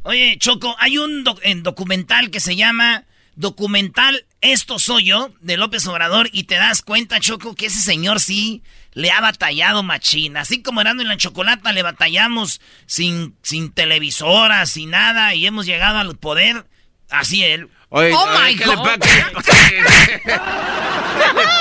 [0.05, 3.05] Oye, Choco, hay un doc- en documental que se llama
[3.37, 8.21] Documental Esto Soy Yo, de López Obrador, y te das cuenta, Choco, que ese señor
[8.21, 8.63] sí
[8.93, 10.37] le ha batallado machín.
[10.37, 15.65] Así como Erasmo en la Chocolata le batallamos sin, sin televisora, sin nada, y hemos
[15.65, 16.67] llegado al poder,
[17.09, 17.71] así él.
[17.97, 18.85] Oye, Oh my ¿qué le God.
[18.85, 19.83] pa- qué le pa- qué le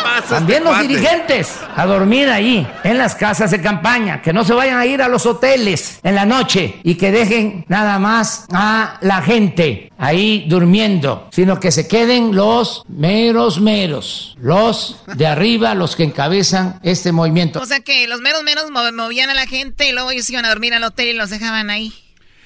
[0.03, 4.33] pasa a este También los dirigentes a dormir ahí, en las casas de campaña, que
[4.33, 7.99] no se vayan a ir a los hoteles en la noche y que dejen nada
[7.99, 15.27] más a la gente ahí durmiendo, sino que se queden los meros meros, los de
[15.27, 17.59] arriba, los que encabezan este movimiento.
[17.61, 20.45] O sea que los meros menos mo- movían a la gente y luego ellos iban
[20.45, 21.93] a dormir al hotel y los dejaban ahí.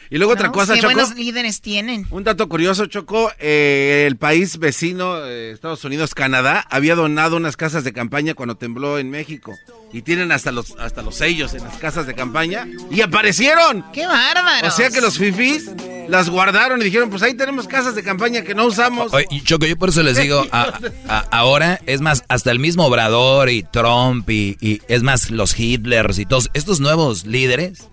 [0.10, 0.94] Y luego otra cosa, ¿Qué Choco.
[0.94, 2.06] buenos líderes tienen?
[2.12, 3.32] Un dato curioso, Choco.
[3.40, 8.56] eh, el país vecino, eh, Estados Unidos, Canadá, había donado unas casas de campaña cuando
[8.56, 9.54] tembló en México.
[9.94, 12.68] Y tienen hasta los, hasta los sellos en las casas de campaña.
[12.92, 13.86] ¡Y aparecieron!
[13.94, 14.68] ¡Qué bárbaro!
[14.68, 15.70] O sea que los fifís
[16.10, 19.14] las guardaron y dijeron, pues ahí tenemos casas de campaña que no usamos.
[19.14, 20.74] Oye, y Choco, yo por eso les digo, a-
[21.08, 25.58] a- ahora, es más, hasta el mismo Obrador y Trump y, y es más, los
[25.58, 27.88] Hitlers y todos estos nuevos líderes,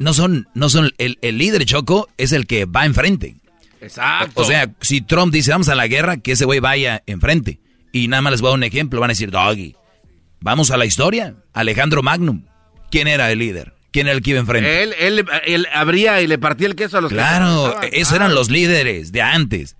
[0.00, 3.36] no son, no son, el, el líder Choco es el que va enfrente.
[3.80, 4.40] Exacto.
[4.40, 7.60] O sea, si Trump dice vamos a la guerra, que ese güey vaya enfrente.
[7.92, 9.76] Y nada más les voy a dar un ejemplo, van a decir, Doggy,
[10.40, 11.34] vamos a la historia.
[11.52, 12.44] Alejandro Magnum,
[12.90, 13.74] ¿quién era el líder?
[13.92, 14.82] ¿Quién era el que iba enfrente?
[14.82, 18.34] Él, él, él abría y le partía el queso a los que Claro, esos eran
[18.34, 19.76] los líderes de antes.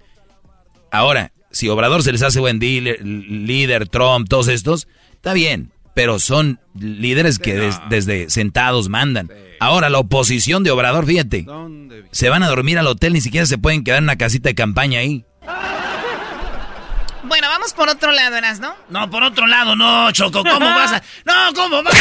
[0.90, 6.18] Ahora, si Obrador se les hace buen dealer- líder, Trump, todos estos, está bien, pero
[6.18, 9.30] son líderes que des- desde sentados mandan.
[9.60, 11.46] Ahora, la oposición de Obrador, fíjate,
[12.12, 14.54] se van a dormir al hotel, ni siquiera se pueden quedar en una casita de
[14.54, 15.24] campaña ahí.
[17.24, 18.74] Bueno, vamos por otro lado, Eras, ¿no?
[18.88, 21.02] No, por otro lado, no, Choco, ¿cómo vas a...?
[21.24, 21.94] No, ¿cómo vas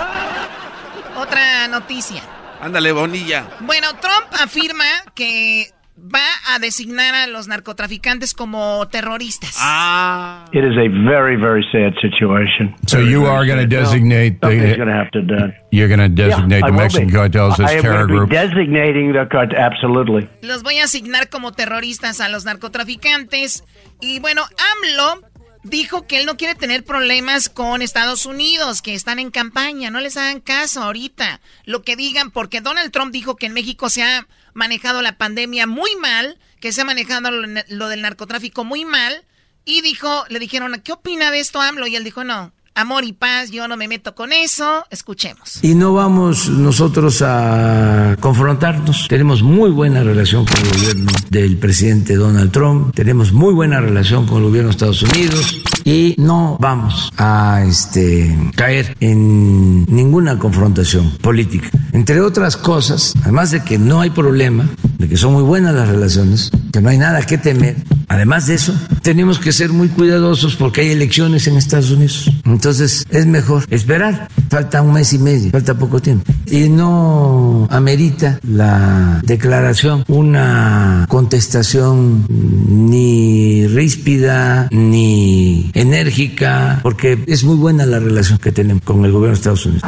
[0.00, 1.18] a...?
[1.20, 2.22] Otra noticia.
[2.60, 3.46] Ándale, Bonilla.
[3.60, 4.84] Bueno, Trump afirma
[5.14, 9.56] que va a designar a los narcotraficantes como terroristas.
[9.58, 10.44] Ah.
[10.52, 12.74] It is a very, very sad situation.
[12.86, 15.54] So you are going to designate the going to have to done.
[15.72, 18.30] you're going to designate Yeah, I the Mexican cartels I as am terror groups.
[18.30, 19.58] designating the cartel.
[19.58, 20.28] Absolutely.
[20.42, 23.64] Los voy a asignar como terroristas a los narcotraficantes.
[24.00, 25.22] Y bueno, AMLO
[25.64, 29.90] dijo que él no quiere tener problemas con Estados Unidos, que están en campaña.
[29.90, 31.40] No les hagan caso ahorita.
[31.64, 34.26] Lo que digan, porque Donald Trump dijo que en México se ha
[34.56, 39.22] manejado la pandemia muy mal, que se ha manejado lo, del narcotráfico muy mal.
[39.64, 41.86] Y dijo, le dijeron, ¿qué opina de esto AMLO?
[41.86, 44.84] Y él dijo, no, amor y paz, yo no me meto con eso.
[44.90, 45.58] Escuchemos.
[45.62, 49.08] Y no vamos nosotros a confrontarnos.
[49.08, 54.26] Tenemos muy buena relación con el gobierno del presidente Donald Trump, tenemos muy buena relación
[54.26, 61.12] con el gobierno de Estados Unidos y no vamos a este, caer en ninguna confrontación
[61.22, 61.70] política.
[61.92, 64.68] Entre otras cosas, además de que no hay problema,
[64.98, 67.76] de que son muy buenas las relaciones, que no hay nada que temer,
[68.08, 72.32] además de eso, tenemos que ser muy cuidadosos porque hay elecciones en Estados Unidos.
[72.44, 74.28] Entonces es mejor esperar.
[74.48, 76.24] Falta un mes y medio, falta poco tiempo.
[76.46, 87.86] Y no amerita la declaración una contestación ni ríspida ni enérgica, porque es muy buena
[87.86, 89.82] la relación que tenemos con el gobierno de Estados Unidos.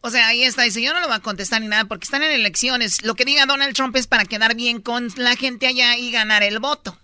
[0.00, 2.22] O sea, ahí está, dice, yo no lo voy a contestar ni nada porque están
[2.22, 3.04] en elecciones.
[3.04, 6.42] Lo que diga Donald Trump es para quedar bien con la gente allá y ganar
[6.44, 6.96] el voto.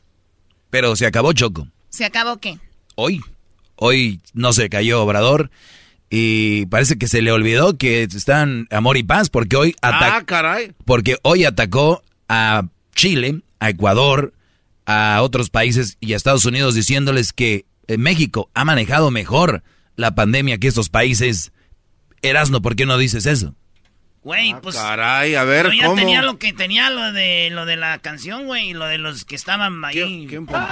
[0.70, 1.66] Pero se acabó Choco.
[1.90, 2.58] ¿Se acabó qué?
[2.94, 3.20] Hoy,
[3.76, 5.50] hoy no se cayó Obrador
[6.10, 10.22] y parece que se le olvidó que están amor y paz porque hoy ata- Ah,
[10.24, 10.72] caray.
[10.84, 12.62] porque hoy atacó a
[12.94, 14.32] Chile, a Ecuador,
[14.86, 19.62] a otros países y a Estados Unidos diciéndoles que eh, México ha manejado mejor
[19.96, 21.52] la pandemia que estos países.
[22.22, 23.54] Erasno, ¿por qué no dices eso?
[24.22, 24.76] Güey, pues...
[24.76, 25.96] Ah, Caray, a ver, Yo ya ¿cómo?
[25.96, 29.24] tenía lo que tenía lo de lo de la canción, güey, y lo de los
[29.24, 30.26] que estaban ahí.
[30.28, 30.62] ¿Quién pompó?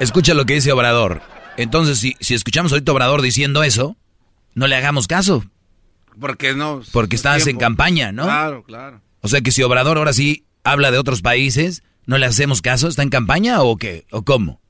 [0.00, 1.22] Escucha lo que dice Obrador.
[1.56, 3.96] Entonces, si, si escuchamos ahorita a Obrador diciendo eso,
[4.54, 5.44] no le hagamos caso,
[6.20, 6.82] Porque no.
[6.92, 8.24] porque estás en campaña, ¿no?
[8.24, 9.00] Claro, claro.
[9.22, 12.88] O sea que si Obrador ahora sí habla de otros países, ¿no le hacemos caso?
[12.88, 14.06] ¿Está en campaña o qué?
[14.10, 14.60] ¿O cómo?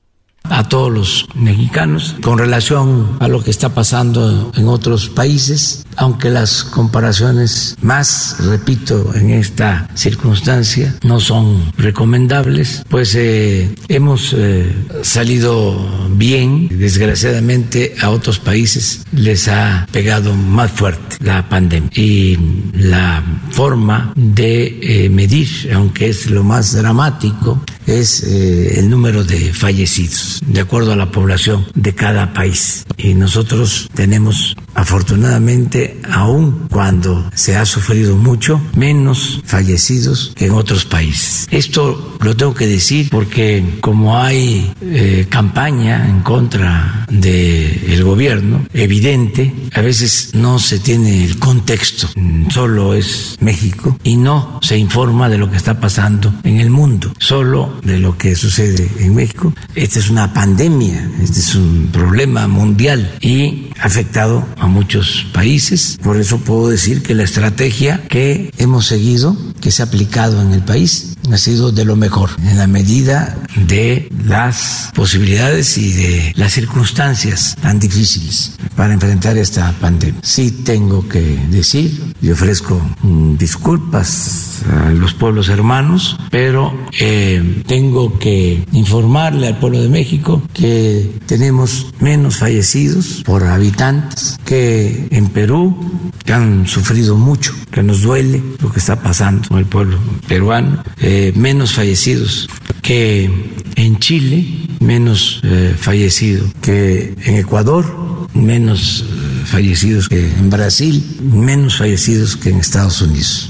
[0.49, 6.29] A todos los mexicanos con relación a lo que está pasando en otros países, aunque
[6.29, 15.77] las comparaciones más, repito, en esta circunstancia no son recomendables, pues eh, hemos eh, salido
[16.11, 22.37] bien, desgraciadamente a otros países les ha pegado más fuerte la pandemia y
[22.73, 29.53] la forma de eh, medir, aunque es lo más dramático, es eh, el número de
[29.53, 32.85] fallecidos de acuerdo a la población de cada país.
[32.97, 40.85] Y nosotros tenemos, afortunadamente, aun cuando se ha sufrido mucho, menos fallecidos que en otros
[40.85, 41.47] países.
[41.51, 49.53] Esto lo tengo que decir porque como hay eh, campaña en contra del gobierno, evidente,
[49.73, 52.09] a veces no se tiene el contexto,
[52.49, 57.13] solo es México y no se informa de lo que está pasando en el mundo,
[57.19, 59.53] solo de lo que sucede en México.
[59.75, 65.97] Esta es una pandemia, este es un problema mundial y ha afectado a muchos países.
[66.01, 69.35] Por eso puedo decir que la estrategia que hemos seguido,
[69.67, 73.37] que se ha aplicado en el país, ha sido de lo mejor, en la medida
[73.67, 80.21] de las posibilidades y de las circunstancias tan difíciles para enfrentar esta pandemia.
[80.23, 81.19] Sí tengo que
[81.49, 89.59] decir y ofrezco mm, disculpas a los pueblos hermanos, pero eh, tengo que informarle al
[89.59, 95.77] pueblo de México que tenemos menos fallecidos por habitantes que en Perú,
[96.23, 101.33] que han sufrido mucho, que nos duele lo que está pasando el pueblo peruano, eh,
[101.35, 102.49] menos fallecidos
[102.81, 103.29] que
[103.75, 104.45] en Chile,
[104.79, 112.49] menos eh, fallecidos que en Ecuador, menos eh, fallecidos que en Brasil, menos fallecidos que
[112.49, 113.49] en Estados Unidos.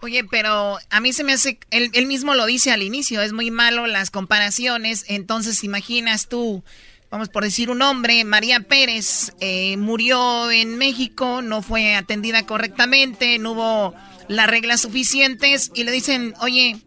[0.00, 3.32] Oye, pero a mí se me hace, él, él, mismo lo dice al inicio, es
[3.32, 6.64] muy malo las comparaciones, entonces imaginas tú,
[7.08, 13.38] vamos por decir un hombre, María Pérez, eh, murió en México, no fue atendida correctamente,
[13.38, 13.94] no hubo
[14.28, 16.78] las reglas suficientes y le dicen, oye,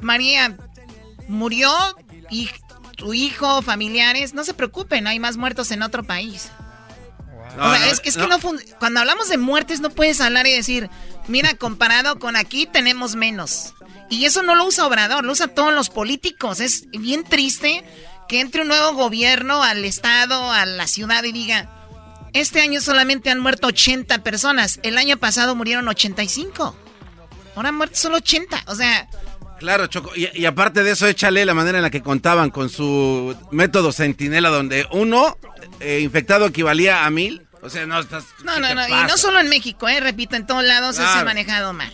[0.00, 0.56] María,
[1.28, 1.70] murió
[2.30, 2.48] y
[2.96, 6.50] tu hijo, familiares, no se preocupen, hay más muertos en otro país.
[7.56, 8.38] No, o sea, es, es, que no.
[8.78, 10.88] cuando hablamos de muertes no puedes hablar y decir,
[11.28, 13.74] mira, comparado con aquí tenemos menos.
[14.08, 16.60] Y eso no lo usa Obrador, lo usa todos los políticos.
[16.60, 17.84] Es bien triste
[18.28, 21.81] que entre un nuevo gobierno al estado, a la ciudad y diga,
[22.32, 26.76] este año solamente han muerto 80 personas, el año pasado murieron 85.
[27.54, 29.08] Ahora han muerto solo 80, o sea...
[29.58, 30.10] Claro, Choco.
[30.16, 33.92] Y, y, aparte de eso, échale la manera en la que contaban con su método
[33.92, 35.38] centinela, donde uno
[35.78, 37.46] eh, infectado equivalía a mil.
[37.60, 38.24] O sea, no estás.
[38.42, 38.88] No, no, no.
[38.88, 40.00] Y no solo en México, ¿eh?
[40.00, 41.12] Repito, en todos lados claro.
[41.12, 41.92] se ha manejado mal.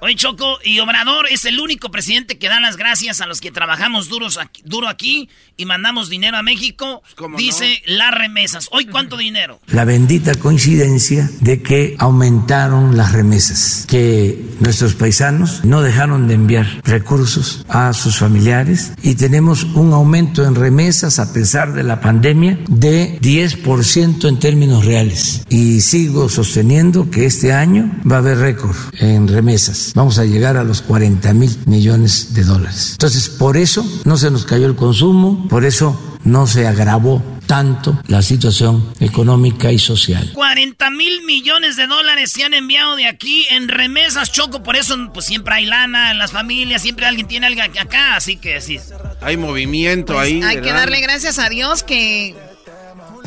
[0.00, 3.50] Oye, Choco, y Obrador es el único presidente que da las gracias a los que
[3.50, 7.02] trabajamos duros aquí, duro aquí y mandamos dinero a México.
[7.36, 7.96] Dice no?
[7.96, 8.68] las remesas.
[8.70, 9.60] ¿Hoy cuánto dinero?
[9.66, 16.80] La bendita coincidencia de que aumentaron las remesas, que nuestros paisanos no dejaron de enviar
[16.84, 22.56] recursos a sus familiares y tenemos un aumento en remesas a pesar de la pandemia
[22.68, 25.42] de 10% en términos reales.
[25.48, 30.56] Y sigo sosteniendo que este año va a haber récord en remesas vamos a llegar
[30.56, 32.92] a los 40 mil millones de dólares.
[32.92, 37.98] Entonces, por eso no se nos cayó el consumo, por eso no se agravó tanto
[38.06, 40.30] la situación económica y social.
[40.34, 44.94] 40 mil millones de dólares se han enviado de aquí en remesas, Choco, por eso
[45.14, 48.78] pues siempre hay lana en las familias, siempre alguien tiene algo acá, así que sí.
[49.22, 50.42] Hay movimiento pues ahí.
[50.42, 52.36] Hay que darle gracias a Dios que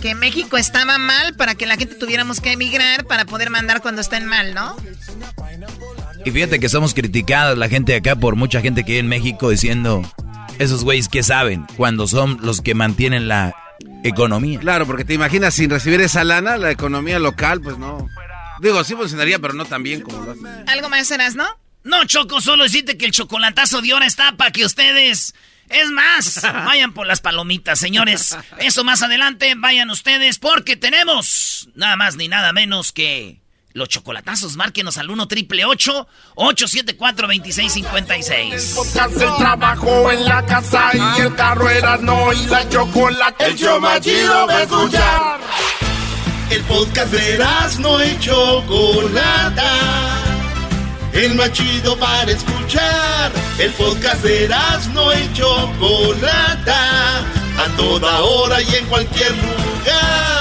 [0.02, 4.02] que México estaba mal para que la gente tuviéramos que emigrar para poder mandar cuando
[4.02, 4.76] estén mal, ¿no?
[6.24, 9.08] Y fíjate que somos criticados la gente de acá por mucha gente que vive en
[9.08, 10.04] México diciendo,
[10.60, 13.56] esos güeyes que saben cuando son los que mantienen la
[14.04, 14.60] economía.
[14.60, 18.08] Claro, porque te imaginas sin recibir esa lana, la economía local, pues no.
[18.62, 20.70] Digo, sí funcionaría, pero no tan bien como lo hacen.
[20.70, 21.48] ¿Algo más serás, no?
[21.84, 25.34] No, Choco, solo decirte que el chocolatazo de hora está para que ustedes...
[25.70, 28.38] Es más, vayan por las palomitas, señores.
[28.60, 33.41] Eso más adelante, vayan ustedes porque tenemos nada más ni nada menos que
[33.74, 34.56] los chocolatazos.
[34.56, 38.78] Márquenos al 1 triple 874 2656.
[38.98, 43.46] El trabajo en la casa y el carro era no y la chocolate.
[43.46, 45.40] El chido va a escuchar.
[46.50, 47.38] El podcast de
[47.80, 49.72] no y Chocolata.
[51.14, 53.32] El más chido para escuchar.
[53.58, 54.50] El podcast de
[54.94, 57.20] no y Chocolata.
[57.58, 60.41] A toda hora y en cualquier lugar.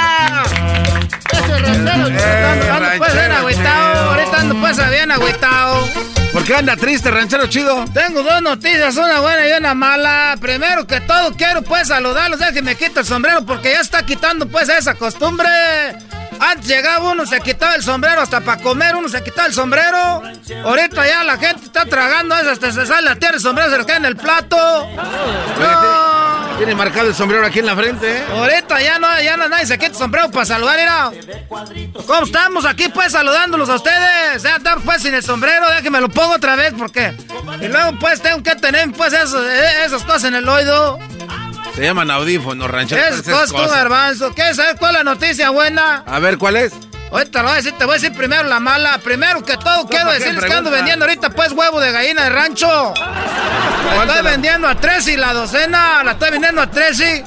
[1.59, 4.09] Ranchero eh, ando, pues bien agüitado.
[4.09, 5.87] Ahorita ando pues bien agüitado.
[6.31, 7.85] ¿Por qué anda triste, ranchero chido?
[7.93, 10.37] Tengo dos noticias, una buena y una mala.
[10.39, 12.39] Primero que todo, quiero pues saludarlos.
[12.39, 15.49] Dejen que me quite el sombrero porque ya está quitando pues esa costumbre.
[16.39, 20.23] Antes llegaba uno, se quitaba el sombrero hasta para comer, uno se quitaba el sombrero.
[20.63, 23.77] Ahorita ya la gente está tragando eso, hasta se sale la tierra, el sombrero se
[23.77, 24.57] le cae en el plato.
[25.59, 26.10] No.
[26.61, 28.23] Tiene marcado el sombrero aquí en la frente, ¿eh?
[28.29, 31.11] Ahorita ya no, ya no nadie se quita el sombrero para saludar, mira.
[32.05, 34.43] ¿Cómo estamos aquí pues saludándolos a ustedes?
[34.43, 37.15] Ya estamos pues sin el sombrero, déjenme lo pongo otra vez porque...
[37.61, 40.99] Y luego pues tengo que tener pues eso, esas cosas en el oído.
[41.73, 43.27] Se llaman audífonos, rancheros.
[43.27, 44.35] Es cosas, hermano.
[44.35, 46.03] ¿Qué sabes cuál es la noticia buena?
[46.05, 46.73] A ver, ¿cuál es?
[47.11, 48.97] Ahorita lo voy a decir, te voy a decir primero la mala.
[49.03, 52.23] Primero que todo, quiero ¿para qué decirles que ando vendiendo ahorita pues huevo de gallina
[52.23, 52.93] de rancho.
[52.95, 57.25] La estoy vendiendo a 13 y la docena, la estoy vendiendo a 13.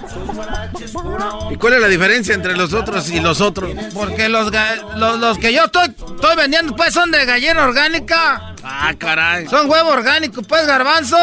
[1.50, 3.70] ¿Y cuál es la diferencia entre los otros y los otros?
[3.92, 4.50] Porque los,
[4.96, 8.54] los, los que yo estoy, estoy vendiendo pues son de gallina orgánica.
[8.64, 9.46] Ah, caray.
[9.48, 11.16] Son huevo orgánico, pues garbanzo.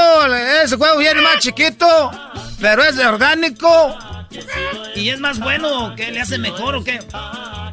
[0.63, 2.11] Ese huevo viene más chiquito,
[2.59, 3.97] pero es de orgánico.
[4.95, 5.93] ¿Y es más bueno?
[5.95, 6.99] ¿Qué le hace mejor o qué?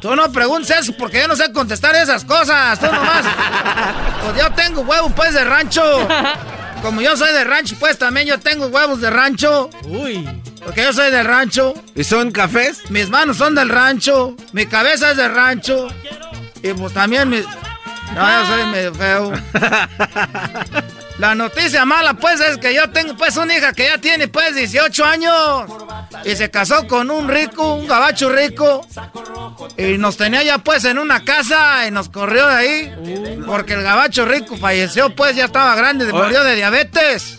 [0.01, 2.79] Tú no preguntes eso porque yo no sé contestar esas cosas.
[2.79, 3.25] Tú nomás.
[4.23, 6.07] pues yo tengo huevo pues de rancho.
[6.81, 9.69] Como yo soy de rancho, pues también yo tengo huevos de rancho.
[9.83, 10.27] Uy.
[10.63, 11.73] Porque yo soy del rancho.
[11.95, 12.89] ¿Y son cafés?
[12.89, 14.35] Mis manos son del rancho.
[14.53, 15.87] Mi cabeza es del rancho.
[16.61, 17.41] Y pues también mi...
[18.15, 19.31] No, yo soy medio feo.
[21.19, 24.55] La noticia mala, pues, es que yo tengo, pues, una hija que ya tiene, pues,
[24.55, 25.65] 18 años.
[26.23, 28.87] Y se casó con un rico, un gabacho rico.
[29.77, 33.35] Y nos tenía ya, pues, en una casa y nos corrió de ahí.
[33.45, 37.37] Porque el gabacho rico falleció, pues, ya estaba grande, murió de diabetes.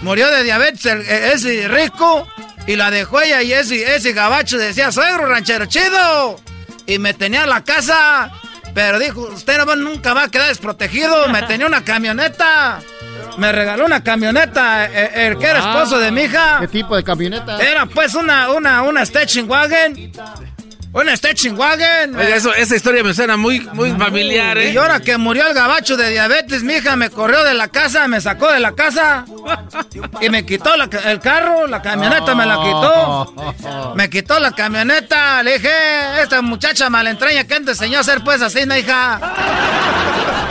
[0.00, 2.26] Murió de diabetes e- ese rico.
[2.66, 6.40] Y la dejó ella y ese, ese gabacho decía, suegro ranchero chido.
[6.86, 8.32] Y me tenía en la casa.
[8.74, 11.28] Pero dijo, usted no nunca va a quedar desprotegido.
[11.28, 12.80] Me tenía una camioneta.
[13.38, 16.58] Me regaló una camioneta, eh, el que era esposo de mi hija.
[16.60, 17.58] ¿Qué tipo de camioneta?
[17.58, 20.12] Era pues una, una, una station wagon.
[20.94, 22.20] Una station wagon.
[22.20, 24.72] Eso, esa historia me suena muy, muy familiar, ¿eh?
[24.72, 28.06] Y ahora que murió el gabacho de diabetes, mi hija me corrió de la casa,
[28.08, 29.24] me sacó de la casa
[30.20, 33.34] y me quitó la el carro, la camioneta me la quitó.
[33.94, 35.70] Me quitó la camioneta, le dije,
[36.22, 39.20] esta muchacha malentraña que te enseñó a hacer pues así, ¿no, hija?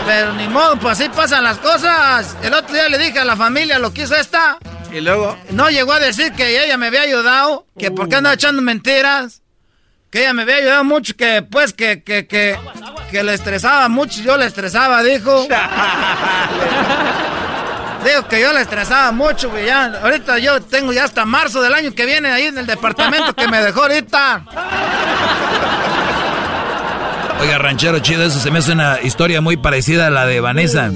[0.05, 2.35] Pero ni modo, pues así pasan las cosas.
[2.41, 4.57] El otro día le dije a la familia lo que hizo esta.
[4.91, 5.37] Y luego.
[5.51, 9.41] No llegó a decir que ella me había ayudado, que por qué andaba echando mentiras.
[10.09, 12.59] Que ella me había ayudado mucho, que pues que, que, que,
[13.09, 15.47] que le estresaba mucho, yo le estresaba, dijo.
[18.03, 19.67] Digo que yo le estresaba mucho, güey.
[19.67, 23.33] Ya, ahorita yo tengo ya hasta marzo del año que viene ahí en el departamento
[23.33, 24.43] que me dejó ahorita.
[27.41, 30.91] Oiga, ranchero chido, eso se me hace una historia muy parecida a la de Vanessa.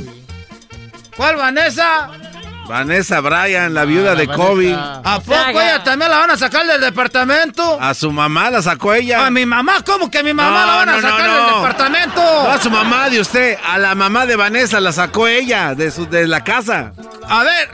[1.18, 2.10] ¿Cuál, Vanessa?
[2.68, 4.74] Vanessa Bryan, la viuda de Kobe.
[4.76, 7.80] ¿A poco ella también la van a sacar del departamento?
[7.82, 9.26] A su mamá la sacó ella.
[9.26, 9.82] ¿A mi mamá?
[9.86, 11.36] ¿Cómo que a mi mamá No, la van a no, no, sacar no.
[11.46, 12.22] del departamento?
[12.22, 15.90] No a su mamá de usted, a la mamá de Vanessa la sacó ella de
[15.92, 16.92] su de la casa.
[17.28, 17.70] A ver,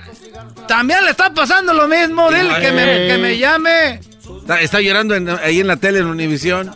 [0.68, 2.30] también le está pasando lo mismo.
[2.31, 3.99] Dile que me, que me llame.
[4.41, 6.73] Está, está llorando en- ahí en la tele en Univisión.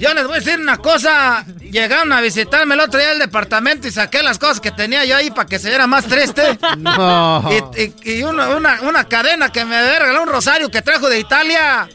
[0.00, 1.44] Yo les voy a decir una cosa.
[1.60, 5.16] Llegaron a visitarme el otro día al departamento y saqué las cosas que tenía yo
[5.16, 6.58] ahí para que se viera más triste.
[6.78, 7.42] No.
[7.76, 11.08] Y, y- y una, una- una cadena que me había regalado un rosario que trajo
[11.08, 11.88] de Italia.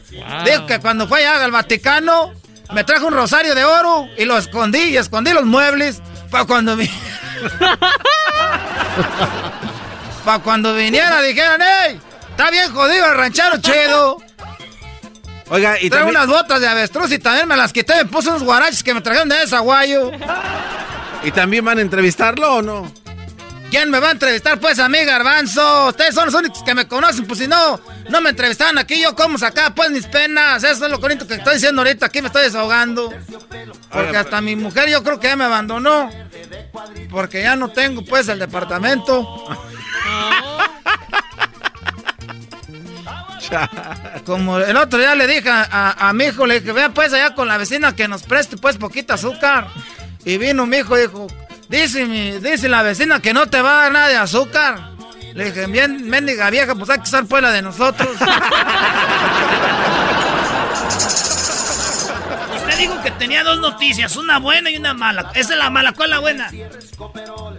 [0.44, 2.32] Dijo que cuando fue allá al Vaticano
[2.72, 6.00] me trajo un rosario de oro y lo escondí y escondí los muebles
[6.30, 6.90] para cuando vi-
[10.24, 12.00] para cuando viniera dijeran, ¡Ey!
[12.30, 14.18] Está bien jodido el ranchero chido.
[15.50, 17.96] Oiga, y Traigo también, unas botas de avestruz y también me las quité.
[17.96, 20.12] Me puse unos guaraches que me trajeron de Desaguayo.
[21.24, 22.92] ¿y también van a entrevistarlo o no?
[23.70, 24.58] ¿Quién me va a entrevistar?
[24.58, 25.88] Pues a mí, Garbanzo.
[25.88, 27.24] Ustedes son los únicos que me conocen.
[27.26, 29.00] Pues si no, no me entrevistaban aquí.
[29.00, 30.64] Yo cómo sacar pues mis penas.
[30.64, 32.06] Eso es lo bonito que estoy diciendo ahorita.
[32.06, 33.12] Aquí me estoy desahogando.
[33.90, 36.10] Porque hasta mi mujer yo creo que ya me abandonó.
[37.10, 39.24] Porque ya no tengo pues el departamento.
[44.26, 47.34] Como el otro día le dije a, a- mi hijo, le dije, vea pues allá
[47.34, 49.68] con la vecina que nos preste pues poquita azúcar.
[50.24, 51.26] Y vino mi hijo y dijo,
[51.68, 52.06] dice,
[52.40, 54.90] dice la vecina que no te va a dar nada de azúcar.
[55.34, 58.08] Le dije, bien, mendiga vieja, pues hay que usar pues la de nosotros.
[62.80, 65.32] Dijo que tenía dos noticias, una buena y una mala.
[65.34, 66.50] Esa es la mala, ¿cuál es la buena?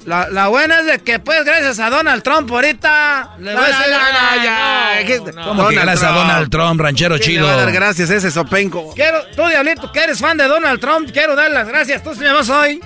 [0.06, 4.98] La, la buena es de que pues gracias a Donald Trump ahorita le voy a
[5.06, 5.34] decir...
[5.44, 7.46] ¿Cómo que gracias a Donald Trump, ranchero ¿Quién chido?
[7.46, 8.96] le va a dar gracias a ese sopenco?
[8.96, 12.50] Quiero, tú Diablito, que eres fan de Donald Trump, quiero dar las gracias, tú vas
[12.50, 12.82] hoy.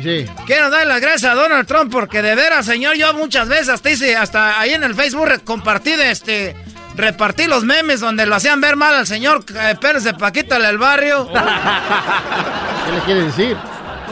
[0.00, 0.26] Sí.
[0.46, 3.90] Quiero dar las gracias a Donald Trump porque de veras, señor, yo muchas veces hasta
[3.90, 6.56] hice, hasta ahí en el Facebook compartí de este,
[7.00, 10.78] repartí los memes donde lo hacían ver mal al señor eh, Pérez de Paquita del
[10.78, 11.28] barrio.
[12.86, 13.56] ¿Qué le quiere decir?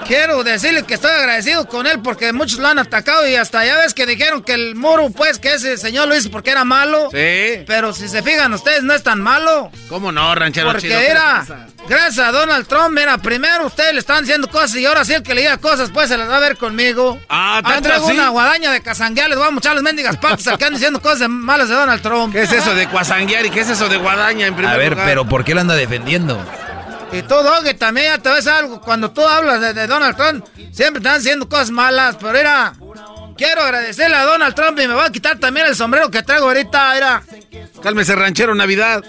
[0.09, 3.76] Quiero decirle que estoy agradecido con él porque muchos lo han atacado y hasta ya
[3.76, 7.10] ves que dijeron que el muro, pues, que ese señor lo hizo porque era malo.
[7.12, 7.62] Sí.
[7.66, 9.70] Pero si se fijan ustedes, no es tan malo.
[9.90, 10.97] ¿Cómo no, ranchero Porque chido?
[10.98, 11.44] ¿Qué le era,
[11.86, 15.22] gracias a Donald Trump, mira, primero ustedes le están diciendo cosas y ahora sí el
[15.22, 17.20] que le diga cosas, pues se las va a ver conmigo.
[17.28, 18.14] Ah, ¿tanto traigo así?
[18.14, 21.02] una guadaña de casanguear, les voy a mochar las mendigas patas al que andan diciendo
[21.02, 22.32] cosas de- malas de Donald Trump.
[22.32, 24.93] ¿Qué es eso de cuasanguear y qué es eso de guadaña en primer A ver,
[24.93, 25.06] lugar?
[25.06, 26.43] pero ¿por qué lo anda defendiendo?
[27.12, 28.80] Y tú, Doggy, también ya te ves algo.
[28.80, 32.16] Cuando tú hablas de, de Donald Trump, siempre están haciendo cosas malas.
[32.20, 32.74] Pero era,
[33.36, 36.47] quiero agradecerle a Donald Trump y me voy a quitar también el sombrero que traigo
[36.47, 36.97] ahorita.
[36.97, 37.22] Era,
[37.82, 39.02] Cálmese, ranchero, Navidad.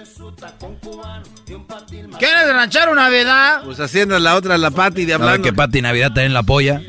[2.17, 3.61] ¿quieres ranchar una Navidad?
[3.63, 5.43] Pues haciendo la otra, la Pati de hablando.
[5.43, 6.81] que Pati Navidad también la apoya.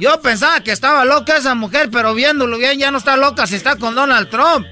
[0.00, 3.56] Yo pensaba que estaba loca esa mujer, pero viéndolo bien ya no está loca si
[3.56, 4.66] está con Donald Trump.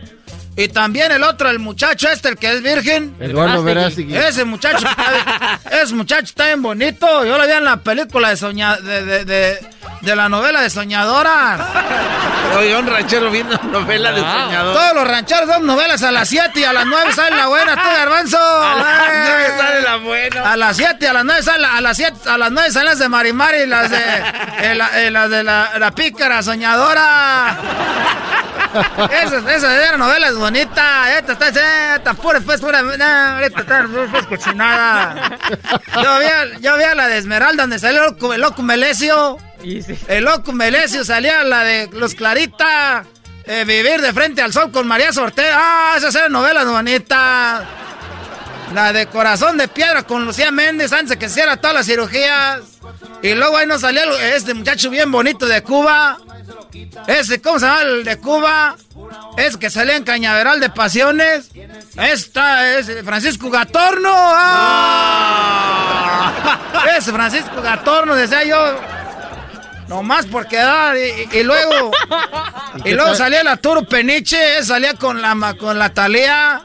[0.58, 3.14] Y también el otro, el muchacho este, el que es virgen.
[3.20, 4.16] Eduardo Verástegui.
[4.16, 7.24] Ese muchacho, está bien- ese muchacho está bien bonito.
[7.24, 9.60] Yo lo vi en la película de soña, de, de, de,
[10.00, 11.58] de la novela de Soñadora.
[12.58, 14.74] Oye, un ranchero viendo novela de soñador.
[14.74, 17.74] Todos los rancheros dan novelas a las 7 y a las 9 sale la buena,
[17.76, 18.38] tú garbanzo.
[18.68, 19.24] A las Eh.
[19.28, 20.52] nueve sale la buena.
[20.52, 22.98] A las 7, a las 9 sale, a las 7, a las 9 salen las
[22.98, 23.98] de Marimar y las de,
[24.62, 27.58] eh, la- eh, las de la, la pícara soñadora.
[29.10, 31.16] Esa, esa novela es bonita.
[31.18, 32.80] Esta está, esta pura, pues, pura,
[33.44, 35.38] está, pues, cochinada.
[36.02, 39.38] Yo vi, yo vi a la de Esmeralda donde salió el loco, el loco Melesio.
[40.08, 43.04] El loco Melesio salía la de Los Clarita.
[43.44, 45.56] eh, vivir de frente al sol con María Sortera.
[45.58, 47.62] Ah, esas eran novelas bonitas.
[48.74, 52.60] La de Corazón de Piedra con Lucía Méndez antes de que hiciera todas las cirugías.
[53.22, 56.18] Y luego ahí nos salió este muchacho bien bonito de Cuba.
[57.06, 58.76] Ese, ¿cómo se llama el de Cuba?
[59.36, 61.50] Es que salía en Cañaveral de Pasiones.
[61.96, 64.10] Esta es Francisco Gatorno.
[65.60, 66.58] ¡Ah!
[66.96, 68.58] Ese Francisco Gatorno, decía yo.
[69.88, 70.96] Nomás por quedar.
[70.96, 71.90] Y, y- y luego.
[72.84, 74.62] y luego salía la Turo Peniche.
[74.62, 76.62] Salía con la, con la Talía.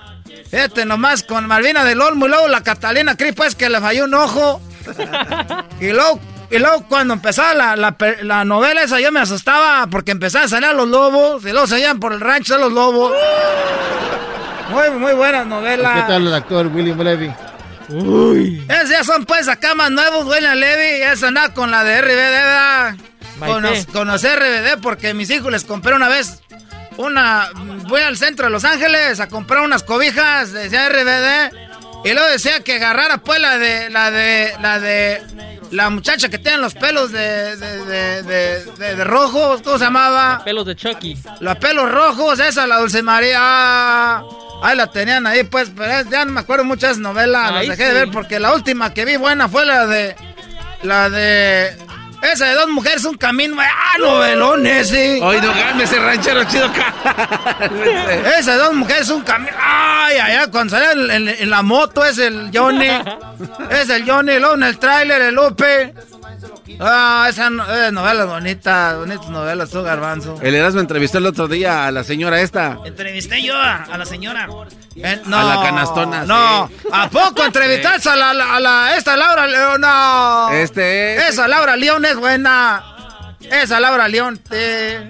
[0.50, 2.26] Fíjate nomás con Malvina del Olmo.
[2.26, 4.62] Y luego la Catalina Cri, pues que le falló un ojo.
[5.80, 6.20] Y luego,
[6.54, 10.50] y luego cuando empezaba la, la la novela esa yo me asustaba porque empezaban a
[10.50, 13.12] salir los lobos y luego salían por el rancho de los lobos.
[14.70, 16.02] Muy, muy buenas novelas.
[16.02, 17.34] ¿Qué tal el actor William Levy?
[17.90, 21.02] Esos ya son pues acá más nuevos, William Levy.
[21.02, 22.96] Esa anda con la de RBD, ¿verdad?
[23.40, 26.42] Con los, con los RBD porque mis hijos les compré una vez
[26.98, 27.50] una...
[27.88, 31.73] Voy al centro de Los Ángeles a comprar unas cobijas, decía RBD.
[32.04, 33.90] Y luego decía que agarrara pues la de...
[33.90, 34.54] La de...
[34.62, 35.22] La de...
[35.72, 37.56] La muchacha que tiene los pelos de...
[37.56, 40.42] De, de, de, rojos, ¿cómo se llamaba?
[40.46, 41.18] Pelos de Chucky.
[41.40, 43.40] Los pelos rojos, esa, la Dulce María.
[43.40, 44.24] Ah,
[44.64, 47.94] Ahí la tenían ahí, pues, pero ya no me acuerdo muchas novelas, las dejé de
[47.94, 50.16] ver porque la última que vi buena fue la de.
[50.84, 51.76] La de.
[52.32, 53.58] Esa de dos mujeres, un camino.
[53.60, 55.20] ¡Ah, novelón ese!
[55.22, 56.94] Oye, no ese ranchero chido acá.
[58.40, 59.52] Esa de dos mujeres, un camino.
[59.60, 60.48] ¡Ay, ay, ay!
[60.52, 62.88] Cuando sale en, en- en la moto es el Johnny.
[63.70, 65.94] es el Johnny, luego en el tráiler el Lupe.
[66.80, 70.38] Ah, esa no- eh, novelas bonitas, bonitas novelas, tú, Garbanzo.
[70.41, 72.77] El Erasmo entrevistó el otro día a la señora esta.
[72.85, 74.48] Entrevisté yo a, a la señora.
[74.95, 76.88] Eh, no, A la canastona, No, sí.
[76.91, 79.81] ¿a poco entrevistaste a la, a la- esta Laura León?
[79.81, 80.49] No.
[80.52, 82.84] Este es- Esa Laura León es buena.
[83.41, 84.40] Esa Laura León.
[84.52, 85.10] eh,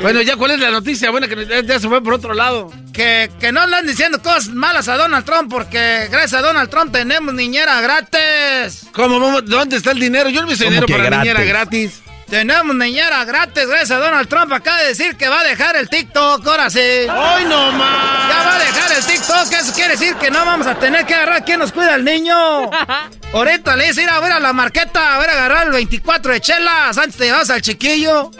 [0.00, 1.10] Bueno, ya, ¿cuál es la noticia?
[1.10, 2.70] Bueno, que ya, ya se fue por otro lado.
[2.92, 6.68] que, que no le andan diciendo cosas malas a Donald Trump porque gracias a Donald
[6.68, 8.86] Trump tenemos niñera gratis.
[8.92, 9.20] ¿Cómo?
[9.20, 9.44] vamos?
[9.46, 10.28] ¿Dónde está el dinero?
[10.30, 11.18] Yo no hice ¿Cómo dinero para gratis?
[11.32, 12.00] niñera gratis.
[12.28, 14.52] Tenemos niñera gratis gracias a Donald Trump.
[14.52, 16.80] Acaba de decir que va a dejar el TikTok, ahora sí.
[16.80, 18.28] ¡Ay, no más!
[18.28, 21.14] Ya va a dejar el TikTok, eso quiere decir que no vamos a tener que
[21.14, 22.34] agarrar quién nos cuida al niño.
[23.32, 26.32] Ahorita le dice ir a ver a la marqueta, a ver a agarrar el 24
[26.32, 28.30] de chelas, antes te llevas al chiquillo.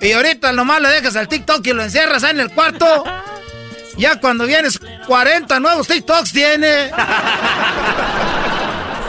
[0.00, 3.04] Y ahorita nomás le dejas al TikTok y lo encierras ahí en el cuarto.
[3.96, 6.84] Ya cuando vienes, 40 nuevos TikToks tiene.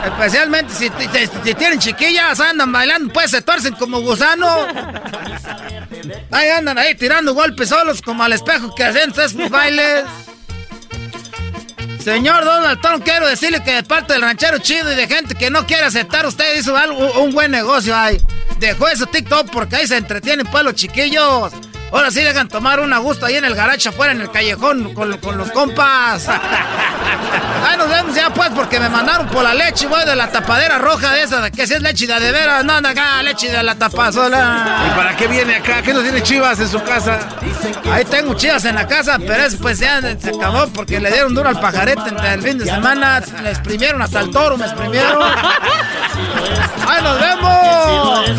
[0.03, 4.47] Especialmente si, si- si tienen chiquillas, andan bailando, pues se tuercen como gusano.
[6.31, 10.05] Ahí andan ahí tirando golpes solos como al espejo que hacen esos bailes.
[11.99, 15.49] Señor Donald Trump, quiero decirle que de parte del ranchero chido y de gente que
[15.49, 18.17] no quiere aceptar, usted hizo algo, un buen negocio ahí.
[18.57, 21.51] Dejó ese TikTok porque ahí se entretienen pues los chiquillos.
[21.91, 24.93] Ahora sí dejan tomar un a gusto ahí en el garaje afuera en el callejón
[24.93, 26.27] con, con los compas.
[27.67, 30.77] Ahí nos vemos ya pues porque me mandaron por la leche, güey, de la tapadera
[30.77, 33.61] roja de esa, que si es leche de de veras, no anda acá, leche de
[33.63, 34.87] la tapazola.
[34.87, 35.81] ¿Y para qué viene acá?
[35.81, 37.19] ¿Qué no tiene chivas en su casa?
[37.91, 41.33] Ahí tengo chivas en la casa, pero eso pues ya se acabó porque le dieron
[41.33, 43.21] duro al pajarete entre el fin de semana.
[43.43, 45.21] Le exprimieron hasta el toro, me exprimieron.
[46.87, 48.29] ¡Ahí nos vemos!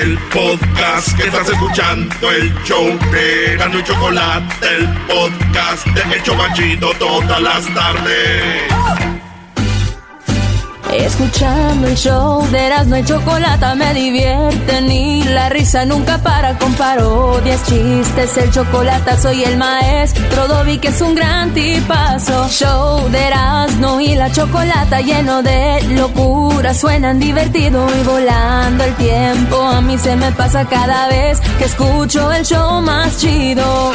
[0.00, 6.22] El podcast que estás escuchando, el show de Gano y Chocolate, el podcast de El
[6.22, 9.21] Chobachito todas las tardes.
[10.92, 16.74] Escuchando el show de Erasmo y Chocolata me divierten y la risa nunca para con
[16.74, 22.48] parodias, chistes, el chocolate soy el maestro Dobby que es un gran tipazo.
[22.50, 29.62] Show de Erasmo y la Chocolata lleno de locura, suenan divertido y volando el tiempo.
[29.62, 33.92] A mí se me pasa cada vez que escucho el show más chido.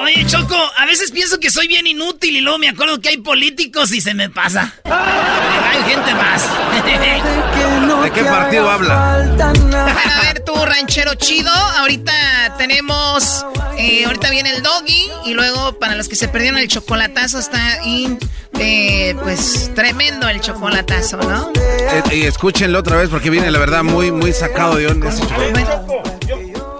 [0.00, 3.18] Oye, Choco, a veces pienso que soy bien inútil y luego me acuerdo que hay
[3.18, 4.72] políticos y se me pasa.
[4.84, 6.42] Hay gente más.
[8.04, 9.14] ¿De qué partido habla?
[9.16, 11.50] a ver, tú, ranchero chido.
[11.52, 12.12] Ahorita
[12.58, 13.44] tenemos.
[13.76, 15.10] eh, ahorita viene el doggy.
[15.26, 18.18] Y luego, para los que se perdieron el chocolatazo, está in-
[18.58, 21.50] eh, pues tremendo el chocolatazo, ¿no?
[21.56, 25.08] Eh, y escúchenlo otra vez porque viene la verdad muy, muy sacado de onda.
[25.10, 25.66] ese chocolate.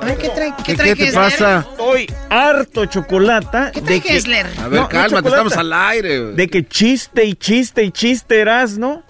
[0.01, 1.67] A ver, ¿qué trae, ¿Qué- trae qué te pasa?
[1.71, 3.71] Estoy harto chocolata.
[3.73, 4.45] ¿Qué trae de que-?
[4.63, 6.21] A ver, No, cálmate, estamos al aire.
[6.21, 6.35] güey.
[6.35, 8.45] De que chiste y chiste y chiste
[8.79, 9.03] ¿no?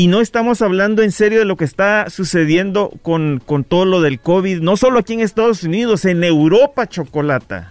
[0.00, 4.00] Y no estamos hablando en serio de lo que está sucediendo con, con todo lo
[4.00, 7.70] del COVID, no solo aquí en Estados Unidos, en Europa, chocolata.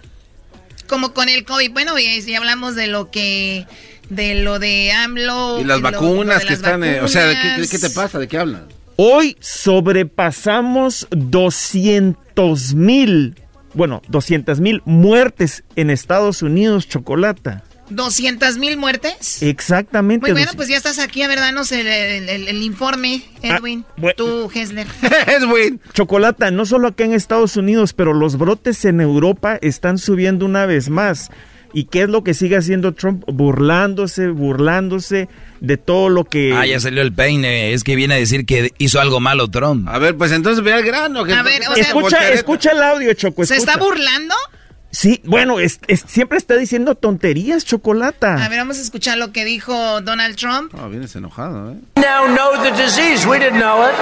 [0.86, 1.72] Como con el COVID.
[1.72, 3.66] Bueno, ya, ya hablamos de lo que.
[4.10, 5.60] De lo de AMLO.
[5.60, 6.84] Y las lo- vacunas lo que las están...
[6.84, 8.20] eh, o sea, ¿de ¿qué, qué te pasa?
[8.20, 8.66] ¿De qué hablan?
[8.94, 13.34] Hoy sobrepasamos 200 mil,
[13.74, 17.64] bueno, 200 mil muertes en Estados Unidos, chocolata.
[17.90, 19.42] 200 mil muertes.
[19.42, 20.22] Exactamente.
[20.26, 23.84] Muy bueno, pues ya estás aquí a ver, danos el, el- el- el informe, Edwin.
[23.96, 24.14] bueno.
[24.16, 24.86] Tú, Hessler.
[25.26, 25.80] Edwin.
[25.92, 30.66] Chocolata, no solo acá en Estados Unidos, pero los brotes en Europa están subiendo una
[30.66, 31.30] vez más.
[31.72, 33.22] ¿Y qué es lo que sigue haciendo Trump?
[33.28, 35.28] Burlándose, burlándose
[35.60, 36.52] de todo lo que...
[36.52, 37.72] Ah, ya salió el peine.
[37.74, 39.88] Es que viene a decir que hizo algo malo Trump.
[39.88, 41.22] A ver, pues entonces ve al grano.
[41.24, 43.46] que- A ver, o sea- escucha, escucha el audio, Choco.
[43.46, 44.34] ¿Se está burlando?
[44.92, 48.34] Sí, bueno, es- es- siempre está diciendo tonterías, Chocolata.
[48.44, 50.74] A ver, vamos a escuchar lo que dijo Donald Trump.
[50.76, 51.76] Ah, vienes enojado, ¿eh?
[51.96, 53.24] now know the disease.
[53.26, 53.94] We didn't know it.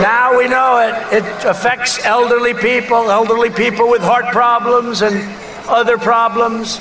[0.00, 0.94] Now we know it.
[1.12, 5.20] It affects elderly people, elderly people with heart problems and
[5.68, 6.78] other problems.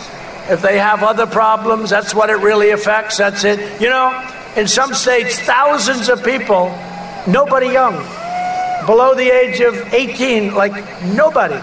[0.50, 3.18] If they have other problems, that's what it really affects.
[3.18, 3.60] That's it.
[3.82, 4.14] You know,
[4.56, 6.72] in some states, thousands of people,
[7.26, 7.98] nobody young,
[8.86, 10.74] below the age of 18, like
[11.16, 11.58] nobody.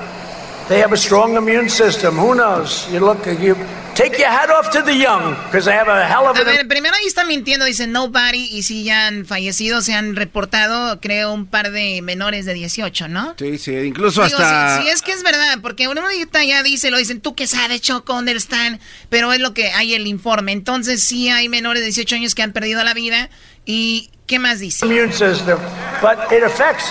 [0.68, 2.16] They have a strong immune system.
[2.16, 2.88] Who knows?
[2.90, 3.54] You look, you
[3.94, 6.46] take your hat off to the young because they have a hell of A an
[6.46, 11.00] ver, primero ahí está mintiendo, dice nobody, y si ya han fallecido, se han reportado,
[11.00, 13.34] creo, un par de menores de 18, ¿no?
[13.38, 14.78] Sí, sí, incluso Digo, hasta...
[14.78, 16.00] si, si es que es verdad, porque uno
[16.46, 18.80] ya dice, lo dicen, tú que sabes, Choco, ¿dónde están?
[19.10, 20.52] Pero es lo que hay el informe.
[20.52, 23.28] Entonces sí hay menores de 18 años que han perdido la vida.
[23.66, 24.86] ¿Y qué más dice?
[24.86, 25.58] immune system,
[26.00, 26.90] but it affects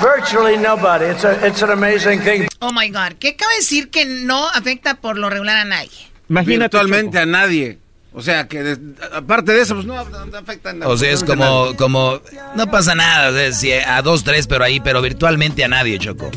[0.00, 1.06] virtually nobody.
[1.06, 2.48] It's a, it's an amazing thing.
[2.60, 5.90] Oh my God, ¿qué acaba de decir que no afecta por lo regular a nadie?
[6.28, 7.78] Imagínate, Virtualmente a nadie.
[8.18, 8.78] O sea, que
[9.12, 12.18] aparte de eso, pues no, no afecta a O sea, es como, como,
[12.54, 15.98] no pasa nada, o sea, si a dos, tres, pero ahí, pero virtualmente a nadie,
[15.98, 16.30] Choco.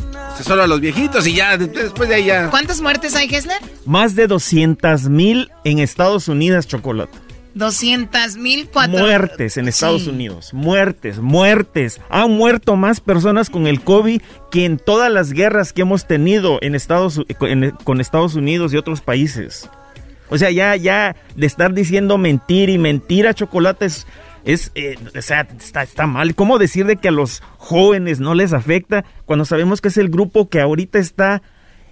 [0.43, 2.49] Solo a los viejitos y ya, de- después de ahí ya...
[2.49, 3.59] ¿Cuántas muertes hay, Hessler?
[3.85, 7.17] Más de 200 mil en Estados Unidos, Chocolata.
[7.59, 8.97] 200 mil cuatro.
[8.99, 10.09] Muertes en Estados Sí.
[10.09, 12.01] Unidos, muertes, muertes.
[12.09, 16.57] Han muerto más personas con el COVID que en todas las guerras que hemos tenido
[16.61, 19.69] en Estados, en- con Estados Unidos y otros países.
[20.29, 24.05] O sea, ya, ya de estar diciendo mentir y mentira, chocolate es,
[24.45, 26.35] es, eh, o sea, está, está mal.
[26.35, 30.09] ¿Cómo decir de que a los jóvenes no les afecta cuando sabemos que es el
[30.09, 31.41] grupo que ahorita está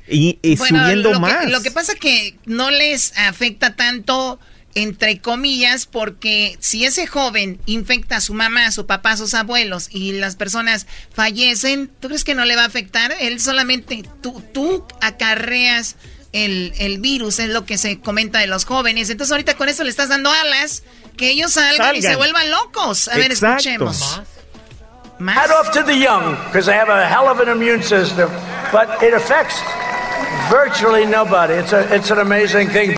[0.08, 1.46] y, y Bueno, subiendo lo más?
[1.46, 4.40] Que, lo que pasa que no les afecta tanto,
[4.78, 9.34] entre comillas, porque si ese joven infecta a su mamá, a su papá, a sus
[9.34, 13.14] abuelos y las personas fallecen, ¿tú crees que no le va a afectar?
[13.20, 15.96] Él solamente, tú, tú acarreas
[16.32, 19.10] el, el virus, es lo que se comenta de los jóvenes.
[19.10, 20.84] Entonces ahorita con eso le estás dando alas,
[21.18, 22.12] que ellos salgan, y Salgan.
[22.12, 23.08] se vuelvan locos.
[23.08, 23.58] A ver, Exacto.
[23.58, 24.22] escuchemos.
[25.20, 28.30] Hat off to the young because they have a hell of an immune system,
[28.72, 29.60] but it affects
[30.52, 31.56] virtually nobody.
[31.56, 32.96] It's a, it's an amazing thing.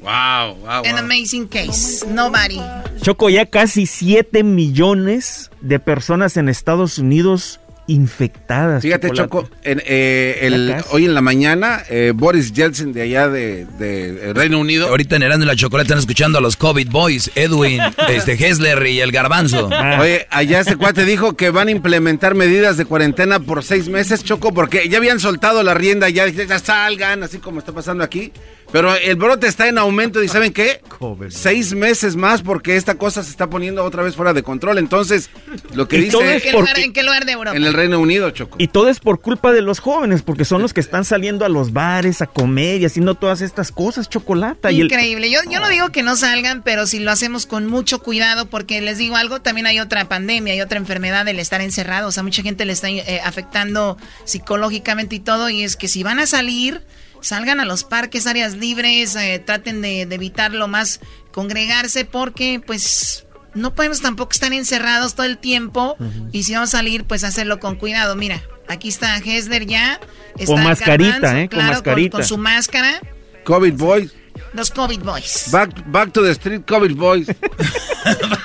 [0.00, 2.06] Wow, wow, An amazing case.
[2.06, 2.60] Nobody.
[3.02, 8.82] Choco, ya casi 7 millones de personas en Estados Unidos infectadas.
[8.82, 9.48] Fíjate, Chocolate.
[9.50, 14.34] Choco, en, eh, el- hoy en la mañana, eh, Boris Yeltsin de allá de, de
[14.34, 14.88] Reino Unido.
[14.88, 17.80] Ahorita en Erasmo y la Chocolate están escuchando a los COVID Boys, Edwin,
[18.10, 19.70] este Hessler y el Garbanzo.
[20.00, 24.22] Oye, allá este cuate dijo que van a implementar medidas de cuarentena por seis meses,
[24.22, 28.32] Choco, porque ya habían soltado la rienda, ya, ya salgan, así como está pasando aquí.
[28.70, 30.82] Pero el brote está en aumento y ¿saben qué?
[31.30, 34.76] Seis meses más porque esta cosa se está poniendo otra vez fuera de control.
[34.76, 35.30] Entonces,
[35.74, 36.18] lo que dice...
[36.18, 37.56] es ¿En qué, por- lugar, en qué lugar de Europa?
[37.56, 38.56] En el Reino Unido, Choco.
[38.60, 41.48] Y todo es por culpa de los jóvenes, porque son los que están saliendo a
[41.48, 44.70] los bares a comer y haciendo todas estas cosas, chocolate.
[44.72, 45.30] Y el- Increíble.
[45.30, 48.82] Yo, yo no digo que no salgan, pero si lo hacemos con mucho cuidado, porque
[48.82, 52.18] les digo algo, también hay otra pandemia, hay otra enfermedad del estar encerrados.
[52.18, 53.96] A mucha gente le está eh, afectando
[54.26, 55.48] psicológicamente y todo.
[55.48, 56.82] Y es que si van a salir,
[57.20, 61.00] salgan a los parques, áreas libres, eh, traten de, de evitar lo más
[61.32, 65.96] congregarse, porque pues no podemos tampoco estar encerrados todo el tiempo.
[66.32, 68.14] Y si vamos a salir, pues hacerlo con cuidado.
[68.16, 70.00] Mira, aquí está Hesler ya.
[70.36, 71.48] Está Con mascarita, Garbanzo, ¿eh?
[71.48, 72.16] Con claro, mascarita.
[72.16, 73.00] con su máscara.
[73.44, 74.12] COVID Boys.
[74.54, 75.50] Los COVID Boys.
[75.50, 77.26] Back, back to the street, COVID Boys.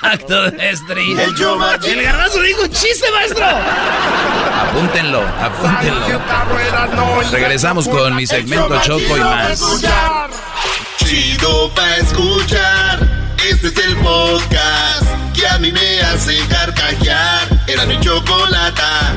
[0.02, 1.18] Back to the street.
[1.18, 1.30] El
[1.90, 3.46] El garbanzo dijo un chiste, maestro.
[3.46, 6.20] Apúntenlo, apúntenlo.
[7.30, 9.60] Regresamos con mi segmento Choco y más.
[10.98, 12.98] Chido pa' escuchar.
[13.48, 17.48] Este es el podcast que a mí me hace carcajear.
[17.66, 19.12] Era mi chocolata.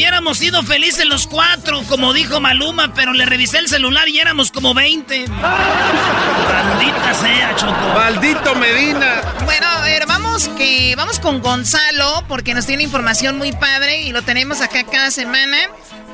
[0.00, 4.50] Hubiéramos sido felices los cuatro, como dijo Maluma, pero le revisé el celular y éramos
[4.50, 5.26] como 20.
[5.28, 7.94] Maldita sea, Choco.
[7.94, 9.20] Maldito Medina.
[9.44, 14.12] Bueno, a ver, vamos que vamos con Gonzalo porque nos tiene información muy padre y
[14.12, 15.58] lo tenemos acá cada semana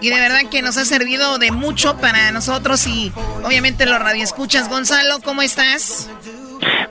[0.00, 3.12] y de verdad que nos ha servido de mucho para nosotros y
[3.44, 4.68] obviamente los radioescuchas.
[4.68, 6.08] Gonzalo, ¿cómo estás?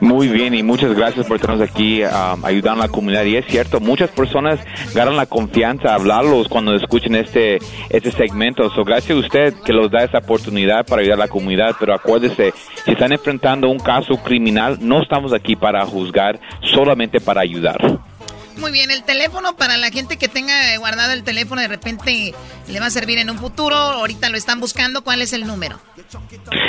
[0.00, 3.24] Muy bien y muchas gracias por tenernos aquí um, ayudando a la comunidad.
[3.24, 4.60] Y es cierto, muchas personas
[4.94, 7.58] ganan la confianza a hablarlos cuando escuchen este,
[7.90, 8.70] este segmento.
[8.70, 11.76] So, gracias a usted que nos da esa oportunidad para ayudar a la comunidad.
[11.78, 12.52] Pero acuérdese,
[12.84, 17.78] si están enfrentando un caso criminal, no estamos aquí para juzgar, solamente para ayudar.
[18.58, 22.34] Muy bien, el teléfono para la gente que tenga guardado el teléfono de repente
[22.68, 23.76] le va a servir en un futuro.
[23.76, 25.04] Ahorita lo están buscando.
[25.04, 25.78] ¿Cuál es el número?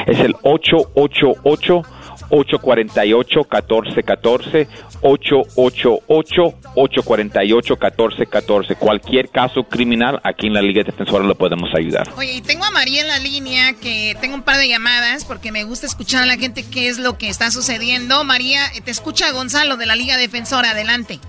[0.05, 1.81] Es el 888
[2.29, 4.67] 848 1414
[5.01, 12.07] 888 848 1414 Cualquier caso criminal aquí en la Liga Defensora lo podemos ayudar.
[12.17, 15.51] Oye, y tengo a María en la línea que tengo un par de llamadas porque
[15.51, 18.23] me gusta escuchar a la gente qué es lo que está sucediendo.
[18.23, 20.71] María, te escucha Gonzalo de la Liga Defensora.
[20.71, 21.19] Adelante.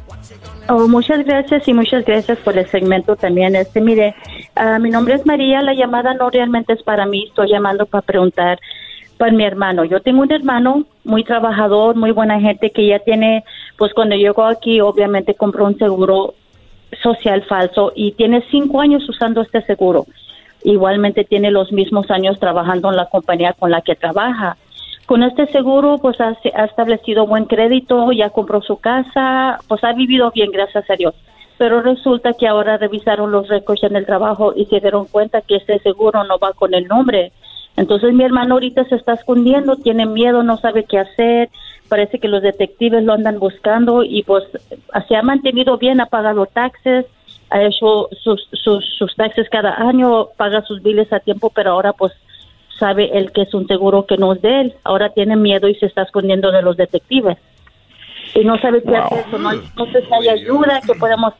[0.68, 3.56] Oh, muchas gracias y muchas gracias por el segmento también.
[3.56, 4.14] Este, mire,
[4.54, 5.62] ah, mi nombre es María.
[5.62, 7.26] La llamada no realmente es para mí.
[7.28, 8.58] Estoy llamando para preguntar
[9.18, 9.84] para mi hermano.
[9.84, 13.44] Yo tengo un hermano muy trabajador, muy buena gente que ya tiene,
[13.76, 16.34] pues cuando llegó aquí, obviamente compró un seguro
[17.02, 20.06] social falso y tiene cinco años usando este seguro.
[20.62, 24.56] Igualmente tiene los mismos años trabajando en la compañía con la que trabaja.
[25.06, 29.92] Con este seguro, pues ha, ha establecido buen crédito, ya compró su casa, pues ha
[29.92, 31.14] vivido bien, gracias a Dios.
[31.56, 35.56] Pero resulta que ahora revisaron los récords en el trabajo y se dieron cuenta que
[35.56, 37.32] este seguro no va con el nombre.
[37.78, 41.48] Entonces mi hermano ahorita se está escondiendo, tiene miedo, no sabe qué hacer,
[41.88, 44.42] parece que los detectives lo andan buscando y pues
[45.06, 47.06] se ha mantenido bien, ha pagado taxes,
[47.50, 51.92] ha hecho sus, sus, sus taxes cada año, paga sus biles a tiempo, pero ahora
[51.92, 52.12] pues
[52.80, 55.76] sabe él que es un seguro que no es de él, ahora tiene miedo y
[55.76, 57.38] se está escondiendo de los detectives.
[58.34, 61.32] Y no sabe qué hacer, no, no sé si hay ayuda, que podemos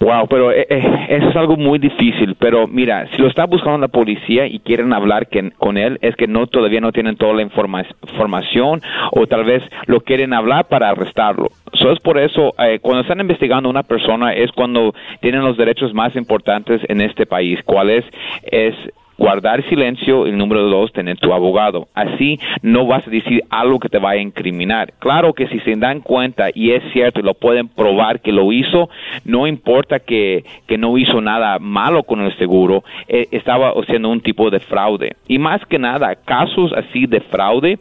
[0.00, 2.36] Wow, pero eh, eh, eso es algo muy difícil.
[2.38, 6.14] Pero mira, si lo está buscando la policía y quieren hablar que- con él, es
[6.16, 10.66] que no todavía no tienen toda la informa- información o tal vez lo quieren hablar
[10.68, 11.48] para arrestarlo.
[11.74, 15.56] So, es por eso, eh, cuando están investigando a una persona, es cuando tienen los
[15.56, 17.58] derechos más importantes en este país.
[17.64, 18.04] ¿Cuál es?
[18.42, 18.74] Es
[19.18, 21.88] guardar silencio y número dos, tener tu abogado.
[21.94, 24.92] Así no vas a decir algo que te vaya a incriminar.
[24.98, 28.52] Claro que si se dan cuenta y es cierto y lo pueden probar que lo
[28.52, 28.88] hizo,
[29.24, 34.20] no importa que, que no hizo nada malo con el seguro, eh, estaba haciendo un
[34.20, 35.16] tipo de fraude.
[35.28, 37.78] Y más que nada, casos así de fraude,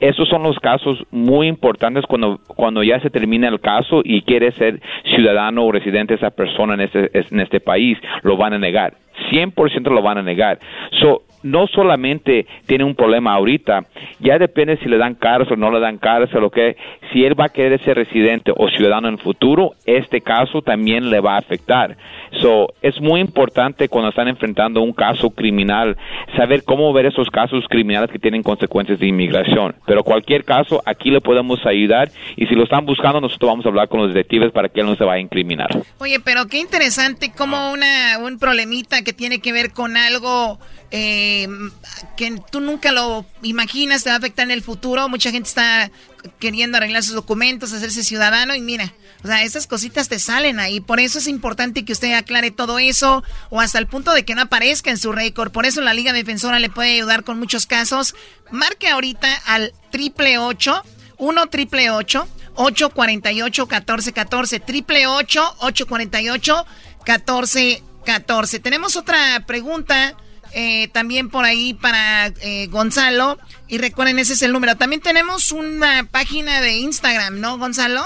[0.00, 4.52] esos son los casos muy importantes cuando, cuando ya se termina el caso y quiere
[4.52, 4.80] ser
[5.14, 8.94] ciudadano o residente esa persona en este, en este país, lo van a negar.
[9.30, 10.58] 100% lo van a negar.
[11.00, 13.84] So, no solamente tiene un problema ahorita,
[14.20, 16.76] ya depende si le dan cárcel o no le dan cárcel o qué.
[17.12, 21.10] si él va a querer ser residente o ciudadano en el futuro, este caso también
[21.10, 21.96] le va a afectar.
[22.40, 25.96] So, es muy importante cuando están enfrentando un caso criminal
[26.36, 29.74] saber cómo ver esos casos criminales que tienen consecuencias de inmigración.
[29.86, 33.68] Pero cualquier caso, aquí le podemos ayudar y si lo están buscando, nosotros vamos a
[33.68, 35.68] hablar con los detectives para que él no se vaya a incriminar.
[35.98, 40.58] Oye, pero qué interesante como una, un problemita que tiene que ver con algo
[40.90, 41.27] eh,
[42.16, 45.08] que tú nunca lo imaginas te va a afectar en el futuro.
[45.08, 45.90] Mucha gente está
[46.38, 48.92] queriendo arreglar sus documentos, hacerse ciudadano y mira,
[49.22, 50.80] o sea, esas cositas te salen ahí.
[50.80, 54.34] Por eso es importante que usted aclare todo eso o hasta el punto de que
[54.34, 55.50] no aparezca en su récord.
[55.50, 58.14] Por eso la Liga Defensora le puede ayudar con muchos casos.
[58.50, 60.82] Marque ahorita al triple ocho,
[61.18, 66.66] uno triple ocho, 848 1414 triple ocho, 848
[67.06, 70.16] 1414 Tenemos otra pregunta
[70.54, 73.38] eh, también por ahí para eh, Gonzalo.
[73.68, 74.76] Y recuerden, ese es el número.
[74.76, 78.02] También tenemos una página de Instagram, ¿no, Gonzalo?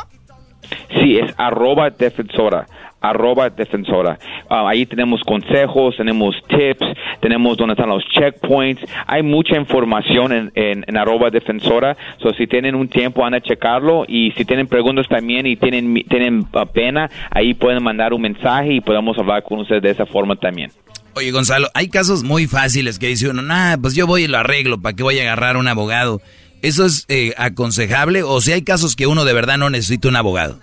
[1.01, 2.67] Sí, es arroba defensora
[3.03, 4.19] arroba defensora.
[4.49, 6.87] Ah, ahí tenemos consejos, tenemos tips,
[7.21, 8.83] tenemos donde están los checkpoints.
[9.07, 10.53] Hay mucha información en,
[10.87, 11.97] en, arroba defensora.
[12.19, 14.05] So, si tienen un tiempo, van a checarlo.
[14.07, 18.73] Y si tienen preguntas también y tienen, tienen ah, pena, ahí pueden mandar un mensaje
[18.75, 20.71] y podemos hablar con ustedes de esa forma también.
[21.15, 24.39] Oye, Gonzalo, hay casos muy fáciles que dice uno, nah, pues yo voy y lo
[24.39, 26.23] arreglo, ¿para qué voy a agarrar un abogado?
[26.63, 30.17] ¿Eso es eh, aconsejable o si hay casos que uno de verdad no necesita un
[30.17, 30.59] abogado?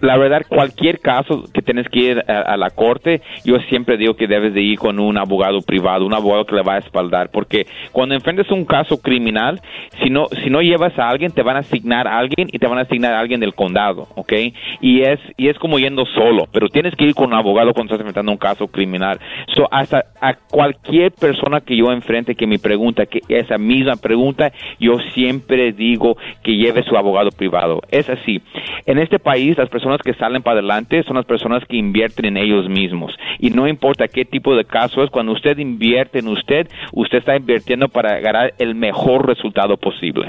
[0.00, 4.26] La verdad, cualquier caso que tienes que ir a, la corte, yo siempre digo que
[4.26, 7.66] debes de ir con un abogado privado, un abogado que le va a espaldar, porque
[7.92, 9.60] cuando enfrentas un caso criminal,
[10.02, 12.66] si no, si no llevas a alguien, te van a asignar a alguien y te
[12.66, 14.32] van a asignar a alguien del condado, ¿ok?
[14.80, 17.92] Y es, y es como yendo solo, pero tienes que ir con un abogado cuando
[17.92, 19.18] estás enfrentando un caso criminal.
[19.54, 24.52] So, hasta a cualquier persona que yo enfrente que me pregunta, que esa misma pregunta,
[24.78, 27.80] yo siempre digo que lleve su abogado privado.
[27.90, 28.40] Es así.
[28.86, 32.36] En este país, las personas que salen para adelante son las personas que invierten en
[32.36, 33.16] ellos mismos.
[33.38, 37.36] Y no importa qué tipo de caso es, cuando usted invierte en usted, usted está
[37.36, 40.28] invirtiendo para ganar el mejor resultado posible.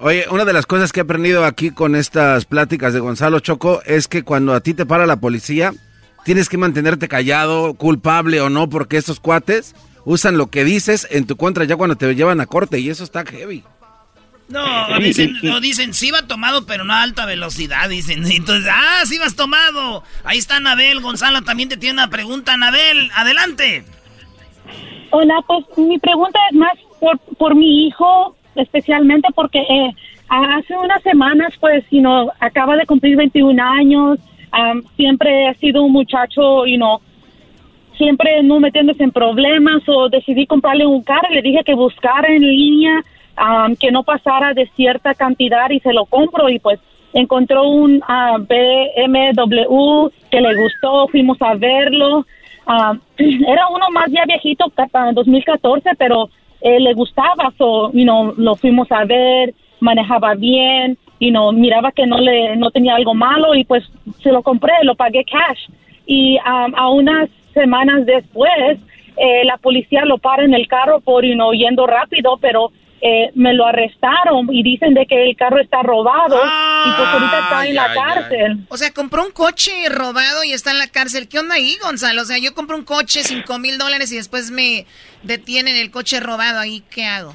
[0.00, 3.80] Oye, una de las cosas que he aprendido aquí con estas pláticas de Gonzalo Choco
[3.84, 5.72] es que cuando a ti te para la policía,
[6.24, 11.26] tienes que mantenerte callado, culpable o no, porque estos cuates usan lo que dices en
[11.26, 13.64] tu contra ya cuando te llevan a corte y eso está heavy.
[14.48, 18.24] No, dicen, no, dicen, sí va tomado, pero no a alta velocidad, dicen.
[18.30, 20.02] Entonces, ah, sí vas tomado.
[20.24, 23.84] Ahí está Anabel, Gonzalo también te tiene una pregunta, Anabel, adelante.
[25.10, 29.90] Hola, pues mi pregunta es más por, por mi hijo, especialmente porque eh,
[30.28, 34.18] hace unas semanas, pues, you know, acaba de cumplir 21 años,
[34.96, 37.00] siempre ha sido un muchacho, you know,
[37.96, 42.28] siempre no metiéndose en problemas o decidí comprarle un carro y le dije que buscara
[42.28, 43.04] en línea
[43.78, 46.80] que no pasara de cierta cantidad y se lo compro y pues
[47.12, 52.26] encontró un uh, BMW que le gustó, fuimos a verlo.
[53.18, 54.70] era uno más ya viejito,
[55.08, 56.28] en 2014, pero
[56.60, 61.92] eh, le gustaba, so, you know, lo fuimos a ver, manejaba bien, y no miraba
[61.92, 63.84] que no le no tenía algo malo y pues
[64.22, 65.68] se lo compré, lo pagué cash.
[66.06, 68.78] Y a unas semanas después,
[69.16, 72.70] eh, la policía lo para en el carro por you know, yendo rápido, pero
[73.00, 77.38] eh, me lo arrestaron y dicen de que el carro está robado y pues ahorita
[77.40, 78.66] está en la cárcel.
[78.68, 81.28] O sea, compró un coche robado y está en la cárcel.
[81.28, 82.22] ¿Qué onda ahí, Gonzalo?
[82.22, 84.86] O sea, yo compro un coche, cinco mil dólares y después me
[85.22, 86.58] detienen el coche robado.
[86.58, 87.34] ¿Ahí qué hago?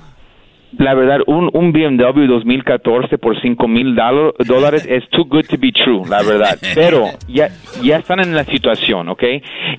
[0.77, 5.71] La verdad, un, un BMW 2014 por 5 mil dólares es too good to be
[5.71, 6.57] true, la verdad.
[6.75, 7.49] Pero ya,
[7.81, 9.23] ya están en la situación, ¿ok?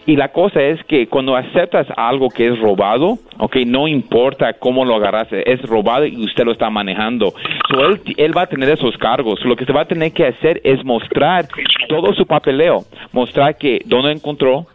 [0.07, 3.57] Y la cosa es que cuando aceptas algo que es robado, ¿ok?
[3.67, 7.35] No importa cómo lo agarraste, es robado y usted lo está manejando.
[7.71, 9.45] So él, él va a tener esos cargos.
[9.45, 11.47] Lo que se va a tener que hacer es mostrar
[11.89, 14.67] todo su papeleo, mostrar que dónde encontró,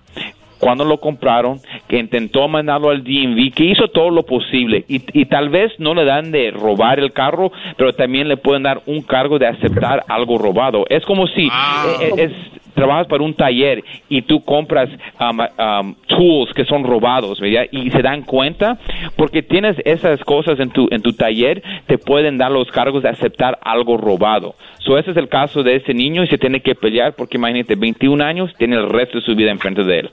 [0.59, 5.25] cuando lo compraron, que intentó mandarlo al DMV, que hizo todo lo posible y, y,
[5.25, 9.01] tal vez no le dan de robar el carro, pero también le pueden dar un
[9.01, 10.85] cargo de aceptar algo robado.
[10.89, 12.31] Es como si eh, es,
[12.73, 17.65] trabajas para un taller y tú compras um, um, tools que son robados, ¿verdad?
[17.71, 18.77] Y se dan cuenta
[19.15, 23.09] porque tienes esas cosas en tu en tu taller, te pueden dar los cargos de
[23.09, 24.55] aceptar algo robado.
[24.79, 27.75] So ese es el caso de ese niño y se tiene que pelear porque imagínate,
[27.75, 30.09] 21 años, tiene el resto de su vida enfrente de él.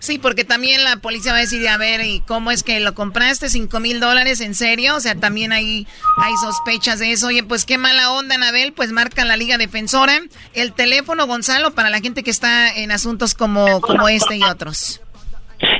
[0.00, 2.94] Sí, porque también la policía va a decir, a ver, ¿y cómo es que lo
[2.94, 3.48] compraste?
[3.50, 4.40] ¿Cinco mil dólares?
[4.40, 4.96] ¿En serio?
[4.96, 5.86] O sea, también hay,
[6.16, 7.28] hay sospechas de eso.
[7.28, 8.72] Oye, pues qué mala onda, Anabel.
[8.72, 10.20] Pues marca la Liga Defensora.
[10.54, 15.00] El teléfono, Gonzalo, para la gente que está en asuntos como, como este y otros.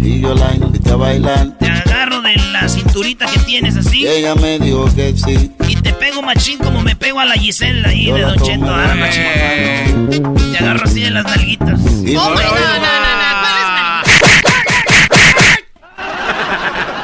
[0.01, 1.49] Y yo la invité a bailar.
[1.59, 4.03] Te agarro de la cinturita que tienes así.
[4.03, 5.51] Y ella me dijo que sí.
[5.67, 8.67] Y te pego machín como me pego a la Giselle ahí Yo de Don Cheto.
[8.67, 8.83] tomé.
[8.85, 10.35] ah, machín.
[10.53, 11.81] Te agarro así de las nalguitas.
[12.05, 13.35] Y Oh, no- my, no, no, no, no.
[13.41, 13.57] ¿Cuál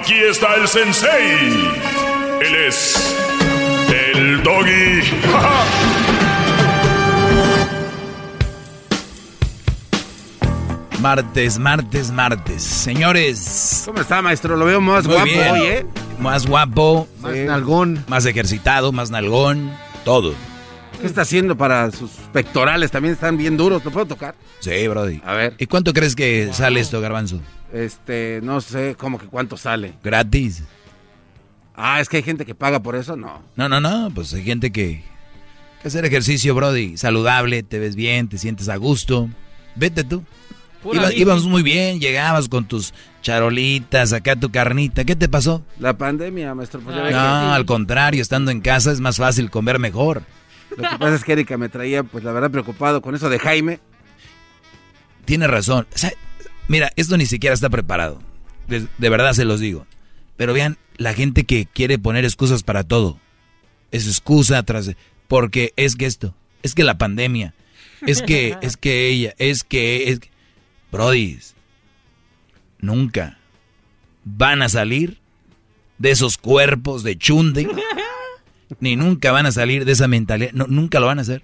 [0.00, 1.70] Aquí está el sensei.
[2.40, 3.16] Él es
[3.88, 5.02] el doggy.
[11.00, 12.62] Martes, martes, martes.
[12.62, 13.84] Señores.
[13.86, 14.56] ¿Cómo está, maestro?
[14.56, 15.50] Lo veo más guapo bien.
[15.50, 15.86] hoy, ¿eh?
[16.18, 17.08] Más guapo.
[17.22, 18.04] Más nalgón.
[18.06, 19.72] Más ejercitado, más nalgón.
[20.04, 20.34] Todo.
[21.00, 22.90] ¿Qué está haciendo para sus pectorales?
[22.90, 23.84] También están bien duros.
[23.84, 24.34] ¿Lo puedo tocar?
[24.60, 25.20] Sí, Brody.
[25.24, 25.54] A ver.
[25.58, 27.40] ¿Y cuánto crees que sale esto, Garbanzo?
[27.72, 29.94] Este, no sé, ¿cómo que cuánto sale?
[30.04, 30.62] ¿Gratis?
[31.74, 33.42] Ah, es que hay gente que paga por eso, no.
[33.56, 34.10] No, no, no.
[34.14, 35.02] Pues hay gente que.
[35.80, 36.98] que hacer ejercicio, Brody.
[36.98, 39.30] Saludable, te ves bien, te sientes a gusto.
[39.76, 40.22] Vete tú.
[40.82, 45.04] Pura Iba- íbamos muy bien, llegabas con tus charolitas, acá tu carnita.
[45.04, 45.62] ¿Qué te pasó?
[45.78, 46.80] La pandemia, maestro.
[46.80, 50.22] Pues No, al contrario, estando en casa es más fácil comer mejor.
[50.76, 53.38] Lo que pasa es que Erika me traía, pues la verdad, preocupado con eso de
[53.38, 53.80] Jaime.
[55.24, 55.86] Tiene razón.
[55.94, 56.12] O sea,
[56.68, 58.20] mira, esto ni siquiera está preparado.
[58.66, 59.86] De, de verdad se los digo.
[60.36, 63.18] Pero vean, la gente que quiere poner excusas para todo.
[63.90, 64.90] Es excusa tras...
[65.28, 67.54] Porque es que esto, es que la pandemia,
[68.06, 70.30] es que, es que ella, es que, es que...
[70.90, 71.38] Brody,
[72.80, 73.38] nunca
[74.24, 75.18] van a salir
[75.98, 77.68] de esos cuerpos de chunde,
[78.78, 81.42] ni nunca van a salir de esa mentalidad, no, nunca lo van a hacer.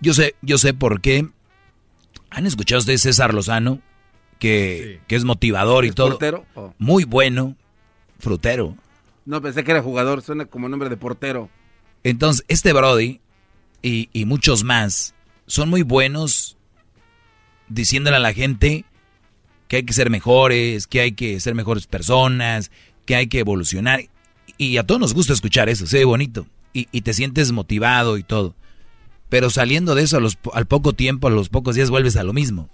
[0.00, 1.26] Yo sé, yo sé por qué.
[2.30, 3.80] ¿Han escuchado ustedes César Lozano?
[4.38, 6.10] Que, que es motivador y ¿Es todo.
[6.10, 6.44] portero?
[6.54, 6.74] Oh.
[6.78, 7.56] Muy bueno,
[8.18, 8.76] frutero.
[9.24, 11.48] No, pensé que era jugador, suena como nombre de portero.
[12.04, 13.20] Entonces, este Brody
[13.82, 15.14] y, y muchos más
[15.46, 16.56] son muy buenos
[17.68, 18.84] diciéndole a la gente
[19.68, 22.70] que hay que ser mejores, que hay que ser mejores personas,
[23.04, 24.02] que hay que evolucionar.
[24.58, 26.46] Y a todos nos gusta escuchar eso, se ve bonito.
[26.72, 28.54] Y, y te sientes motivado y todo.
[29.28, 32.22] Pero saliendo de eso, a los al poco tiempo, a los pocos días, vuelves a
[32.22, 32.68] lo mismo.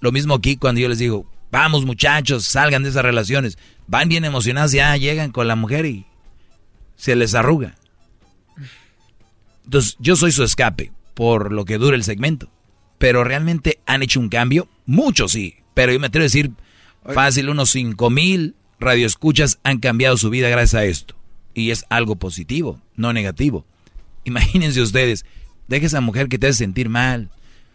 [0.00, 3.58] Lo mismo aquí cuando yo les digo, vamos muchachos, salgan de esas relaciones.
[3.86, 6.06] Van bien emocionados, ya llegan con la mujer y
[6.96, 7.76] se les arruga.
[9.64, 12.50] Entonces, yo soy su escape por lo que dure el segmento.
[12.98, 14.68] Pero realmente han hecho un cambio.
[14.86, 15.56] Muchos sí.
[15.74, 16.52] Pero yo me atrevo a decir
[17.14, 21.14] fácil unos 5 mil radioescuchas han cambiado su vida gracias a esto.
[21.54, 23.64] Y es algo positivo, no negativo.
[24.24, 25.24] Imagínense ustedes,
[25.66, 27.30] deja esa mujer que te hace sentir mal,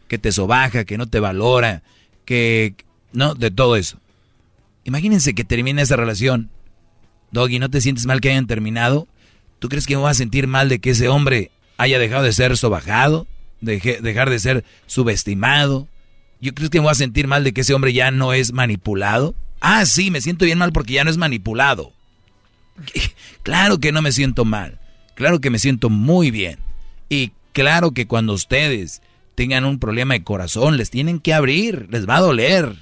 [0.07, 1.83] que te sobaja, que no te valora,
[2.25, 2.75] que...
[3.11, 3.99] No, de todo eso.
[4.85, 6.49] Imagínense que termine esa relación.
[7.31, 9.07] Doggy, ¿no te sientes mal que hayan terminado?
[9.59, 12.33] ¿Tú crees que me voy a sentir mal de que ese hombre haya dejado de
[12.33, 13.27] ser sobajado?
[13.61, 15.87] De dejar de ser subestimado.
[16.41, 18.51] ¿Yo creo que me voy a sentir mal de que ese hombre ya no es
[18.51, 19.35] manipulado?
[19.65, 21.93] Ah, sí, me siento bien mal porque ya no es manipulado.
[23.43, 24.79] Claro que no me siento mal.
[25.15, 26.59] Claro que me siento muy bien.
[27.09, 29.01] Y claro que cuando ustedes
[29.35, 32.75] tengan un problema de corazón, les tienen que abrir, les va a doler.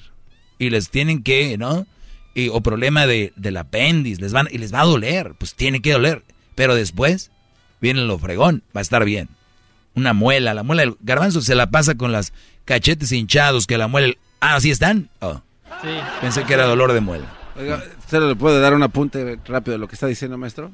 [0.59, 1.87] Y les tienen que, ¿no?
[2.35, 5.81] Y, o problema de, del apéndice, les van, y les va a doler, pues tiene
[5.81, 6.23] que doler.
[6.53, 7.31] Pero después
[7.79, 9.29] viene lo fregón, va a estar bien.
[9.95, 12.33] Una muela, la muela del garbanzo se la pasa con las
[12.65, 14.13] cachetes hinchados, que la muela...
[14.39, 15.09] Ah, ¿así están?
[15.19, 15.41] Oh.
[15.81, 15.89] Sí.
[16.21, 17.25] Pensé que era dolor de muela.
[17.59, 20.71] Oiga, ¿usted le puede dar un apunte rápido de lo que está diciendo, maestro?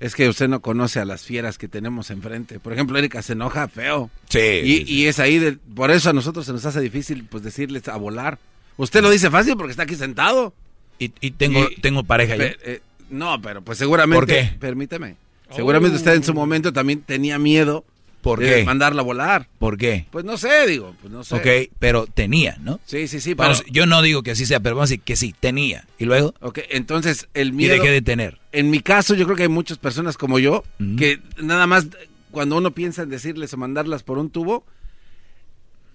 [0.00, 2.58] Es que usted no conoce a las fieras que tenemos enfrente.
[2.58, 4.10] Por ejemplo, Erika se enoja feo.
[4.28, 4.38] Sí.
[4.38, 7.86] Y, y es ahí, de, por eso a nosotros se nos hace difícil pues decirles
[7.88, 8.38] a volar.
[8.78, 10.54] Usted lo dice fácil porque está aquí sentado.
[10.98, 12.44] Y, y tengo, tengo pareja ya.
[12.44, 14.16] Pe- eh, no, pero pues seguramente...
[14.18, 14.56] ¿Por qué?
[14.58, 15.16] Permíteme.
[15.54, 17.84] Seguramente usted en su momento también tenía miedo
[18.30, 18.64] ¿Por qué?
[18.64, 19.48] mandarla a volar.
[19.58, 20.06] ¿Por qué?
[20.10, 21.34] Pues no sé, digo, pues no sé.
[21.36, 22.80] Ok, pero tenía, ¿no?
[22.86, 23.50] Sí, sí, sí, pero...
[23.50, 25.86] Vamos, yo no digo que así sea, pero vamos a decir que sí, tenía.
[25.98, 26.34] ¿Y luego?
[26.40, 27.74] Ok, entonces el Y miedo...
[27.74, 28.38] dejé de tener.
[28.52, 30.64] En mi caso, yo creo que hay muchas personas como yo
[30.98, 31.86] que nada más
[32.30, 34.64] cuando uno piensa en decirles o mandarlas por un tubo,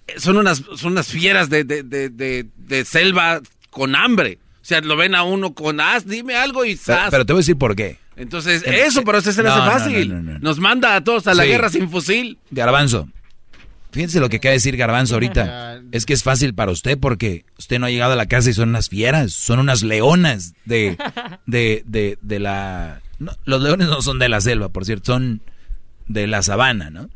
[0.08, 4.40] eh, son unas, son unas fieras de, de, de, de- de selva con hambre.
[4.62, 7.12] O sea, lo ven a uno con as, dime algo y Pero, zas.
[7.12, 7.98] pero te voy a decir por qué.
[8.22, 10.10] Entonces, En- eso, pero eso se le No, hace no, fácil.
[10.10, 10.40] no, no, no.
[10.40, 11.50] Nos manda a todos a la Sí.
[11.50, 12.38] guerra sin fusil.
[12.52, 13.10] Garbanzo.
[13.92, 15.82] Fíjense lo que acaba de decir Garbanzo ahorita.
[15.92, 18.54] Es que es fácil para usted porque usted no ha llegado a la casa y
[18.54, 20.98] son unas fieras, son unas leonas de,
[21.46, 23.02] de, de, de la...
[23.20, 25.42] no, los leones no son de la selva, por cierto, son
[26.08, 27.10] de la sabana, ¿no?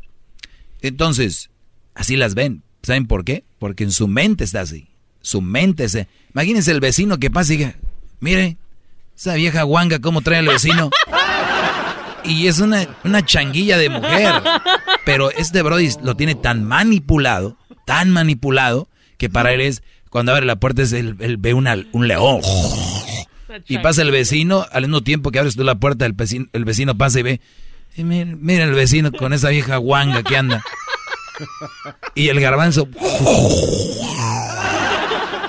[0.82, 1.50] Entonces,
[1.94, 2.62] así las ven.
[2.82, 3.44] ¿Saben por qué?
[3.58, 4.88] Porque en su mente está así.
[5.22, 6.08] Su mente se...
[6.34, 7.76] Imagínense el vecino que pasa y diga,
[8.20, 8.58] mire,
[9.16, 10.90] esa vieja guanga cómo trae al vecino.
[12.24, 14.34] Y es una, una changuilla de mujer.
[15.04, 20.44] Pero este Brody lo tiene tan manipulado, tan manipulado, que para él es, cuando abre
[20.46, 22.40] la puerta, es él, él ve una- un león.
[23.68, 26.64] Y pasa el vecino, al mismo tiempo que abres tú la puerta, el vecino, el
[26.64, 27.40] vecino pasa y ve,
[27.96, 30.62] "Eh, mira, mira el vecino con esa vieja guanga que anda.
[32.14, 32.88] Y el garbanzo,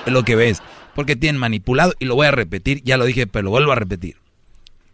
[0.06, 0.62] es lo que ves.
[0.98, 3.76] Porque tienen manipulado, y lo voy a repetir, ya lo dije, pero lo vuelvo a
[3.76, 4.16] repetir.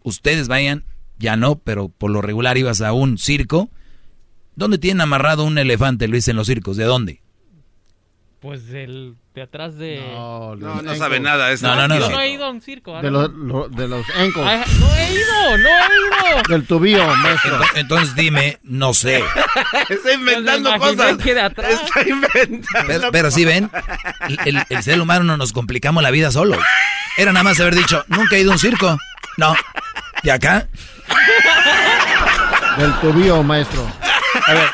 [0.03, 0.83] Ustedes vayan,
[1.17, 3.71] ya no, pero por lo regular ibas a un circo.
[4.55, 6.77] ¿Dónde tienen amarrado un elefante, Luis, en los circos?
[6.77, 7.21] ¿De dónde?
[8.45, 10.07] Pues del de atrás de.
[10.13, 11.51] No, No, no sabe nada.
[11.51, 12.09] Es No, no, no, Yo no.
[12.11, 13.01] no he ido a un circo.
[13.01, 14.45] De los, lo- de los ankles.
[14.45, 16.41] Ay, No he ido, no he ido.
[16.47, 17.59] Del tubillo, maestro.
[17.59, 19.23] Ento- Entonces dime, no sé.
[19.89, 21.17] Está inventando Pues cosas.
[21.17, 21.71] que de atrás.
[21.71, 22.85] Está inventando.
[22.87, 23.71] Pero, pero sí ven,
[24.45, 26.55] el, el ser humano no nos complicamos la vida solo.
[27.17, 28.95] Era nada más haber dicho, nunca he ido a un circo.
[29.37, 29.55] No.
[30.21, 30.67] ¿De acá?
[32.77, 33.91] Del tubillo, maestro.
[34.45, 34.69] A ver.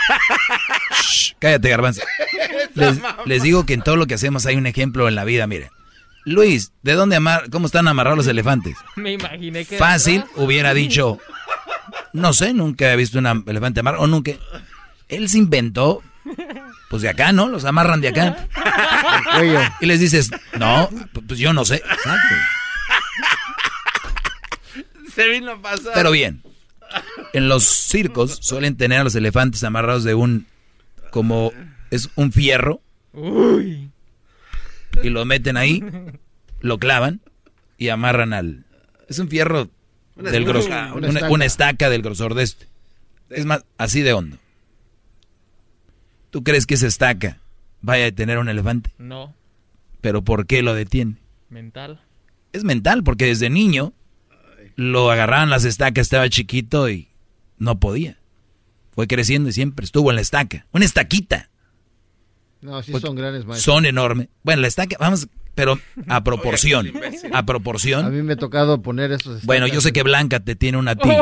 [1.02, 2.02] Shh, cállate, garbanzo.
[2.76, 5.46] Les, les digo que en todo lo que hacemos hay un ejemplo en la vida,
[5.48, 5.70] miren.
[6.24, 8.78] Luis, ¿de dónde amar, cómo están amarrados los elefantes?
[8.96, 9.78] Me imaginé que.
[9.78, 11.18] Fácil, hubiera dicho,
[12.14, 14.32] no sé, nunca he visto un elefante amarrado, o nunca.
[15.08, 16.04] Él se inventó,
[16.90, 17.48] pues de acá, ¿no?
[17.48, 18.48] Los amarran de acá.
[19.82, 20.90] Y les dices, no,
[21.28, 21.76] pues yo no sé.
[21.76, 22.36] Exacto.
[25.14, 25.92] Se vino a pasar.
[25.94, 26.42] Pero bien,
[27.34, 30.48] en los circos suelen tener a los elefantes amarrados de un,
[31.12, 31.52] como,
[31.90, 32.82] es un fierro,
[33.14, 33.90] Uy.
[35.04, 35.84] y lo meten ahí,
[36.62, 37.22] lo clavan
[37.78, 38.66] y amarran al...
[39.10, 39.70] Es un fierro
[40.16, 41.30] Una del grosor, una, una estaca.
[41.34, 42.68] una estaca del grosor de este.
[43.30, 44.38] Es más, así de hondo.
[46.30, 47.40] ¿Tú crees que esa estaca
[47.82, 48.92] vaya a detener a un elefante?
[48.98, 49.34] No,
[50.00, 51.18] ¿Pero por qué lo detiene?
[51.50, 52.02] mental.
[52.54, 53.94] Es mental, porque desde niño
[54.82, 57.10] lo agarraban las estacas, estaba chiquito y
[57.58, 58.18] no podía.
[58.94, 60.66] Fue creciendo y siempre estuvo en la estaca.
[60.72, 61.50] Una estaquita.
[62.62, 63.74] No, sí Porque son grandes, maestro.
[63.74, 64.28] Son enormes.
[64.44, 66.92] Bueno, la estaca, vamos, pero a proporción.
[67.34, 68.14] A A proporción.
[68.16, 69.44] mí me ha tocado poner esos.
[69.46, 71.10] Bueno, yo sé que Blanca te tiene una a ti.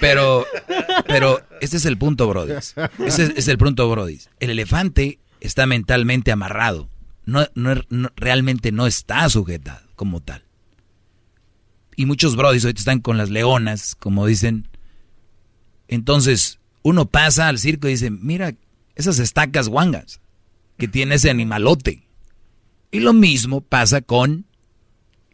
[0.00, 0.46] Pero,
[1.08, 2.52] pero este es el punto, Brody.
[2.52, 4.20] Ese es, es el punto, Brody.
[4.38, 6.88] El elefante está mentalmente amarrado.
[7.26, 10.44] No, no- no- realmente no está sujetado como tal.
[12.00, 14.68] Y muchos Brodis ahorita están con las leonas, como dicen.
[15.86, 18.54] Entonces, uno pasa al circo y dice, mira
[18.94, 20.22] esas estacas guangas
[20.78, 22.08] que tiene ese animalote.
[22.90, 24.46] Y lo mismo pasa con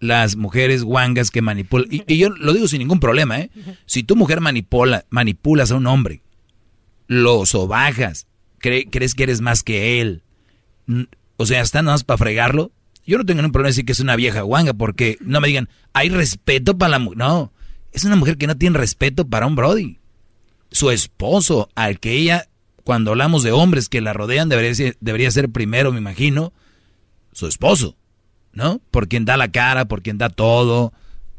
[0.01, 1.87] las mujeres guangas que manipulan.
[1.89, 3.51] Y, yo lo digo sin ningún problema, ¿eh?
[3.87, 6.23] Si tu mujer manipula, manipulas a un hombre,
[7.07, 8.27] lo sobajas,
[8.61, 10.25] cre- crees que eres más que él,
[11.37, 12.73] o sea, está nada más para fregarlo.
[13.07, 15.69] Yo no tengo ningún problema decir que es una vieja guanga, porque no me digan,
[15.93, 17.19] hay respeto para la mujer.
[17.19, 17.53] No,
[17.93, 19.99] es una mujer que no tiene respeto para un Brody.
[20.71, 22.49] Su esposo, al que ella,
[22.85, 26.53] cuando hablamos de hombres que la rodean, debería ser, primero, me imagino,
[27.33, 27.97] su esposo.
[28.57, 28.81] ¿no?
[28.91, 30.93] Por quien da la cara, por quien da todo,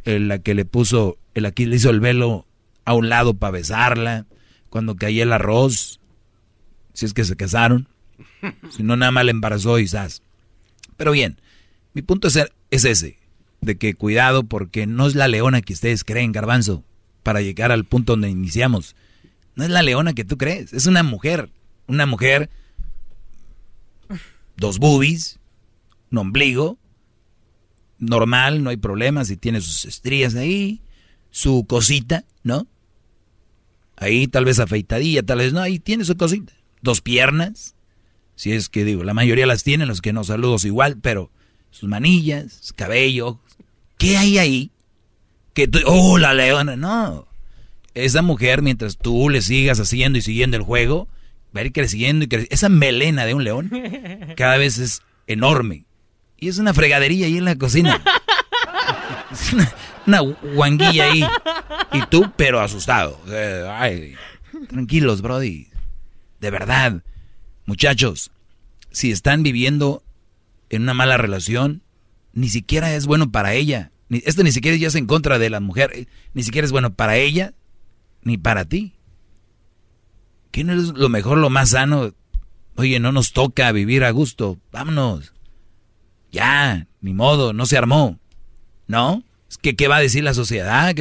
[0.05, 2.45] el la que le puso, el aquí le hizo el velo
[2.85, 4.27] a un lado para besarla,
[4.69, 5.99] cuando caía el arroz,
[6.93, 7.89] si es que se casaron,
[8.69, 9.89] si no nada más le embarazó y.
[10.95, 11.41] Pero bien,
[11.97, 12.37] mi punto es,
[12.69, 13.17] es ese,
[13.59, 16.83] de que cuidado porque no es la leona que ustedes creen, garbanzo,
[17.23, 18.95] para llegar al punto donde iniciamos.
[19.55, 21.49] No es la leona que tú crees, es una mujer,
[21.87, 22.51] una mujer,
[24.57, 25.39] dos boobies,
[26.11, 26.77] un ombligo,
[27.97, 30.83] normal, no hay problema, si tiene sus estrías ahí,
[31.31, 32.67] su cosita, ¿no?
[33.95, 36.53] Ahí tal vez afeitadilla, tal vez no, ahí tiene su cosita.
[36.83, 37.73] Dos piernas,
[38.35, 41.31] si es que digo, la mayoría las tienen, los que no saludos igual, pero
[41.77, 43.39] sus manillas, su cabello,
[43.99, 44.71] ¿qué hay ahí?
[45.53, 47.27] Que tú, oh, la leona, no.
[47.93, 51.07] Esa mujer, mientras tú le sigas haciendo y siguiendo el juego,
[51.55, 52.53] va a ir creciendo y creciendo.
[52.53, 53.71] Esa melena de un león
[54.35, 55.85] cada vez es enorme.
[56.39, 58.01] Y es una fregadería ahí en la cocina.
[59.29, 59.73] Es una,
[60.05, 60.19] una
[60.55, 61.21] guanguilla ahí.
[61.91, 63.19] Y tú, pero asustado.
[63.69, 64.15] Ay,
[64.69, 65.67] tranquilos, Brody.
[66.39, 67.03] De verdad.
[67.65, 68.31] Muchachos,
[68.89, 70.01] si están viviendo
[70.69, 71.83] en una mala relación,
[72.33, 73.91] ni siquiera es bueno para ella.
[74.09, 76.07] Esto ni siquiera ya es en contra de la mujer.
[76.33, 77.53] Ni siquiera es bueno para ella,
[78.21, 78.93] ni para ti.
[80.51, 82.13] ¿Qué no es lo mejor, lo más sano?
[82.75, 84.57] Oye, no nos toca vivir a gusto.
[84.71, 85.33] Vámonos.
[86.31, 88.19] Ya, ni modo, no se armó.
[88.87, 89.23] ¿No?
[89.61, 90.95] ¿qué va a decir la sociedad?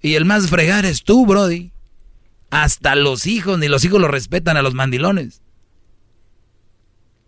[0.00, 1.72] Y el más fregar es tú, Brody.
[2.50, 5.42] Hasta los hijos, ni los hijos lo respetan a los mandilones.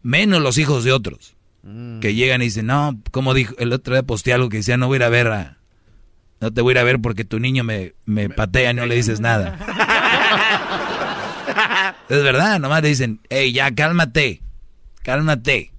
[0.03, 1.37] Menos los hijos de otros.
[2.01, 4.89] Que llegan y dicen, no, como dijo, el otro día posteé algo que decía, no
[4.89, 5.59] voy a ir a ver a...
[6.41, 8.85] No te voy a ir a ver porque tu niño me, me patea y no
[8.85, 9.57] le dices nada.
[12.09, 14.43] es verdad, nomás le dicen, hey, ya cálmate,
[15.05, 15.71] cálmate.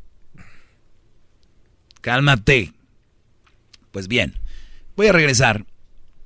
[2.00, 2.72] Cálmate.
[3.92, 4.36] Pues bien,
[4.96, 5.66] voy a regresar.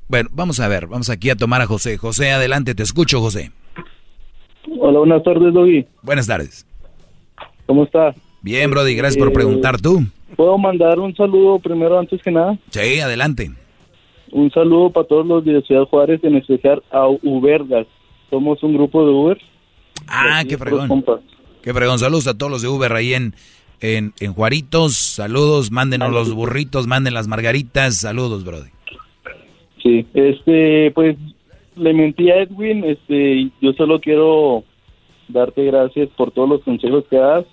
[0.08, 1.98] Bueno, vamos a ver, vamos aquí a tomar a José.
[1.98, 3.52] José, adelante, te escucho, José.
[4.80, 5.88] Hola, buenas tardes, Doggy.
[6.04, 6.68] Buenas tardes.
[7.66, 8.14] ¿Cómo está?
[8.48, 10.06] Bien, Brody, gracias por Eh, preguntar tú.
[10.38, 12.58] ¿Puedo mandar un saludo primero, antes que nada?
[12.70, 13.52] Sí, adelante.
[14.32, 17.88] Un saludo para todos los de Ciudad Juárez, en especial a Ubergas.
[18.30, 19.38] Somos un grupo de Uber.
[20.08, 21.04] Ah, qué fregón.
[21.62, 22.00] Qué fregón.
[22.00, 23.36] Saludos a todos los de Uber ahí en,
[23.82, 24.96] en, en Juaritos.
[24.96, 27.98] Saludos, mándenos los burritos, manden las margaritas.
[27.98, 28.70] Saludos, Brody.
[29.84, 31.18] Sí, este, pues
[31.76, 34.64] le mentí a Edwin, este, yo solo quiero
[35.28, 37.44] darte gracias por todos los consejos que das.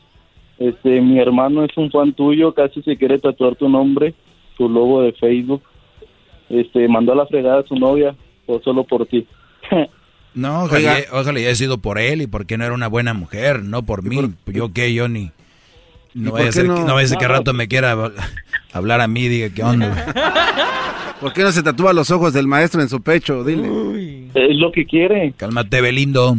[0.59, 4.15] Este, mi hermano es un fan tuyo, casi se quiere tatuar tu nombre,
[4.57, 5.63] tu logo de Facebook.
[6.49, 8.15] Este, mandó a la fregada a su novia,
[8.47, 9.27] o solo por ti.
[10.37, 13.85] No, ojalá, ojalá haya sido por él y porque no era una buena mujer, no
[13.85, 14.33] por mí.
[14.47, 15.31] Yo qué, yo ni.
[16.13, 16.75] No vaya ser, no?
[16.75, 18.15] que- no vaya a ser que rato me quiera hab-
[18.73, 19.95] hablar a mí, diga qué onda.
[21.21, 23.45] ¿Por qué no se tatúa los ojos del maestro en su pecho?
[23.45, 24.27] Dile.
[24.35, 25.33] Es lo que quiere.
[25.37, 26.37] Cálmate, Belindo.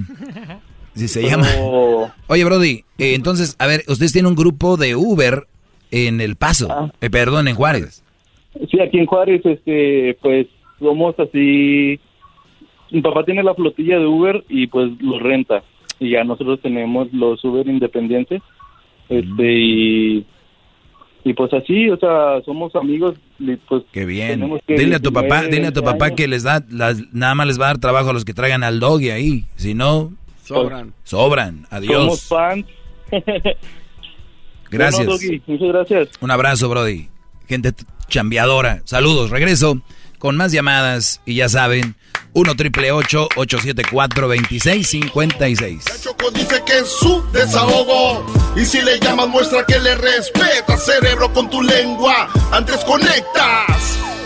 [0.95, 1.47] Si se llama.
[2.27, 5.43] Oye, Brody, eh, entonces, a ver, ustedes tienen un grupo de Uber
[5.91, 6.67] en El Paso.
[6.71, 6.91] Ah.
[7.01, 8.03] Eh, perdón, en Juárez.
[8.71, 10.47] Sí, aquí en Juárez, este, pues
[10.79, 11.99] somos así.
[12.91, 15.63] Mi papá tiene la flotilla de Uber y pues lo renta.
[15.99, 18.41] Y ya nosotros tenemos los Uber independientes.
[19.09, 20.25] Este, y,
[21.25, 23.15] y pues así, o sea, somos amigos.
[23.39, 24.49] y, pues Qué bien.
[24.65, 26.17] que Dile a tu papá, 19, dile a tu 20 papá años.
[26.17, 28.63] que les da, las- nada más les va a dar trabajo a los que traigan
[28.63, 29.45] al doggy ahí.
[29.55, 30.13] Si no,
[30.45, 30.93] Sobran.
[31.03, 31.67] sobran.
[31.69, 32.23] Somos Adiós.
[32.23, 32.65] fans.
[34.69, 35.05] Gracias.
[35.05, 36.09] Bueno, muchas gracias.
[36.19, 37.09] Un abrazo, Brody.
[37.47, 37.73] Gente
[38.09, 38.81] chambeadora.
[38.85, 39.29] Saludos.
[39.29, 39.81] Regreso
[40.19, 41.95] con más llamadas y ya saben,
[42.33, 45.83] 1 triple 874 2656.
[46.03, 48.25] Choco dice que es su desahogo.
[48.55, 52.29] Y si le llamas, muestra que le respeta, cerebro, con tu lengua.
[52.51, 53.99] Antes conectas.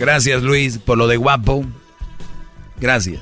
[0.00, 1.62] Gracias, Luis, por lo de guapo.
[2.80, 3.20] Gracias.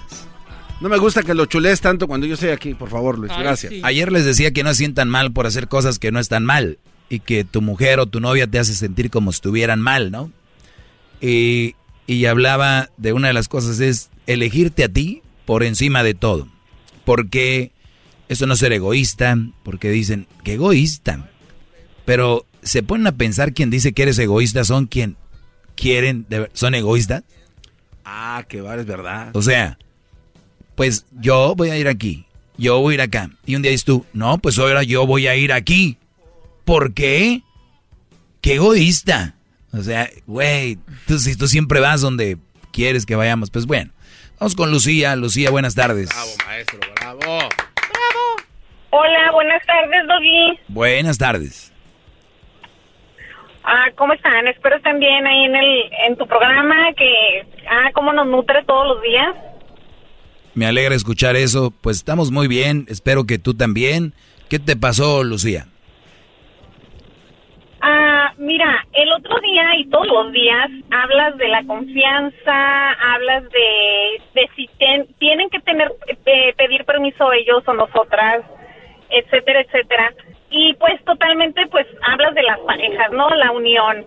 [0.81, 3.33] No me gusta que lo chulees tanto cuando yo estoy aquí, por favor, Luis.
[3.37, 3.73] Gracias.
[3.83, 6.79] Ayer les decía que no se sientan mal por hacer cosas que no están mal.
[7.11, 10.31] Y que tu mujer o tu novia te hace sentir como si estuvieran mal, ¿no?
[11.21, 11.75] Y,
[12.07, 16.47] y hablaba de una de las cosas es elegirte a ti por encima de todo.
[17.05, 17.73] Porque
[18.29, 21.29] eso no es ser egoísta, porque dicen, que egoísta.
[22.05, 25.17] Pero se ponen a pensar quien dice que eres egoísta son quien
[25.79, 27.23] quieren, de- son egoístas.
[28.05, 29.31] Ah, que va, es verdad.
[29.35, 29.79] O sea,
[30.75, 32.27] pues yo voy a ir aquí,
[32.57, 33.31] yo voy a ir acá.
[33.47, 35.97] Y un día dices tú, no, pues ahora yo voy a ir aquí.
[36.65, 37.43] ¿Por qué?
[38.41, 39.35] ¡Qué egoísta!
[39.73, 42.39] O sea, güey, tú, si tú siempre vas donde
[42.73, 43.91] quieres que vayamos, pues bueno.
[44.39, 45.17] Vamos con Lucía.
[45.17, 46.09] Lucía, buenas tardes.
[46.11, 47.39] Bravo, maestro, bravo.
[48.91, 50.59] Hola, buenas tardes, Doggy.
[50.69, 51.68] Buenas tardes.
[53.71, 54.47] Ah, ¿cómo están?
[54.49, 58.87] Espero estén bien ahí en el en tu programa que ah, cómo nos nutre todos
[58.89, 59.35] los días.
[60.55, 61.71] Me alegra escuchar eso.
[61.83, 62.87] Pues estamos muy bien.
[62.89, 64.15] Espero que tú también.
[64.49, 65.67] ¿Qué te pasó, Lucía?
[67.81, 74.23] Ah, mira, el otro día y todos los días hablas de la confianza, hablas de,
[74.35, 75.93] de si ten- tienen que tener
[76.27, 78.43] eh, pedir permiso ellos o nosotras,
[79.11, 80.13] etcétera, etcétera.
[80.51, 83.29] Y pues totalmente pues hablas de las parejas, ¿no?
[83.31, 84.05] La unión.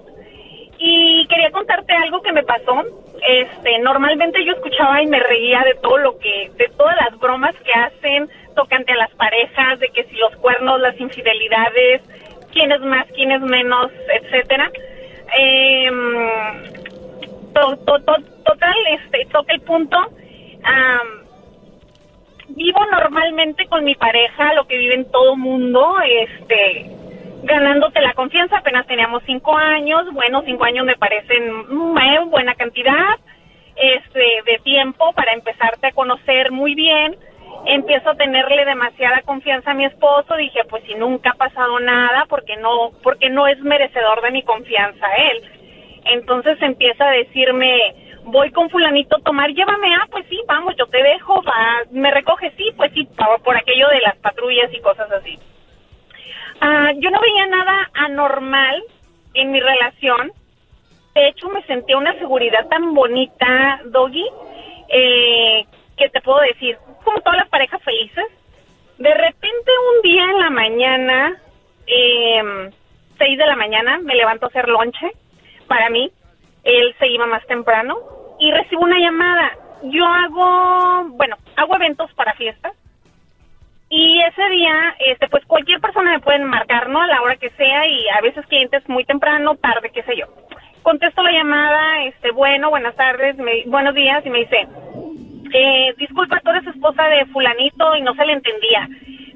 [0.80, 2.84] Y quería contarte algo que me pasó.
[3.28, 7.56] Este, normalmente yo escuchaba y me reía de todo lo que, de todas las bromas
[7.58, 12.02] que hacen tocante a las parejas, de que si los cuernos, las infidelidades,
[12.52, 14.72] quién es más, quién es menos, etcétera.
[15.38, 16.74] Em,
[17.54, 19.98] to- to- to- total, este, toca el punto.
[20.64, 21.21] Am,
[22.56, 26.90] vivo normalmente con mi pareja, lo que vive todo mundo, este,
[27.44, 28.58] ganándote la confianza.
[28.58, 33.20] Apenas teníamos cinco años, bueno, cinco años me parecen una buena cantidad,
[33.76, 37.16] este, de tiempo para empezarte a conocer muy bien.
[37.66, 40.36] Empiezo a tenerle demasiada confianza a mi esposo.
[40.36, 44.44] Dije, pues si nunca ha pasado nada, porque no, porque no es merecedor de mi
[44.44, 45.44] confianza él.
[46.06, 50.86] Entonces empieza a decirme, voy con fulanito a tomar, llévame, ah, pues sí, vamos, yo
[50.88, 54.80] te dejo, va, me recoge, sí, pues sí, por, por aquello de las patrullas y
[54.80, 55.40] cosas así.
[56.60, 58.84] Ah, yo no veía nada anormal
[59.34, 60.32] en mi relación.
[61.16, 64.26] De hecho, me sentía una seguridad tan bonita, Doggy,
[64.90, 65.66] eh,
[65.98, 68.26] que te puedo decir, como todas las parejas felices.
[68.98, 71.42] De repente, un día en la mañana,
[71.88, 72.70] eh,
[73.18, 75.12] seis de la mañana, me levanto a hacer lonche
[75.68, 76.12] para mí.
[76.64, 77.98] Él se iba más temprano
[78.40, 79.58] y recibo una llamada.
[79.84, 82.74] Yo hago, bueno, hago eventos para fiestas
[83.90, 87.02] y ese día, este, pues cualquier persona me pueden marcar, ¿no?
[87.02, 90.28] A la hora que sea y a veces clientes muy temprano, tarde, qué sé yo.
[90.82, 94.68] Contesto la llamada, este, bueno, buenas tardes, me- buenos días y me dice,
[95.54, 98.88] eh, disculpa, tú eres esposa de fulanito y no se le entendía.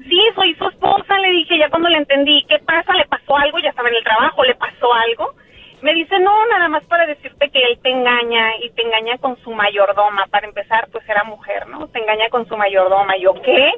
[0.08, 2.94] Sí, soy su esposa, le dije ya cuando le entendí, ¿qué pasa?
[2.94, 3.58] ¿Le pasó algo?
[3.58, 5.34] Ya estaba en el trabajo, ¿le pasó algo?
[5.82, 9.36] Me dice, no, nada más para decirte que él te engaña y te engaña con
[9.42, 10.26] su mayordoma.
[10.30, 11.86] Para empezar, pues era mujer, ¿no?
[11.88, 13.16] Te engaña con su mayordoma.
[13.18, 13.72] ¿Yo qué?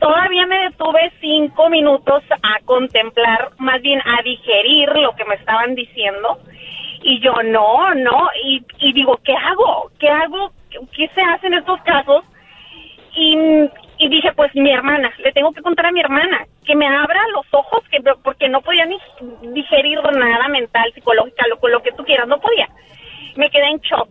[0.00, 5.74] Todavía me detuve cinco minutos a contemplar, más bien a digerir lo que me estaban
[5.74, 6.38] diciendo.
[7.02, 8.28] Y yo, no, no.
[8.42, 9.90] Y, y digo, ¿qué hago?
[9.98, 10.52] ¿Qué hago?
[10.94, 12.24] ¿Qué se hace en estos casos?
[13.14, 13.36] Y,
[13.98, 17.20] y dije, pues mi hermana, le tengo que contar a mi hermana, que me abra
[17.32, 18.98] los ojos, que porque no podía ni
[19.54, 22.68] digerir nada mental, psicológica, lo, lo que tú quieras, no podía.
[23.36, 24.08] Me quedé en shock.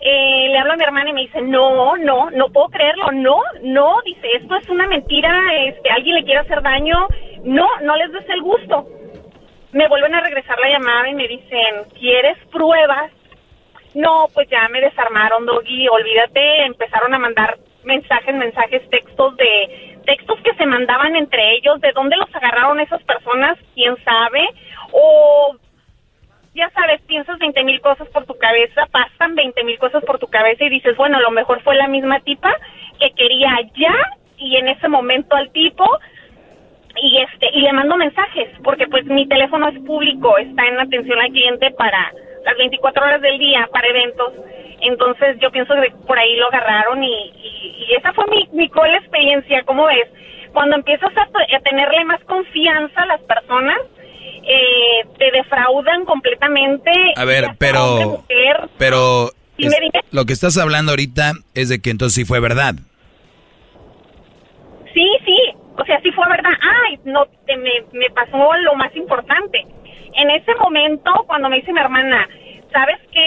[0.00, 3.40] Eh, le hablo a mi hermana y me dice, no, no, no puedo creerlo, no,
[3.62, 5.32] no, dice, esto es una mentira,
[5.66, 7.06] este, alguien le quiere hacer daño,
[7.44, 8.86] no, no les des el gusto.
[9.72, 13.10] Me vuelven a regresar la llamada y me dicen, ¿quieres pruebas?
[13.94, 20.38] No, pues ya me desarmaron, Doggy, olvídate, empezaron a mandar mensajes, mensajes, textos de textos
[20.42, 24.46] que se mandaban entre ellos, de dónde los agarraron esas personas, quién sabe,
[24.92, 25.56] o
[26.54, 30.28] ya sabes, piensas 20 mil cosas por tu cabeza, pasan 20 mil cosas por tu
[30.28, 32.54] cabeza y dices, bueno, a lo mejor fue la misma tipa
[33.00, 33.94] que quería ya
[34.36, 35.84] y en ese momento al tipo
[36.96, 41.18] y este y le mando mensajes porque pues mi teléfono es público, está en atención
[41.18, 42.12] al cliente para
[42.44, 44.32] las 24 horas del día para eventos.
[44.84, 48.68] Entonces yo pienso que por ahí lo agarraron y, y, y esa fue mi, mi
[48.68, 50.08] cruel experiencia, ¿cómo ves?
[50.52, 53.78] Cuando empiezas a, a tenerle más confianza a las personas,
[54.46, 56.90] eh, te defraudan completamente.
[57.16, 57.96] A ver, pero...
[58.20, 58.68] mujer.
[58.78, 59.30] Pero...
[59.56, 59.74] Es-
[60.10, 62.74] lo que estás hablando ahorita es de que entonces sí fue verdad.
[64.92, 65.38] Sí, sí,
[65.76, 66.50] o sea, sí fue verdad.
[66.86, 69.64] Ay, no, te- me, me pasó lo más importante.
[70.14, 72.28] En ese momento, cuando me dice mi hermana,
[72.74, 73.24] ¿sabes qué?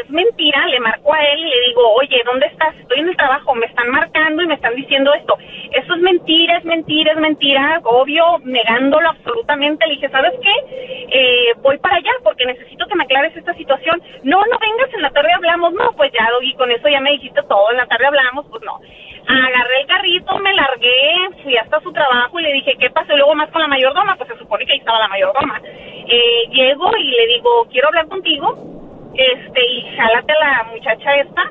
[0.00, 2.74] es mentira, le marco a él y le digo, oye, ¿dónde estás?
[2.76, 5.38] Estoy en el trabajo, me están marcando y me están diciendo esto.
[5.70, 9.86] Eso es mentira, es mentira, es mentira, obvio, negándolo absolutamente.
[9.86, 11.06] Le dije, ¿sabes qué?
[11.10, 14.02] Eh, voy para allá porque necesito que me aclares esta situación.
[14.24, 15.72] No, no vengas, en la tarde hablamos.
[15.74, 18.62] No, pues ya, y con eso ya me dijiste todo, en la tarde hablamos, pues
[18.64, 18.80] no.
[19.28, 23.14] Agarré el carrito, me largué, fui hasta su trabajo y le dije, ¿qué pasó?
[23.14, 25.60] Luego más con la mayordoma, pues se supone que ahí estaba la mayordoma.
[25.64, 28.77] Eh, llego y le digo, quiero hablar contigo,
[29.14, 31.42] este, y jálate a la muchacha esta.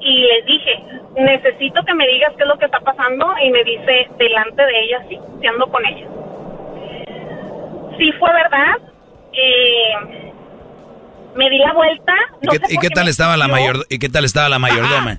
[0.00, 0.82] Y les dije,
[1.16, 3.26] necesito que me digas qué es lo que está pasando.
[3.44, 6.06] Y me dice, delante de ella, sí, ando con ella.
[7.98, 8.76] Sí fue verdad.
[9.32, 10.32] Eh,
[11.36, 12.14] me di la vuelta.
[12.42, 15.18] No ¿Y sé qué, y tal estaba la mayor y qué tal estaba la mayordoma?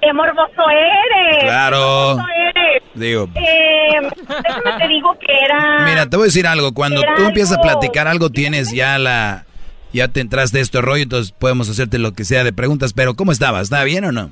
[0.00, 1.44] ¡Qué morboso eres!
[1.44, 1.78] Claro.
[1.78, 2.82] ¡Qué morboso eres!
[2.94, 4.00] Digo, Eh,
[4.42, 5.78] déjame te digo que era...
[5.84, 9.44] mira, te voy a decir algo, cuando tú empiezas a platicar algo tienes ya la
[9.92, 13.14] ya te entraste de este rollo, entonces podemos hacerte lo que sea de preguntas, pero
[13.14, 13.62] ¿cómo estabas?
[13.64, 14.30] ¿Estaba bien o no?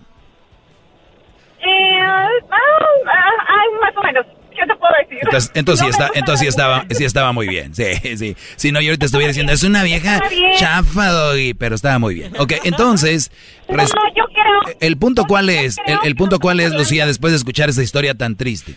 [1.60, 4.26] Eh, ah, ah, ay, más o menos.
[4.50, 5.18] ¿Qué te puedo decir?
[5.22, 7.74] Entonces, entonces, No sí, está, entonces sí estaba, sí estaba muy bien.
[7.74, 8.36] Sí, sí.
[8.56, 10.28] Si no, yo ahorita estuviera diciendo, es una vieja Está
[10.58, 12.32] chafa, doggy", pero estaba muy bien.
[12.40, 13.30] Ok, entonces,
[13.68, 14.76] No, no, yo creo...
[14.80, 18.14] el punto cuál es, el, el punto cuál es, Lucía, después de escuchar esa historia
[18.14, 18.74] tan triste.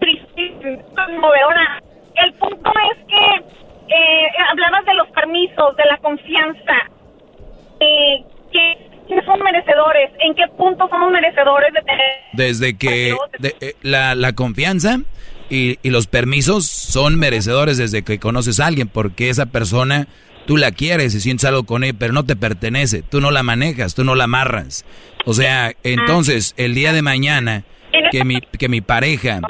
[0.00, 1.82] triste, conmovedora.
[2.24, 3.55] El punto es que
[3.88, 6.72] eh, hablabas de los permisos, de la confianza,
[7.80, 12.06] eh, que, son merecedores, en qué punto somos merecedores de tener...
[12.32, 14.98] Desde que de- eh, la, la confianza
[15.48, 20.08] y, y los permisos son merecedores desde que conoces a alguien, porque esa persona
[20.46, 23.42] tú la quieres y sientes algo con ella, pero no te pertenece, tú no la
[23.42, 24.84] manejas, tú no la amarras.
[25.24, 27.64] O sea, entonces el día de mañana
[28.10, 29.40] que mi, que mi pareja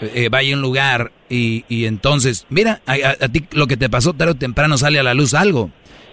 [0.00, 3.76] eh, vaya a un lugar y, y entonces, mira, a, a- a ti lo que
[3.76, 5.70] te pasó tarde o temprano sale a la luz algo.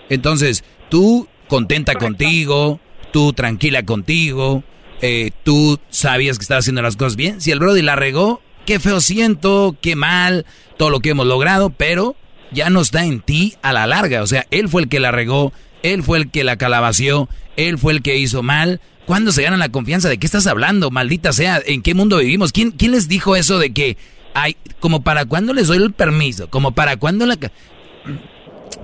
[0.10, 2.80] Entonces, tú contenta contigo,
[3.12, 4.64] tú tranquila contigo,
[5.02, 7.42] eh, tú sabías que estaba haciendo las cosas bien.
[7.42, 10.46] Si el Brody la regó, qué feo siento, qué mal,
[10.78, 12.16] todo lo que hemos logrado, pero
[12.52, 14.22] ya no está en ti a la larga.
[14.24, 15.52] O sea, él fue el que la regó,
[15.84, 17.28] él fue el que la calabació,
[17.58, 18.80] él fue el que hizo mal.
[19.06, 20.10] ¿Cuándo se gana la confianza?
[20.10, 20.90] ¿De qué estás hablando?
[20.90, 22.52] Maldita sea, ¿en qué mundo vivimos?
[22.52, 23.98] ¿Quién, quién les dijo eso de que,
[24.34, 26.50] ay, como para cuándo les doy el permiso?
[26.50, 27.38] Como para cuándo la...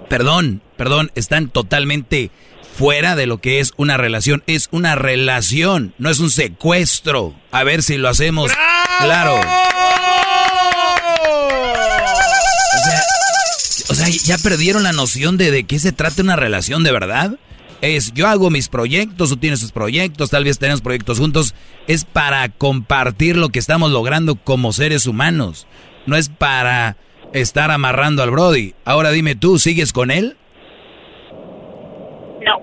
[0.09, 2.31] Perdón, perdón, están totalmente
[2.79, 4.43] fuera de lo que es una relación.
[4.47, 7.35] Es una relación, no es un secuestro.
[7.51, 8.51] A ver si lo hacemos
[8.99, 9.35] claro.
[9.35, 9.41] O
[12.83, 13.03] sea,
[13.89, 17.31] o sea, ya perdieron la noción de de qué se trata una relación de verdad.
[17.81, 21.55] Es yo hago mis proyectos, tú tienes tus proyectos, tal vez tenemos proyectos juntos.
[21.87, 25.65] Es para compartir lo que estamos logrando como seres humanos.
[26.05, 26.97] No es para
[27.33, 28.73] estar amarrando al Brody.
[28.85, 30.35] Ahora dime tú, ¿sigues con él?
[32.45, 32.59] No,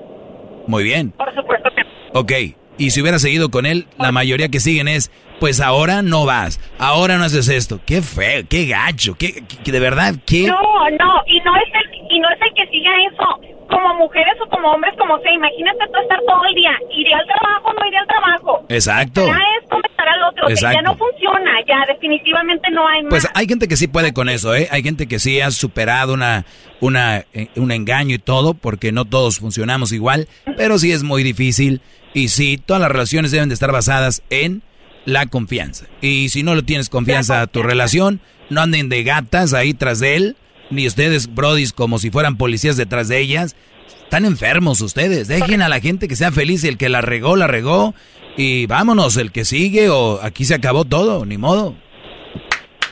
[0.66, 1.12] Muy bien.
[1.12, 2.20] por supuesto que no.
[2.20, 2.32] Ok.
[2.78, 5.10] Y si hubiera seguido con él, la mayoría que siguen es,
[5.40, 7.80] pues ahora no vas, ahora no haces esto.
[7.86, 10.46] Qué feo, qué gacho, qué, qué- de verdad, qué...
[10.48, 13.40] No, no, y no es el, y no es el que siga eso.
[13.68, 16.70] Como mujeres o como hombres, como sea, imagínate tú estar todo el día.
[16.96, 18.64] ¿Iré al trabajo o no iré al trabajo?
[18.68, 19.26] Exacto.
[19.26, 20.46] Ya esto, me estará el otro.
[20.46, 20.82] que Ya Exacto.
[20.82, 23.10] no funciona, ya definitivamente no hay más.
[23.10, 24.68] Pues hay gente que sí puede con eso, ¿eh?
[24.70, 26.46] Hay gente que sí ha superado una,
[26.80, 31.24] una, eh, un engaño y todo, porque no todos funcionamos igual, pero sí es muy
[31.24, 31.80] difícil.
[32.14, 34.62] Y sí, todas las relaciones deben de estar basadas en
[35.06, 35.86] la confianza.
[36.02, 38.20] Y si no le tienes confianza a tu relación,
[38.50, 40.36] no anden de gatas ahí tras de él,
[40.68, 43.56] ni ustedes, brodis, como si fueran policías detrás de ellas.
[44.02, 45.28] Están enfermos ustedes.
[45.28, 47.94] Dejen a la gente que sea feliz y el que la regó, la regó.
[48.36, 51.74] Y vámonos, el que sigue o aquí se acabó todo, ni modo.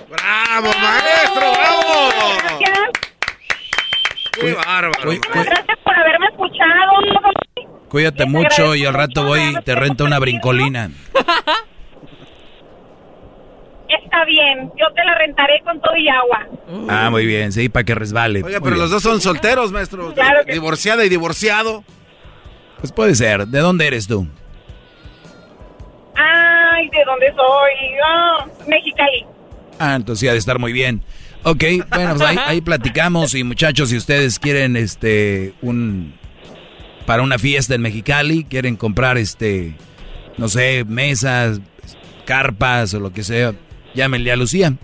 [0.09, 1.53] ¡Bravo, maestro!
[1.53, 2.39] ¡Bravo!
[2.41, 2.79] Gracias,
[4.41, 5.11] ¡Qué bárbaro!
[5.33, 7.69] Gracias por haberme escuchado.
[7.89, 10.91] Cuídate mucho y al rato voy y te rento una brincolina.
[14.15, 16.47] Está bien, yo te la rentaré con todo y agua.
[16.89, 18.45] Ah, muy bien, sí, para que resbale.
[18.45, 18.83] Oiga, Muy pero bien.
[18.83, 20.15] los dos son solteros, maestro.
[20.15, 21.83] Claro que- Divorciada y divorciado.
[22.79, 23.49] Pues puede ser.
[23.49, 24.29] ¿De dónde eres tú?
[26.15, 27.99] Ay, ¿de dónde soy?
[28.07, 29.27] Ah, Mexicali.
[29.81, 31.03] Ah, entonces sí ha de estar muy bien.
[31.43, 36.15] Ok, bueno, pues ahí, ahí platicamos y muchachos, si ustedes quieren este un
[37.05, 39.75] para una fiesta en Mexicali, quieren comprar este
[40.39, 41.61] no sé, mesas,
[42.25, 43.55] carpas o lo que sea,
[43.95, 44.75] llámenle a Lucía.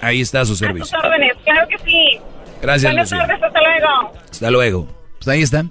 [0.00, 0.98] Ahí está su A servicio.
[0.98, 2.18] órdenes, claro que sí.
[2.62, 3.26] Gracias, Buenas Lucía.
[3.26, 4.12] tardes, hasta luego.
[4.30, 4.88] Hasta luego.
[5.18, 5.64] Pues ahí está.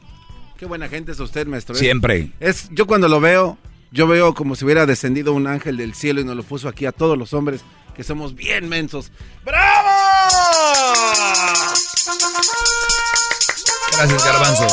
[0.58, 1.76] Qué buena gente es usted, maestro.
[1.76, 1.80] ¿eh?
[1.80, 2.32] Siempre.
[2.40, 3.58] Es, yo cuando lo veo,
[3.92, 6.86] yo veo como si hubiera descendido un ángel del cielo y nos lo puso aquí
[6.86, 7.62] a todos los hombres
[7.96, 9.12] que somos bien mensos.
[9.46, 9.90] ¡Bravo!
[13.98, 14.68] Gracias, Garbanzo.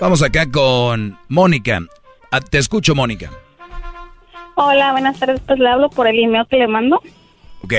[0.00, 1.80] Vamos acá con Mónica.
[2.30, 3.30] Ah, Te escucho, Mónica.
[4.60, 5.40] Hola, buenas tardes.
[5.46, 7.00] Pues le hablo por el email que le mando.
[7.62, 7.74] ¿Ok?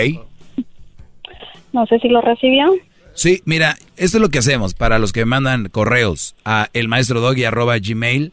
[1.73, 2.72] No sé si lo recibió.
[3.14, 8.31] Sí, mira, esto es lo que hacemos para los que mandan correos a elmaestrodoggy.gmail.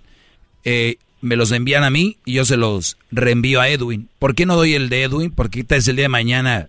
[0.63, 4.09] Eh, me los envían a mí y yo se los reenvío a Edwin.
[4.21, 5.33] ¿Por qué no doy el de Edwin?
[5.33, 6.69] Porque tal vez el día de mañana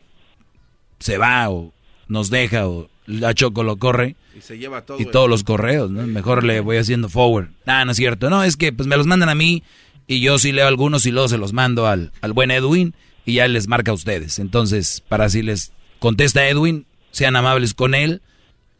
[0.97, 1.73] se va o
[2.07, 4.15] nos deja o la Choco lo corre.
[4.35, 4.99] Y se lleva todo.
[4.99, 6.07] y todos los correos, ¿no?
[6.07, 7.49] Mejor le voy haciendo forward.
[7.67, 8.31] Ah, no es cierto.
[8.31, 9.61] No, es que pues me los mandan a mí
[10.07, 12.93] y yo sí leo algunos y luego se los mando al, al buen Edwin
[13.25, 14.39] y ya les marca a ustedes.
[14.39, 18.21] Entonces, para si les contesta Edwin, sean amables con él,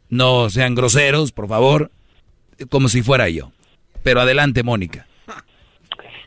[0.08, 1.90] no sean groseros, por favor,
[2.70, 3.52] como si fuera yo.
[4.02, 5.06] Pero adelante, Mónica.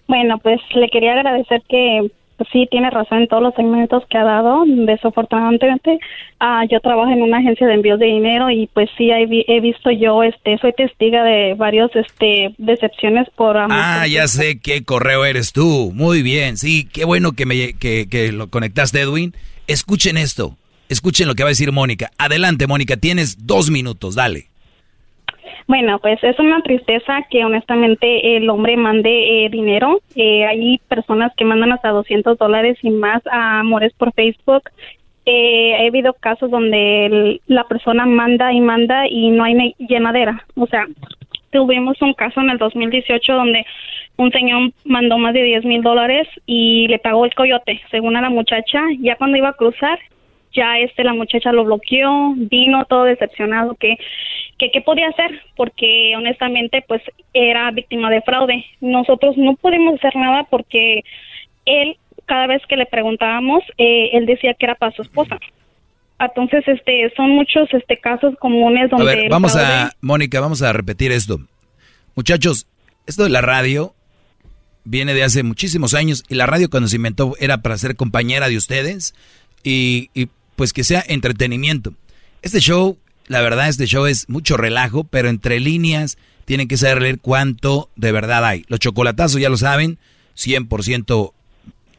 [0.08, 2.12] Bueno, pues le quería agradecer que
[2.52, 4.64] sí tiene razón en todos los segmentos que ha dado.
[4.66, 6.00] Desafortunadamente,
[6.40, 9.46] ah, yo trabajo en una agencia de envíos de dinero y pues sí he, vi-
[9.48, 13.58] he visto yo, este, soy testiga de varios, este, decepciones por.
[13.58, 15.92] Ah, ya sé qué correo eres tú.
[15.94, 19.34] Muy bien, sí, qué bueno que, me, que, que lo conectaste, Edwin.
[19.68, 20.58] Escuchen esto,
[20.90, 22.12] escuchen lo que va a decir Mónica.
[22.18, 24.51] Adelante, Mónica, tienes dos minutos, dale.
[25.72, 30.02] Bueno, pues es una tristeza que honestamente el hombre mande eh, dinero.
[30.18, 34.64] Eh, hay personas que mandan hasta 200 dólares y más a amores por Facebook.
[35.26, 40.46] Eh, ha habido casos donde el- la persona manda y manda y no hay llenadera.
[40.58, 40.88] O sea,
[41.52, 43.66] tuvimos un caso en el 2018 donde
[44.18, 48.22] un señor mandó más de 10 mil dólares y le pagó el coyote, según a
[48.22, 48.82] la muchacha.
[49.00, 49.98] Ya cuando iba a cruzar,
[50.54, 53.96] ya este la muchacha lo bloqueó, vino todo decepcionado que
[54.62, 57.02] que qué podía hacer porque honestamente pues
[57.34, 58.64] era víctima de fraude.
[58.80, 61.04] Nosotros no podemos hacer nada porque
[61.66, 61.98] él
[62.28, 65.40] cada vez que le preguntábamos eh, él decía que era para su esposa.
[66.20, 70.40] Entonces este son muchos este casos comunes A donde ver, el vamos fraude- a, Mónica,
[70.40, 71.40] vamos a repetir esto.
[72.16, 72.68] Muchachos,
[73.08, 73.96] esto de la radio
[74.84, 78.48] viene de hace muchísimos años y la radio cuando se inventó era para ser compañera
[78.48, 79.16] de ustedes
[79.64, 81.94] y, y, pues que sea entretenimiento.
[82.44, 82.98] Este show,
[83.32, 87.90] la verdad, este show es mucho relajo, pero entre líneas tienen que saber leer cuánto
[87.96, 88.66] de verdad hay.
[88.68, 89.98] Los chocolatazos ya lo saben,
[90.36, 91.34] 100%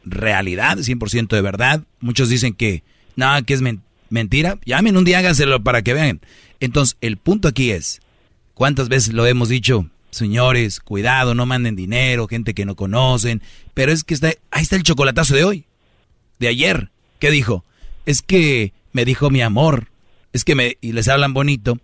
[0.05, 1.83] realidad, 100% de verdad.
[1.99, 2.83] Muchos dicen que
[3.15, 4.59] nada, que es men- mentira.
[4.65, 6.21] Llamen un día, háganselo para que vean.
[6.59, 8.01] Entonces, el punto aquí es,
[8.53, 9.89] ¿cuántas veces lo hemos dicho?
[10.11, 13.41] Señores, cuidado, no manden dinero, gente que no conocen.
[13.73, 15.65] Pero es que está, ahí está el chocolatazo de hoy,
[16.39, 16.89] de ayer.
[17.19, 17.63] ¿Qué dijo?
[18.05, 19.87] Es que me dijo mi amor.
[20.33, 21.77] Es que me, y les hablan bonito.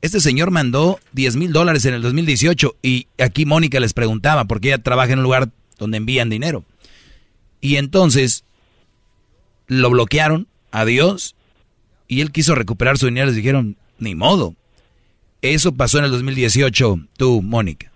[0.00, 4.68] Este señor mandó 10 mil dólares en el 2018 y aquí Mónica les preguntaba porque
[4.68, 6.64] ella trabaja en un lugar donde envían dinero.
[7.60, 8.44] Y entonces
[9.66, 11.34] lo bloquearon, adiós,
[12.08, 13.26] y él quiso recuperar su dinero.
[13.26, 14.54] Les dijeron, ni modo.
[15.42, 17.90] Eso pasó en el 2018, tú, Mónica.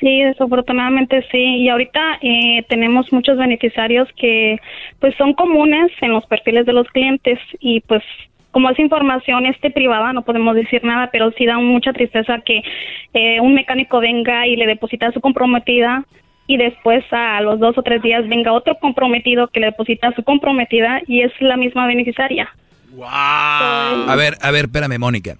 [0.00, 1.38] Sí, desafortunadamente sí.
[1.38, 4.58] Y ahorita eh, tenemos muchos beneficiarios que
[5.00, 8.02] pues son comunes en los perfiles de los clientes y pues
[8.50, 12.62] como es información este privada no podemos decir nada, pero sí da mucha tristeza que
[13.14, 16.04] eh, un mecánico venga y le deposita a su comprometida
[16.46, 20.14] y después a los dos o tres días venga otro comprometido que le deposita a
[20.14, 22.48] su comprometida y es la misma beneficiaria.
[23.04, 25.36] A ver, a ver, espérame, Mónica.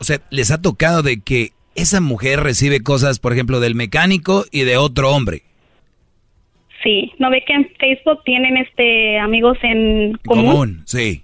[0.00, 4.44] O sea, les ha tocado de que esa mujer recibe cosas, por ejemplo, del mecánico
[4.50, 5.42] y de otro hombre.
[6.82, 10.46] Sí, no ve que en Facebook tienen este amigos en común.
[10.46, 11.22] Común, sí.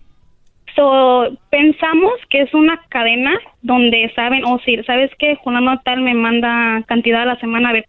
[0.76, 3.32] So, pensamos que es una cadena
[3.62, 7.72] donde saben, o si sabes que Juliano tal me manda cantidad a la semana, a
[7.72, 7.86] ver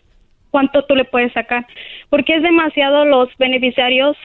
[0.51, 1.67] cuánto tú le puedes sacar.
[2.09, 4.16] Porque es demasiado los beneficiarios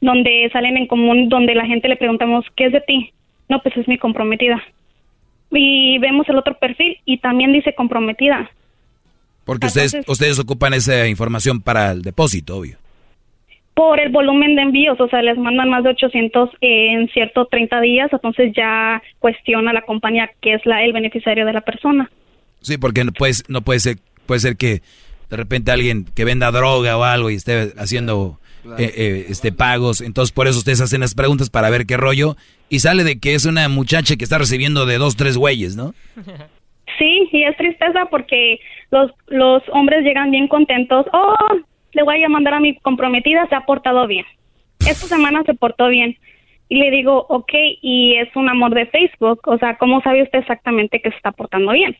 [0.00, 3.12] donde salen en común, donde la gente le preguntamos, ¿qué es de ti?
[3.48, 4.62] No, pues es mi comprometida.
[5.50, 8.48] Y vemos el otro perfil y también dice comprometida.
[9.44, 12.78] Porque ustedes, ustedes ocupan esa información para el depósito, obvio.
[13.74, 17.80] Por el volumen de envíos, o sea, les mandan más de 800 en cierto 30
[17.80, 22.08] días, entonces ya cuestiona la compañía que es la el beneficiario de la persona.
[22.60, 23.96] Sí, porque no puede, no puede ser,
[24.26, 24.80] puede ser que
[25.28, 28.38] de repente alguien que venda droga o algo y esté haciendo
[28.78, 32.36] eh, eh, este pagos, entonces por eso ustedes hacen las preguntas para ver qué rollo
[32.68, 35.94] y sale de que es una muchacha que está recibiendo de dos, tres güeyes, ¿no?
[36.98, 38.60] Sí, y es tristeza porque
[38.92, 41.06] los los hombres llegan bien contentos.
[41.12, 41.34] Oh,
[41.94, 44.26] le voy a mandar a mi comprometida, se ha portado bien.
[44.80, 46.16] Esta semana se portó bien.
[46.68, 50.38] Y le digo, ok, y es un amor de Facebook, o sea, ¿cómo sabe usted
[50.40, 51.96] exactamente que se está portando bien?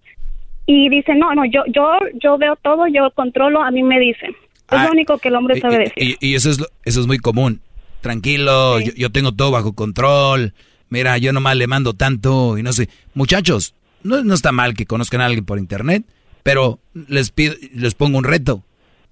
[0.66, 4.30] Y dice, no, no, yo yo yo veo todo, yo controlo, a mí me dicen.
[4.30, 6.16] Es Ah, lo único que el hombre sabe decir.
[6.20, 7.60] Y, y eso es lo- eso es muy común.
[8.00, 10.54] Tranquilo, yo, yo tengo todo bajo control.
[10.88, 12.88] Mira, yo nomás le mando tanto y no sé.
[13.14, 16.04] Muchachos, no, no está mal que conozcan a alguien por internet,
[16.42, 18.62] pero les pido, les pongo un reto.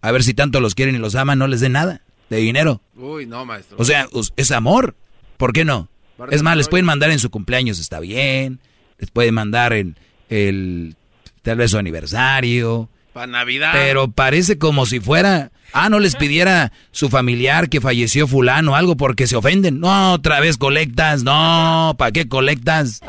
[0.03, 2.83] A ver si tanto los quieren y los aman, no les den nada de dinero.
[2.97, 3.77] Uy, no, maestro.
[3.79, 4.97] O sea, es amor.
[5.37, 5.89] ¿Por qué no?
[6.31, 8.61] Es más, les pueden mandar en su cumpleaños, está bien.
[8.99, 9.97] Les pueden mandar en
[10.29, 10.97] el,
[11.43, 12.89] tal vez su aniversario.
[13.13, 13.73] Para Navidad.
[13.75, 18.75] Pero parece como si fuera, ah, no les pidiera su familiar que falleció fulano o
[18.75, 19.81] algo porque se ofenden.
[19.81, 23.01] No, otra vez colectas, no, ¿para qué colectas?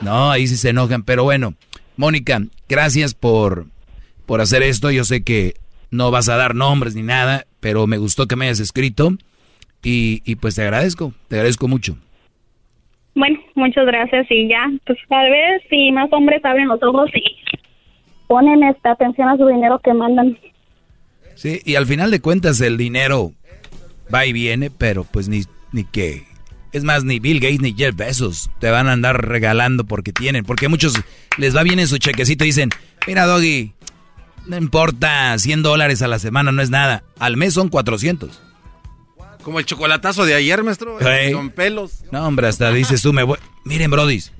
[0.00, 1.54] No, ahí sí se enojan, pero bueno,
[1.96, 3.66] Mónica, gracias por,
[4.26, 4.90] por hacer esto.
[4.90, 5.54] Yo sé que
[5.90, 9.12] no vas a dar nombres ni nada, pero me gustó que me hayas escrito
[9.82, 11.96] y, y pues te agradezco, te agradezco mucho.
[13.14, 17.22] Bueno, muchas gracias y ya, pues tal vez si más hombres abren los ojos y
[18.28, 20.38] ponen esta atención a su dinero que mandan.
[21.34, 23.32] Sí, y al final de cuentas el dinero
[24.12, 25.42] va y viene, pero pues ni,
[25.72, 26.26] ni que...
[26.70, 30.44] Es más, ni Bill Gates ni Jeff Bezos te van a andar regalando porque tienen.
[30.44, 30.94] Porque a muchos
[31.38, 32.68] les va bien en su chequecito y dicen,
[33.06, 33.72] mira Doggy,
[34.48, 37.04] no importa, 100 dólares a la semana no es nada.
[37.18, 38.42] Al mes son 400.
[39.42, 40.98] Como el chocolatazo de ayer, maestro.
[41.32, 42.04] Con pelos.
[42.10, 43.38] No, hombre, hasta dices tú, me voy...
[43.64, 44.32] Miren, brodis,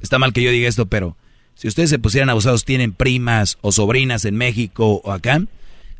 [0.00, 1.16] está mal que yo diga esto, pero
[1.54, 5.42] si ustedes se pusieran abusados, tienen primas o sobrinas en México o acá,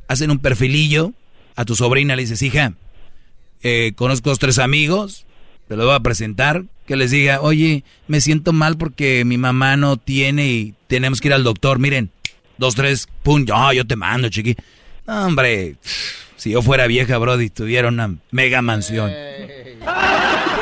[0.06, 1.12] hacen un perfilillo
[1.56, 2.74] a tu sobrina, le dices, hija,
[3.62, 5.26] eh, conozco dos, tres amigos,
[5.66, 9.76] te los voy a presentar, que les diga, oye, me siento mal porque mi mamá
[9.76, 12.10] no tiene y tenemos que ir al doctor, miren,
[12.58, 14.56] dos, tres, pum, yo, yo te mando, chiqui.
[15.06, 15.76] No, hombre,
[16.36, 19.10] si yo fuera vieja, Brody, tuviera una mega mansión.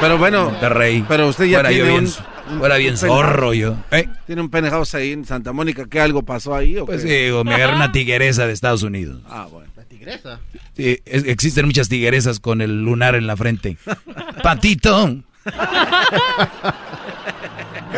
[0.01, 1.05] Pero bueno, Monterrey.
[1.09, 2.05] pero usted ya fuera tiene yo bien,
[2.51, 3.77] un- fuera bien un zorro yo.
[3.91, 4.09] ¿Eh?
[4.27, 5.87] ¿Tiene un penthouse ahí en Santa Mónica?
[5.91, 6.77] ¿Qué algo pasó ahí?
[6.77, 7.25] O Pues qué?
[7.25, 9.21] digo, me agarré una tigueresa de Estados Unidos.
[9.29, 9.67] Ah, bueno.
[9.89, 10.41] Tigresa.
[10.77, 13.79] Sí, es- existen muchas tigueresas con el lunar en la frente.
[14.43, 15.17] Patito.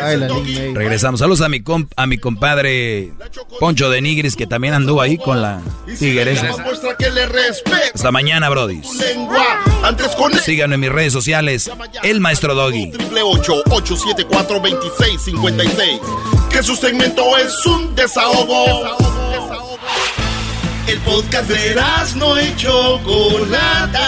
[0.01, 0.27] Ay, la.
[0.73, 1.19] Regresamos.
[1.19, 3.11] Saludos a mi, comp- a mi compadre
[3.59, 5.61] Poncho de Nigris, que también anduvo ahí con la
[7.27, 8.47] respeta Hasta mañana,
[10.15, 11.69] con el Síganme en mis redes sociales,
[12.03, 12.91] El Maestro Doggy.
[12.91, 15.99] triple ocho ocho siete cuatro veintiséis cincuenta y seis.
[16.49, 18.97] Que su segmento es un desahogo.
[20.87, 21.73] El podcast de
[22.15, 24.07] no y Chocolata.